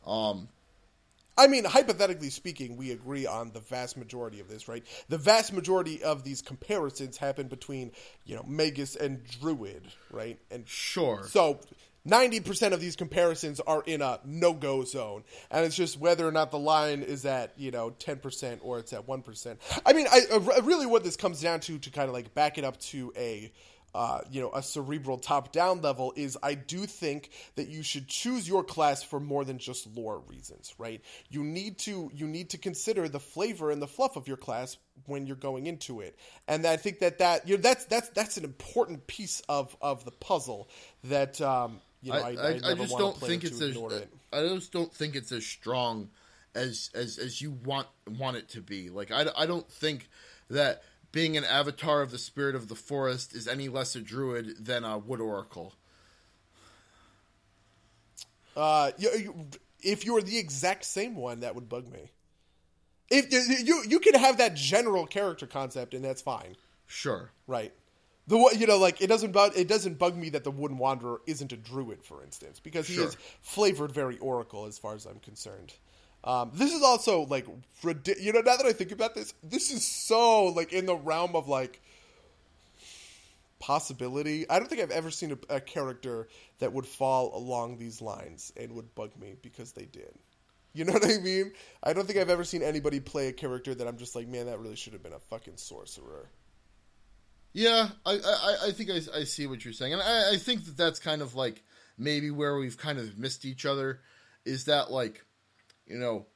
[0.06, 0.48] Um,
[1.36, 4.84] I mean, hypothetically speaking, we agree on the vast majority of this, right?
[5.08, 7.90] The vast majority of these comparisons happen between,
[8.24, 9.82] you know, Magus and Druid,
[10.12, 10.38] right?
[10.50, 11.24] And sure.
[11.26, 11.58] so
[12.08, 15.24] 90% of these comparisons are in a no-go zone.
[15.50, 18.92] And it's just whether or not the line is at you know 10% or it's
[18.92, 19.56] at 1%
[19.86, 22.58] i mean I, uh, really what this comes down to to kind of like back
[22.58, 23.52] it up to a
[23.92, 28.48] uh, you know a cerebral top-down level is i do think that you should choose
[28.48, 31.02] your class for more than just lore reasons right?
[31.28, 34.76] You need to you need to consider the flavor and the fluff of your class
[35.06, 36.16] when you're going into it.
[36.46, 40.04] And i think that that you know that's that's that's an important piece of of
[40.04, 40.68] the puzzle
[41.04, 44.12] that um you know, I, I, I, I just don't think it's as it.
[44.32, 46.10] I just don't think it's as strong
[46.54, 48.90] as as as you want want it to be.
[48.90, 50.08] Like I, I don't think
[50.48, 50.82] that
[51.12, 54.84] being an avatar of the spirit of the forest is any less a druid than
[54.84, 55.74] a wood oracle.
[58.56, 59.46] Uh, you, you,
[59.80, 62.10] if you were the exact same one, that would bug me.
[63.08, 66.56] If you you, you can have that general character concept, and that's fine,
[66.86, 67.30] Sure.
[67.46, 67.72] right?
[68.30, 71.20] The you know like it doesn't bug it doesn't bug me that the Wooden Wanderer
[71.26, 73.08] isn't a druid, for instance, because he Sure.
[73.08, 75.74] is flavored very Oracle as far as I'm concerned.
[76.22, 79.84] Um, this is also like you know now that I think about this, this is
[79.84, 81.80] so like in the realm of like
[83.58, 84.48] possibility.
[84.48, 86.28] I don't think I've ever seen a, a character
[86.60, 90.14] that would fall along these lines and would bug me because they did.
[90.72, 91.52] You know what I mean?
[91.82, 94.46] I don't think I've ever seen anybody play a character that I'm just like, man,
[94.46, 96.28] that really should have been a fucking sorcerer.
[97.52, 100.64] Yeah, I I, I think I, I see what you're saying, and I, I think
[100.66, 101.62] that that's kind of like
[101.98, 104.00] maybe where we've kind of missed each other.
[104.44, 105.24] Is that like,
[105.86, 106.26] you know,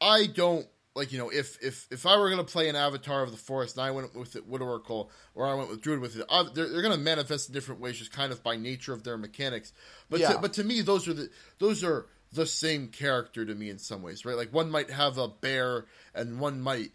[0.00, 3.30] I don't like you know if if if I were gonna play an Avatar of
[3.30, 6.16] the Forest and I went with it Wood Oracle or I went with Druid with
[6.16, 9.04] it, I, they're, they're gonna manifest in different ways, just kind of by nature of
[9.04, 9.72] their mechanics.
[10.08, 10.32] But Yeah.
[10.34, 13.78] to, but to me, those are the those are the same character to me in
[13.78, 14.36] some ways, right?
[14.36, 16.92] Like one might have a bear and one might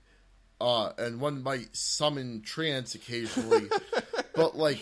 [0.60, 3.70] uh, and one might summon trance occasionally,
[4.36, 4.80] but like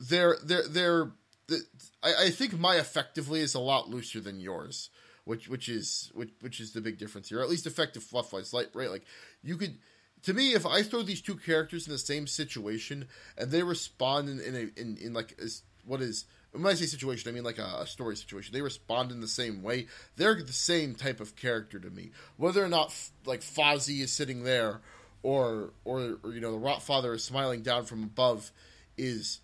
[0.00, 1.12] they're they're they're.
[1.48, 1.60] The,
[2.02, 4.90] I, I think my effectively is a lot looser than yours,
[5.24, 7.40] which which is which which is the big difference here.
[7.40, 9.04] At least effective fluff wise, like right, like
[9.42, 9.78] you could.
[10.24, 14.28] To me, if I throw these two characters in the same situation and they respond
[14.28, 17.44] in in a, in, in like is what is when I say situation, I mean
[17.44, 18.52] like a, a story situation.
[18.52, 19.86] They respond in the same way.
[20.16, 22.10] They're the same type of character to me.
[22.36, 22.94] Whether or not
[23.26, 24.80] like Fozzie is sitting there,
[25.22, 28.50] or, or or you know the Rotfather is smiling down from above,
[28.98, 29.40] is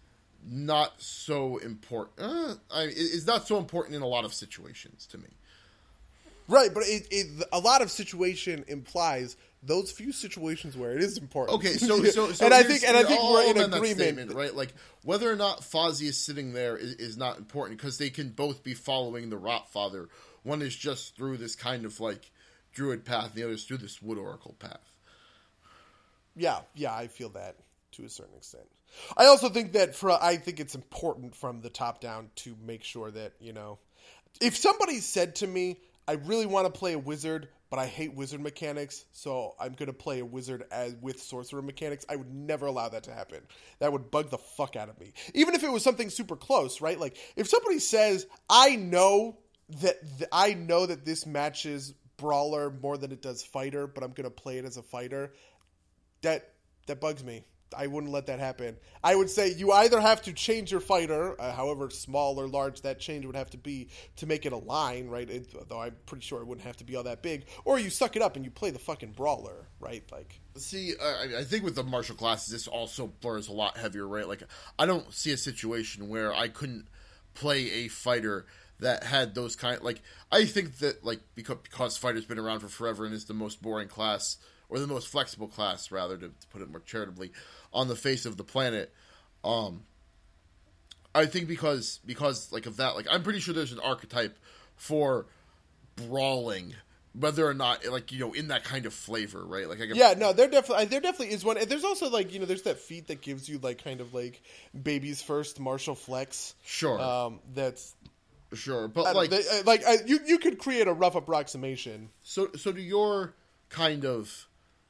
[0.47, 2.19] not so important.
[2.21, 5.29] Uh, I, it- it's not so important in a lot of situations to me.
[6.47, 11.19] Right, but it, it a lot of situation implies those few situations where it is
[11.19, 11.59] important.
[11.59, 13.99] Okay, so so, so and I think and I think we're in agreement.
[13.99, 14.55] statement, right?
[14.55, 14.75] Like
[15.05, 18.63] whether or not Fozzie is sitting there is, is not important because they can both
[18.63, 20.09] be following the Rotfather.
[20.43, 22.31] One is just through this kind of like
[22.73, 24.95] druid path, and the other is through this wood oracle path.
[26.37, 27.57] Yeah, yeah, I feel that
[27.93, 28.65] to a certain extent.
[29.17, 32.85] I also think that for I think it's important from the top down to make
[32.85, 33.79] sure that you know,
[34.41, 38.15] if somebody said to me, "I really want to play a wizard, but I hate
[38.15, 42.67] wizard mechanics, so I'm to play a wizard as with sorcerer mechanics," I would never
[42.67, 43.47] allow that to happen.
[43.79, 45.13] That would bug the fuck out of me.
[45.35, 46.99] Even if it was something super close, right?
[46.99, 49.39] Like if somebody says, "I know
[49.81, 54.13] that th- I know that this matches brawler more than it does fighter, but I'm
[54.25, 55.35] to play it as a fighter,"
[56.23, 56.55] that
[56.87, 57.45] that bugs me.
[57.77, 58.77] I wouldn't let that happen.
[59.03, 62.83] I would say you either have to change your fighter, uh, however small or large
[62.83, 65.29] that change would have to be to make it a line, right?
[65.29, 67.91] It, though I'm pretty sure it wouldn't have to be all that big, or you
[67.91, 70.05] suck it up and you play the fucking brawler, right?
[70.11, 74.07] Like, See, I, I think with the martial classes, this also blurs a lot heavier,
[74.07, 74.27] right?
[74.27, 74.43] Like,
[74.79, 76.89] I don't see a situation where I couldn't
[77.35, 78.47] play a fighter
[78.81, 79.81] that had those kind.
[79.83, 83.35] Like, I think that like because because fighter's been around for forever and is the
[83.35, 84.37] most boring class
[84.69, 87.33] or the most flexible class, rather to, to put it more charitably,
[87.73, 88.93] on the face of the planet.
[89.45, 89.83] Um,
[91.15, 94.39] I think because because like of that, like I'm pretty sure there's an archetype
[94.77, 95.27] for
[95.97, 96.75] brawling,
[97.13, 99.69] whether or not like you know in that kind of flavor, right?
[99.69, 101.57] Like I yeah, no, there definitely there definitely is one.
[101.57, 104.13] And there's also like you know there's that feat that gives you like kind of
[104.15, 104.43] like
[104.81, 106.55] baby's first martial flex.
[106.65, 107.01] Sure.
[107.01, 107.95] Um, that's
[108.55, 112.09] Sure, but like like they, uh, like uh, you you could create a rough approximation.
[112.23, 113.35] so so to your
[113.69, 114.48] kind of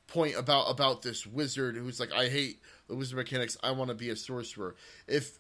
[0.08, 3.94] point about about this wizard who's like I hate the wizard mechanics, I want to
[3.94, 4.74] be a sorcerer.
[5.06, 5.38] If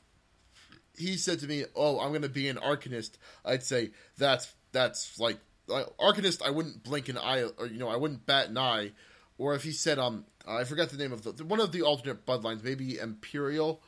[0.96, 3.12] he said to me, "Oh, I'm going to be an arcanist,"
[3.44, 6.42] I'd say that's that's like like, arcanist.
[6.42, 8.92] I wouldn't blink an eye, or you know, I wouldn't bat an eye.
[9.38, 12.26] Or if he said, "Um, I forgot the name of the one of the alternate
[12.26, 13.82] bloodlines, maybe Imperial."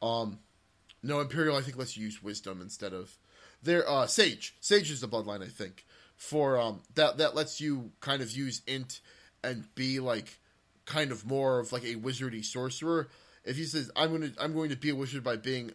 [0.00, 0.38] Um,
[1.02, 1.56] no, Imperial.
[1.56, 3.18] I think let's use wisdom instead of
[3.62, 3.88] there.
[3.88, 4.56] Uh, Sage.
[4.60, 5.42] Sage is the bloodline.
[5.42, 5.84] I think
[6.16, 9.00] for um that that lets you kind of use int
[9.42, 10.38] and be like
[10.84, 13.08] kind of more of like a wizardy sorcerer.
[13.44, 15.72] If he says I'm going to I'm going to be a wizard by being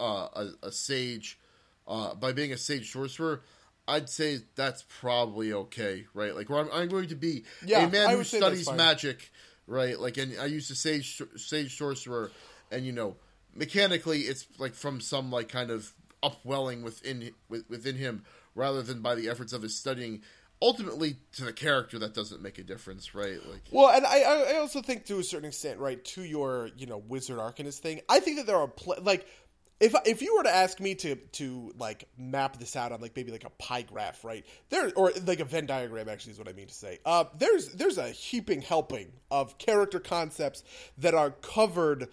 [0.00, 1.38] uh, a, a sage,
[1.86, 3.42] uh, by being a sage sorcerer,
[3.88, 6.34] I'd say that's probably okay, right?
[6.34, 8.76] Like, where I'm, I'm going to be Yeah, a man who would say that's studies
[8.76, 9.30] magic,
[9.66, 9.98] right?
[9.98, 12.30] Like, and I use the sage sage sorcerer,
[12.70, 13.16] and you know,
[13.54, 18.24] mechanically, it's like from some like kind of upwelling within within him,
[18.54, 20.22] rather than by the efforts of his studying.
[20.62, 23.38] Ultimately, to the character, that doesn't make a difference, right?
[23.46, 26.86] Like, Well, and I, I also think to a certain extent, right, to your you
[26.86, 29.26] know wizard arcanist thing, I think that there are pl- like
[29.80, 33.14] if if you were to ask me to to like map this out on like
[33.14, 36.48] maybe like a pie graph, right there, or like a Venn diagram, actually is what
[36.48, 36.98] I mean to say.
[37.04, 40.64] Uh, there's there's a heaping helping of character concepts
[40.98, 42.08] that are covered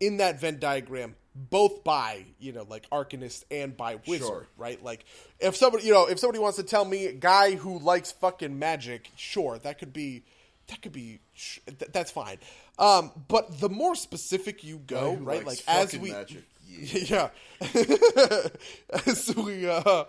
[0.00, 4.46] in that Venn diagram, both by you know like arcanist and by wizard Sure.
[4.56, 4.82] right?
[4.82, 5.04] Like
[5.40, 9.10] if somebody, you know, if somebody wants to tell me guy who likes fucking magic,
[9.16, 10.24] sure, that could be
[10.68, 12.38] that could be sh- th- that's fine.
[12.78, 15.44] Um, but the more specific you go, right?
[15.46, 16.44] Like as we magic?
[16.68, 17.30] yeah,
[19.06, 20.04] as we uh,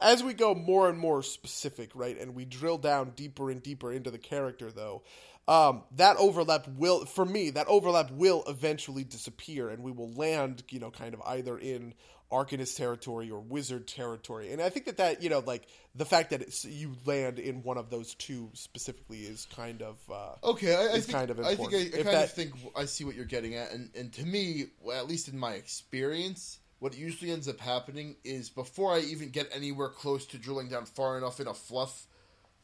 [0.00, 3.92] as we go more and more specific, right, and we drill down deeper and deeper
[3.92, 5.02] into the character, though,
[5.48, 10.62] um, that overlap will, for me, that overlap will eventually disappear, and we will land,
[10.70, 11.94] you know, kind of either in
[12.30, 16.30] Arcanist territory or Wizard territory, and I think that that you know, like the fact
[16.30, 20.74] that it's, you land in one of those two specifically is kind of uh, Okay,
[20.74, 21.74] I, I is think, kind of important.
[21.74, 23.90] I think I, I kind that- of think I see what you're getting at, and
[23.94, 28.48] and to me, well, at least in my experience, what usually ends up happening is
[28.48, 32.06] before I even get anywhere close to drilling down far enough in a fluff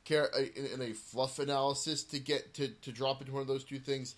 [0.08, 0.26] care
[0.56, 3.78] in, in a fluff analysis to get to to drop into one of those two
[3.78, 4.14] things,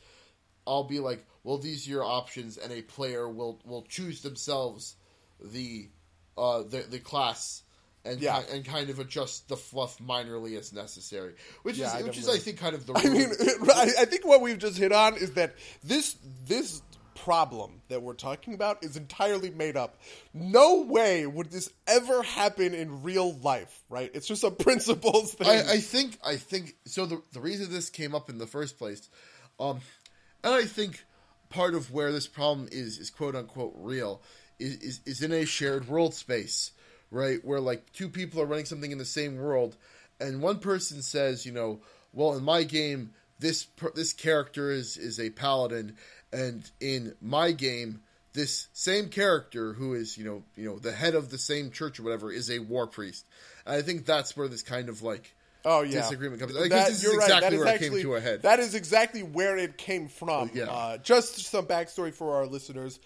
[0.67, 4.97] I'll be like, well, these are your options, and a player will will choose themselves
[5.43, 5.89] the
[6.39, 7.63] uh the the class.
[8.03, 8.41] And, Yeah.
[8.41, 11.35] ki- and kind of adjust the fluff minorly as necessary,
[11.65, 13.29] which Yeah, I is which is I think kind of the I mean,
[13.75, 15.55] I I think what we've just hit on is that
[15.85, 16.81] this this
[17.25, 19.99] problem that we're talking about is entirely made up.
[20.33, 24.11] No way would this ever happen in real life, right?
[24.15, 25.49] It's just a principles thing.
[25.49, 27.07] I, I think I think so.
[27.07, 29.09] The the reason this came up in the first place,
[29.59, 29.81] um,
[30.43, 31.05] and I think
[31.51, 34.23] part of where this problem is is quote unquote real
[34.59, 36.73] is is, is in a shared world space,
[37.11, 37.45] right?
[37.45, 39.77] Where like two people are running something in the same world,
[40.21, 41.81] and one person says, you know,
[42.13, 45.97] well, in my game, this per, this character is is a paladin,
[46.33, 48.03] and in my game.
[48.33, 51.99] This same character, who is you know you know the head of the same church
[51.99, 53.27] or whatever, is a war priest.
[53.67, 55.35] And I think that's where this kind of like
[55.65, 56.55] oh yeah, disagreement comes.
[56.55, 57.25] Like, That- this is you're right.
[57.25, 58.43] exactly That is where actually, it came to a head.
[58.43, 60.53] That is exactly where it came from.
[60.55, 60.67] yeah.
[60.67, 63.01] Uh, just some backstory for our listeners.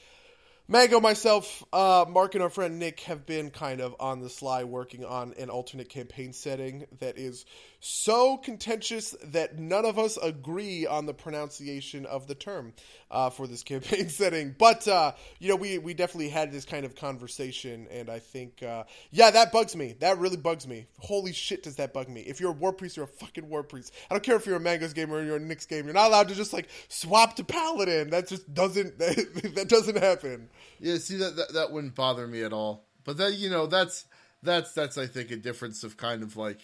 [0.66, 4.64] Mango, myself, uh, Mark, and our friend Nick have been kind of on the sly
[4.64, 7.44] working on an alternate campaign setting that is
[7.80, 12.72] so contentious that none of us agree on the pronunciation of the term
[13.10, 14.54] uh, for this campaign setting.
[14.58, 18.62] But uh, you know, we we definitely had this kind of conversation, and I think,
[18.62, 19.96] uh, yeah, that bugs me.
[20.00, 20.86] That really bugs me.
[20.98, 22.22] Holy shit, does that bug me?
[22.22, 23.92] If you're a war priest, you're a fucking war priest.
[24.10, 25.84] I don't care if you're a Mango's game or you're a Nick's game.
[25.84, 28.08] You're not allowed to just like swap to paladin.
[28.08, 30.48] That just doesn't that doesn't happen.
[30.80, 32.84] Yeah, see that, that that wouldn't bother me at all.
[33.04, 34.06] But that you know that's
[34.42, 36.60] that's that's I think a difference of kind of like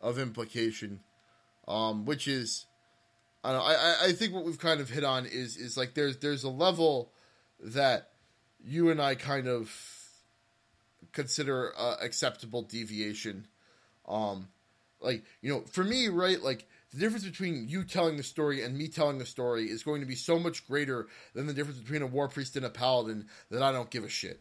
[0.00, 1.00] of implication,
[1.66, 2.66] um, which is
[3.42, 5.94] I don't know, I I- think what we've kind of hit on is is like
[5.94, 7.12] there's there's a level
[7.60, 8.10] that
[8.64, 9.70] you and I kind of
[11.12, 13.46] consider uh, acceptable deviation.
[14.06, 14.48] Um,
[15.00, 18.78] like you know, for me, right, like the difference between you telling the story and
[18.78, 22.02] me telling the story is going to be so much greater than the difference between
[22.02, 24.40] a war priest and a paladin that I don't give a shit.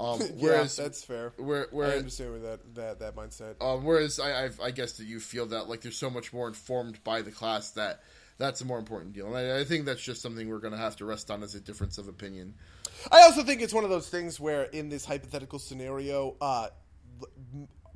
[0.00, 1.32] Um, whereas, yeah, that's fair.
[1.36, 3.62] where, I understand with that that that mindset.
[3.62, 6.48] um, whereas I, I've, I guess that you feel that like they're so much more
[6.48, 8.02] informed by the class that
[8.38, 10.78] that's a more important deal, and I, I think that's just something we're going to
[10.78, 12.54] have to rest on as a difference of opinion.
[13.12, 16.68] I also think it's one of those things where, in this hypothetical scenario, uh,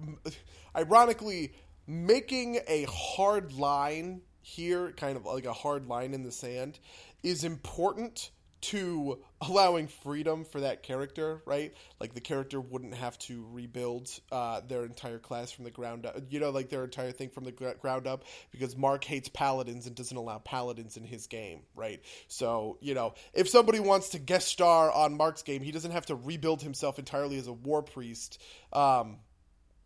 [0.77, 1.55] ironically,
[1.87, 6.79] making a hard line here, kind of like a hard line in the sand,
[7.23, 8.31] is important
[8.63, 11.75] to allowing freedom for that character, right?
[12.01, 16.17] Like the character wouldn't have to rebuild uh, their entire class from the ground up,
[16.31, 19.87] you know, like their entire thing from the gr- ground up, because Mark hates paladins
[19.87, 22.01] and doesn't allow paladins in his game, right?
[22.29, 26.07] So, you know, if somebody wants to guest star on Mark's game, he doesn't have
[26.07, 28.43] to rebuild himself entirely as a war priest.
[28.73, 29.19] Um,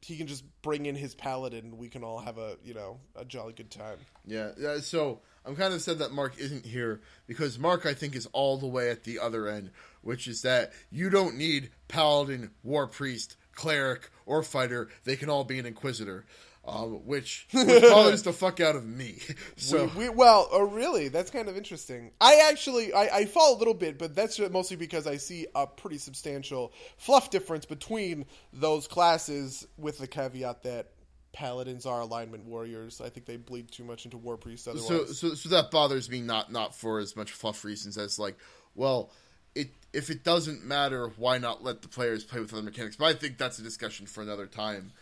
[0.03, 2.99] he can just bring in his paladin, and we can all have a you know
[3.17, 3.99] a jolly good time.
[4.27, 4.79] Yeah, yeah.
[4.79, 8.57] So I'm kind of sad that Mark isn't here because Mark, I think, is all
[8.59, 9.71] the way at the other end,
[10.03, 14.89] which is that you don't need paladin, war priest, cleric, or fighter.
[15.05, 16.25] They can all be an inquisitor,
[16.65, 19.19] um, which, which bothers the fuck out of me.
[19.57, 21.09] So we, we, well, oh, really?
[21.09, 22.13] That's kind of interesting.
[22.21, 25.67] I actually, I, I fall a little bit, but that's mostly because I see a
[25.67, 30.89] pretty substantial fluff difference between those classes, with the caveat that
[31.33, 33.01] paladins are alignment warriors.
[33.01, 34.67] I think they bleed too much into war priests.
[34.67, 38.19] Otherwise, so so so that bothers me not not for as much fluff reasons as
[38.19, 38.37] like,
[38.75, 39.13] well,
[39.55, 42.97] it if it doesn't matter, why not let the players play with other mechanics?
[42.97, 44.93] But I think that's a discussion for another time.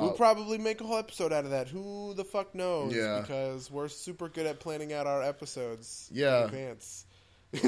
[0.00, 1.68] We'll probably make a whole episode out of that.
[1.68, 2.94] Who the fuck knows?
[2.94, 3.20] Yeah.
[3.20, 6.08] because we're super good at planning out our episodes.
[6.12, 6.40] Yeah.
[6.40, 7.06] in advance.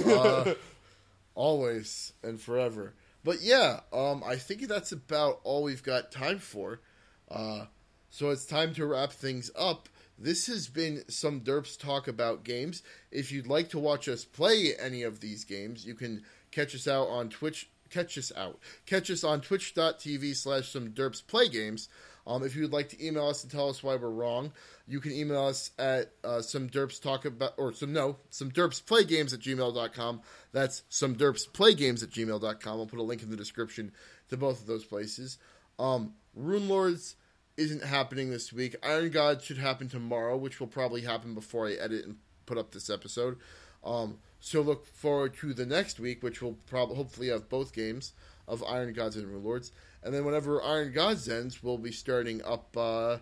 [0.06, 0.54] uh,
[1.34, 2.94] always and forever.
[3.24, 6.80] But yeah, um, I think that's about all we've got time for.
[7.30, 7.66] Uh,
[8.10, 9.88] so it's time to wrap things up.
[10.18, 12.82] This has been some Derps talk about games.
[13.10, 16.88] If you'd like to watch us play any of these games, you can catch us
[16.88, 17.68] out on Twitch.
[17.90, 18.58] Catch us out.
[18.86, 21.88] Catch us on twitch.tv slash some derps play games.
[22.26, 24.52] Um, if you would like to email us and tell us why we're wrong,
[24.88, 28.84] you can email us at uh, some derps talk about or some no some derps
[28.84, 30.20] play games at gmail.com.
[30.52, 32.78] That's some derps play games at gmail.com.
[32.78, 33.92] I'll put a link in the description
[34.28, 35.38] to both of those places.
[35.78, 37.16] Um, Rune Lords
[37.56, 38.76] isn't happening this week.
[38.82, 42.72] Iron God should happen tomorrow, which will probably happen before I edit and put up
[42.72, 43.38] this episode.
[43.84, 48.12] Um, so look forward to the next week, which will probably hopefully have both games
[48.48, 49.72] of Iron Gods and Rune Lords.
[50.06, 53.18] And then whenever Iron Gods ends, we'll be starting up uh,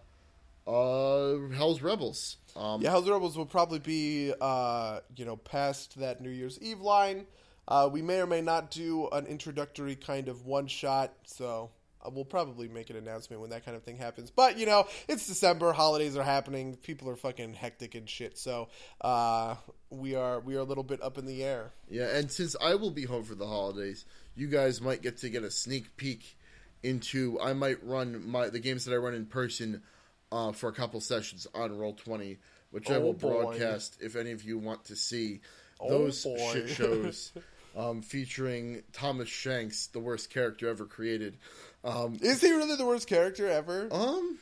[0.67, 2.37] uh, Hell's Rebels.
[2.55, 6.83] Um, Yeah, Hell's Rebels will probably be, uh, you know, past that New Year's Eve
[6.83, 7.27] line.
[7.67, 11.71] Uh, we may or may not do an introductory kind of one shot, so
[12.05, 14.31] uh, we'll probably make an announcement when that kind of thing happens.
[14.31, 18.69] But you know, it's December, holidays are happening, people are fucking hectic and shit, so
[19.01, 19.55] uh,
[19.89, 21.73] we are we are a little bit up in the air.
[21.89, 24.05] Yeah, and since I will be home for the holidays,
[24.37, 26.37] you guys might get to get a sneak peek
[26.85, 27.41] into.
[27.41, 29.83] I might run my the games that I run in person
[30.31, 32.39] uh, for a couple sessions on Roll Twenty,
[32.71, 33.43] which I Oh, will boy.
[33.43, 35.41] broadcast if any of you want to see
[35.81, 36.53] Oh, those boy.
[36.53, 37.33] shit shows
[37.77, 41.37] um, featuring Thomas Shanks, the worst character ever created.
[41.83, 44.39] Um, Is he really the worst character ever um,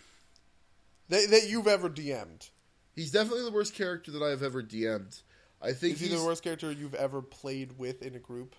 [1.08, 2.50] that, that you've ever DM'd?
[2.94, 5.22] he's definitely the worst character that I have ever DM'd.
[5.62, 6.20] I think Is he he's.
[6.20, 8.54] the worst character you've ever played with in a group?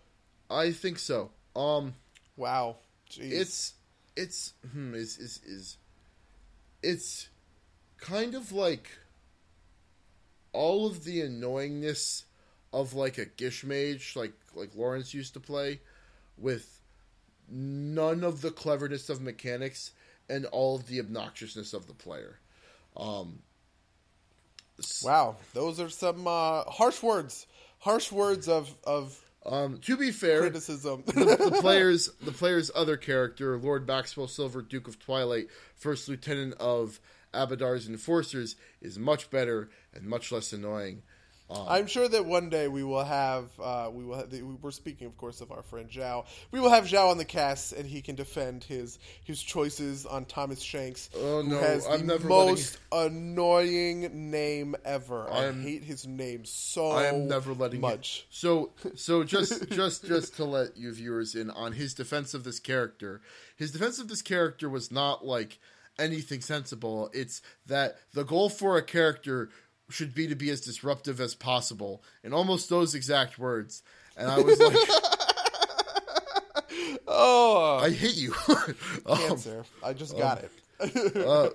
[0.49, 1.31] I think so.
[1.55, 1.93] Um,
[2.35, 2.77] Wow,
[3.19, 3.31] Jeez.
[3.31, 3.73] it's
[4.15, 5.77] it's hmm, is is is
[6.81, 7.29] it's
[7.97, 8.89] kind of like
[10.51, 12.23] all of the annoyingness
[12.71, 15.79] of like a gish mage like like Lawrence used to play
[16.37, 16.81] with
[17.49, 19.91] none of the cleverness of mechanics
[20.29, 22.39] and all of the obnoxiousness of the player.
[22.95, 23.39] Um
[25.03, 27.45] Wow, those are some uh, harsh words.
[27.79, 31.03] Harsh words of of um to be fair, criticism.
[31.05, 36.55] the, the player's the player's other character, Lord Maxwell Silver, Duke of Twilight, First Lieutenant
[36.59, 36.99] of
[37.33, 41.01] Abadar's Enforcers, is much better and much less annoying.
[41.49, 44.15] Um, I'm sure that one day we will have uh, we will.
[44.17, 46.25] Have, we're speaking, of course, of our friend Zhao.
[46.51, 50.25] We will have Zhao on the cast, and he can defend his his choices on
[50.25, 55.29] Thomas Shanks, Oh, no, has I'm the never letting- most annoying name ever.
[55.31, 58.25] I I'm- hate his name so I am never letting much.
[58.29, 58.35] It.
[58.35, 62.59] So so just just just to let you viewers in on his defense of this
[62.59, 63.21] character.
[63.55, 65.59] His defense of this character was not like
[65.99, 67.09] anything sensible.
[67.13, 69.49] It's that the goal for a character
[69.89, 72.03] should be to be as disruptive as possible.
[72.23, 73.83] In almost those exact words.
[74.15, 74.75] And I was like,
[77.07, 78.33] Oh, I hate you.
[79.05, 79.65] Um, cancer!
[79.83, 81.17] I just got it.
[81.27, 81.49] uh,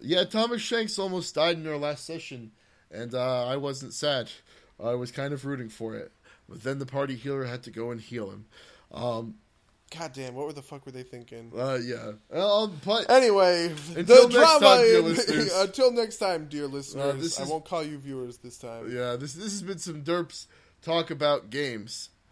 [0.00, 2.52] yeah, Thomas Shanks almost died in our last session,
[2.90, 4.30] and uh, I wasn't sad.
[4.82, 6.12] I was kind of rooting for it,
[6.48, 8.46] but then the party healer had to go and heal him.
[8.90, 9.34] Um,
[9.98, 10.34] God damn!
[10.34, 11.52] What were the fuck were they thinking?
[11.56, 14.60] uh, yeah, um, but Anyway, Until the next drama.
[14.66, 15.52] time, dear listeners.
[15.56, 17.20] until next time, dear listeners.
[17.20, 18.94] this I won't call you viewers this time.
[18.94, 20.46] yeah, this this has been some derps
[20.82, 22.10] talk about games.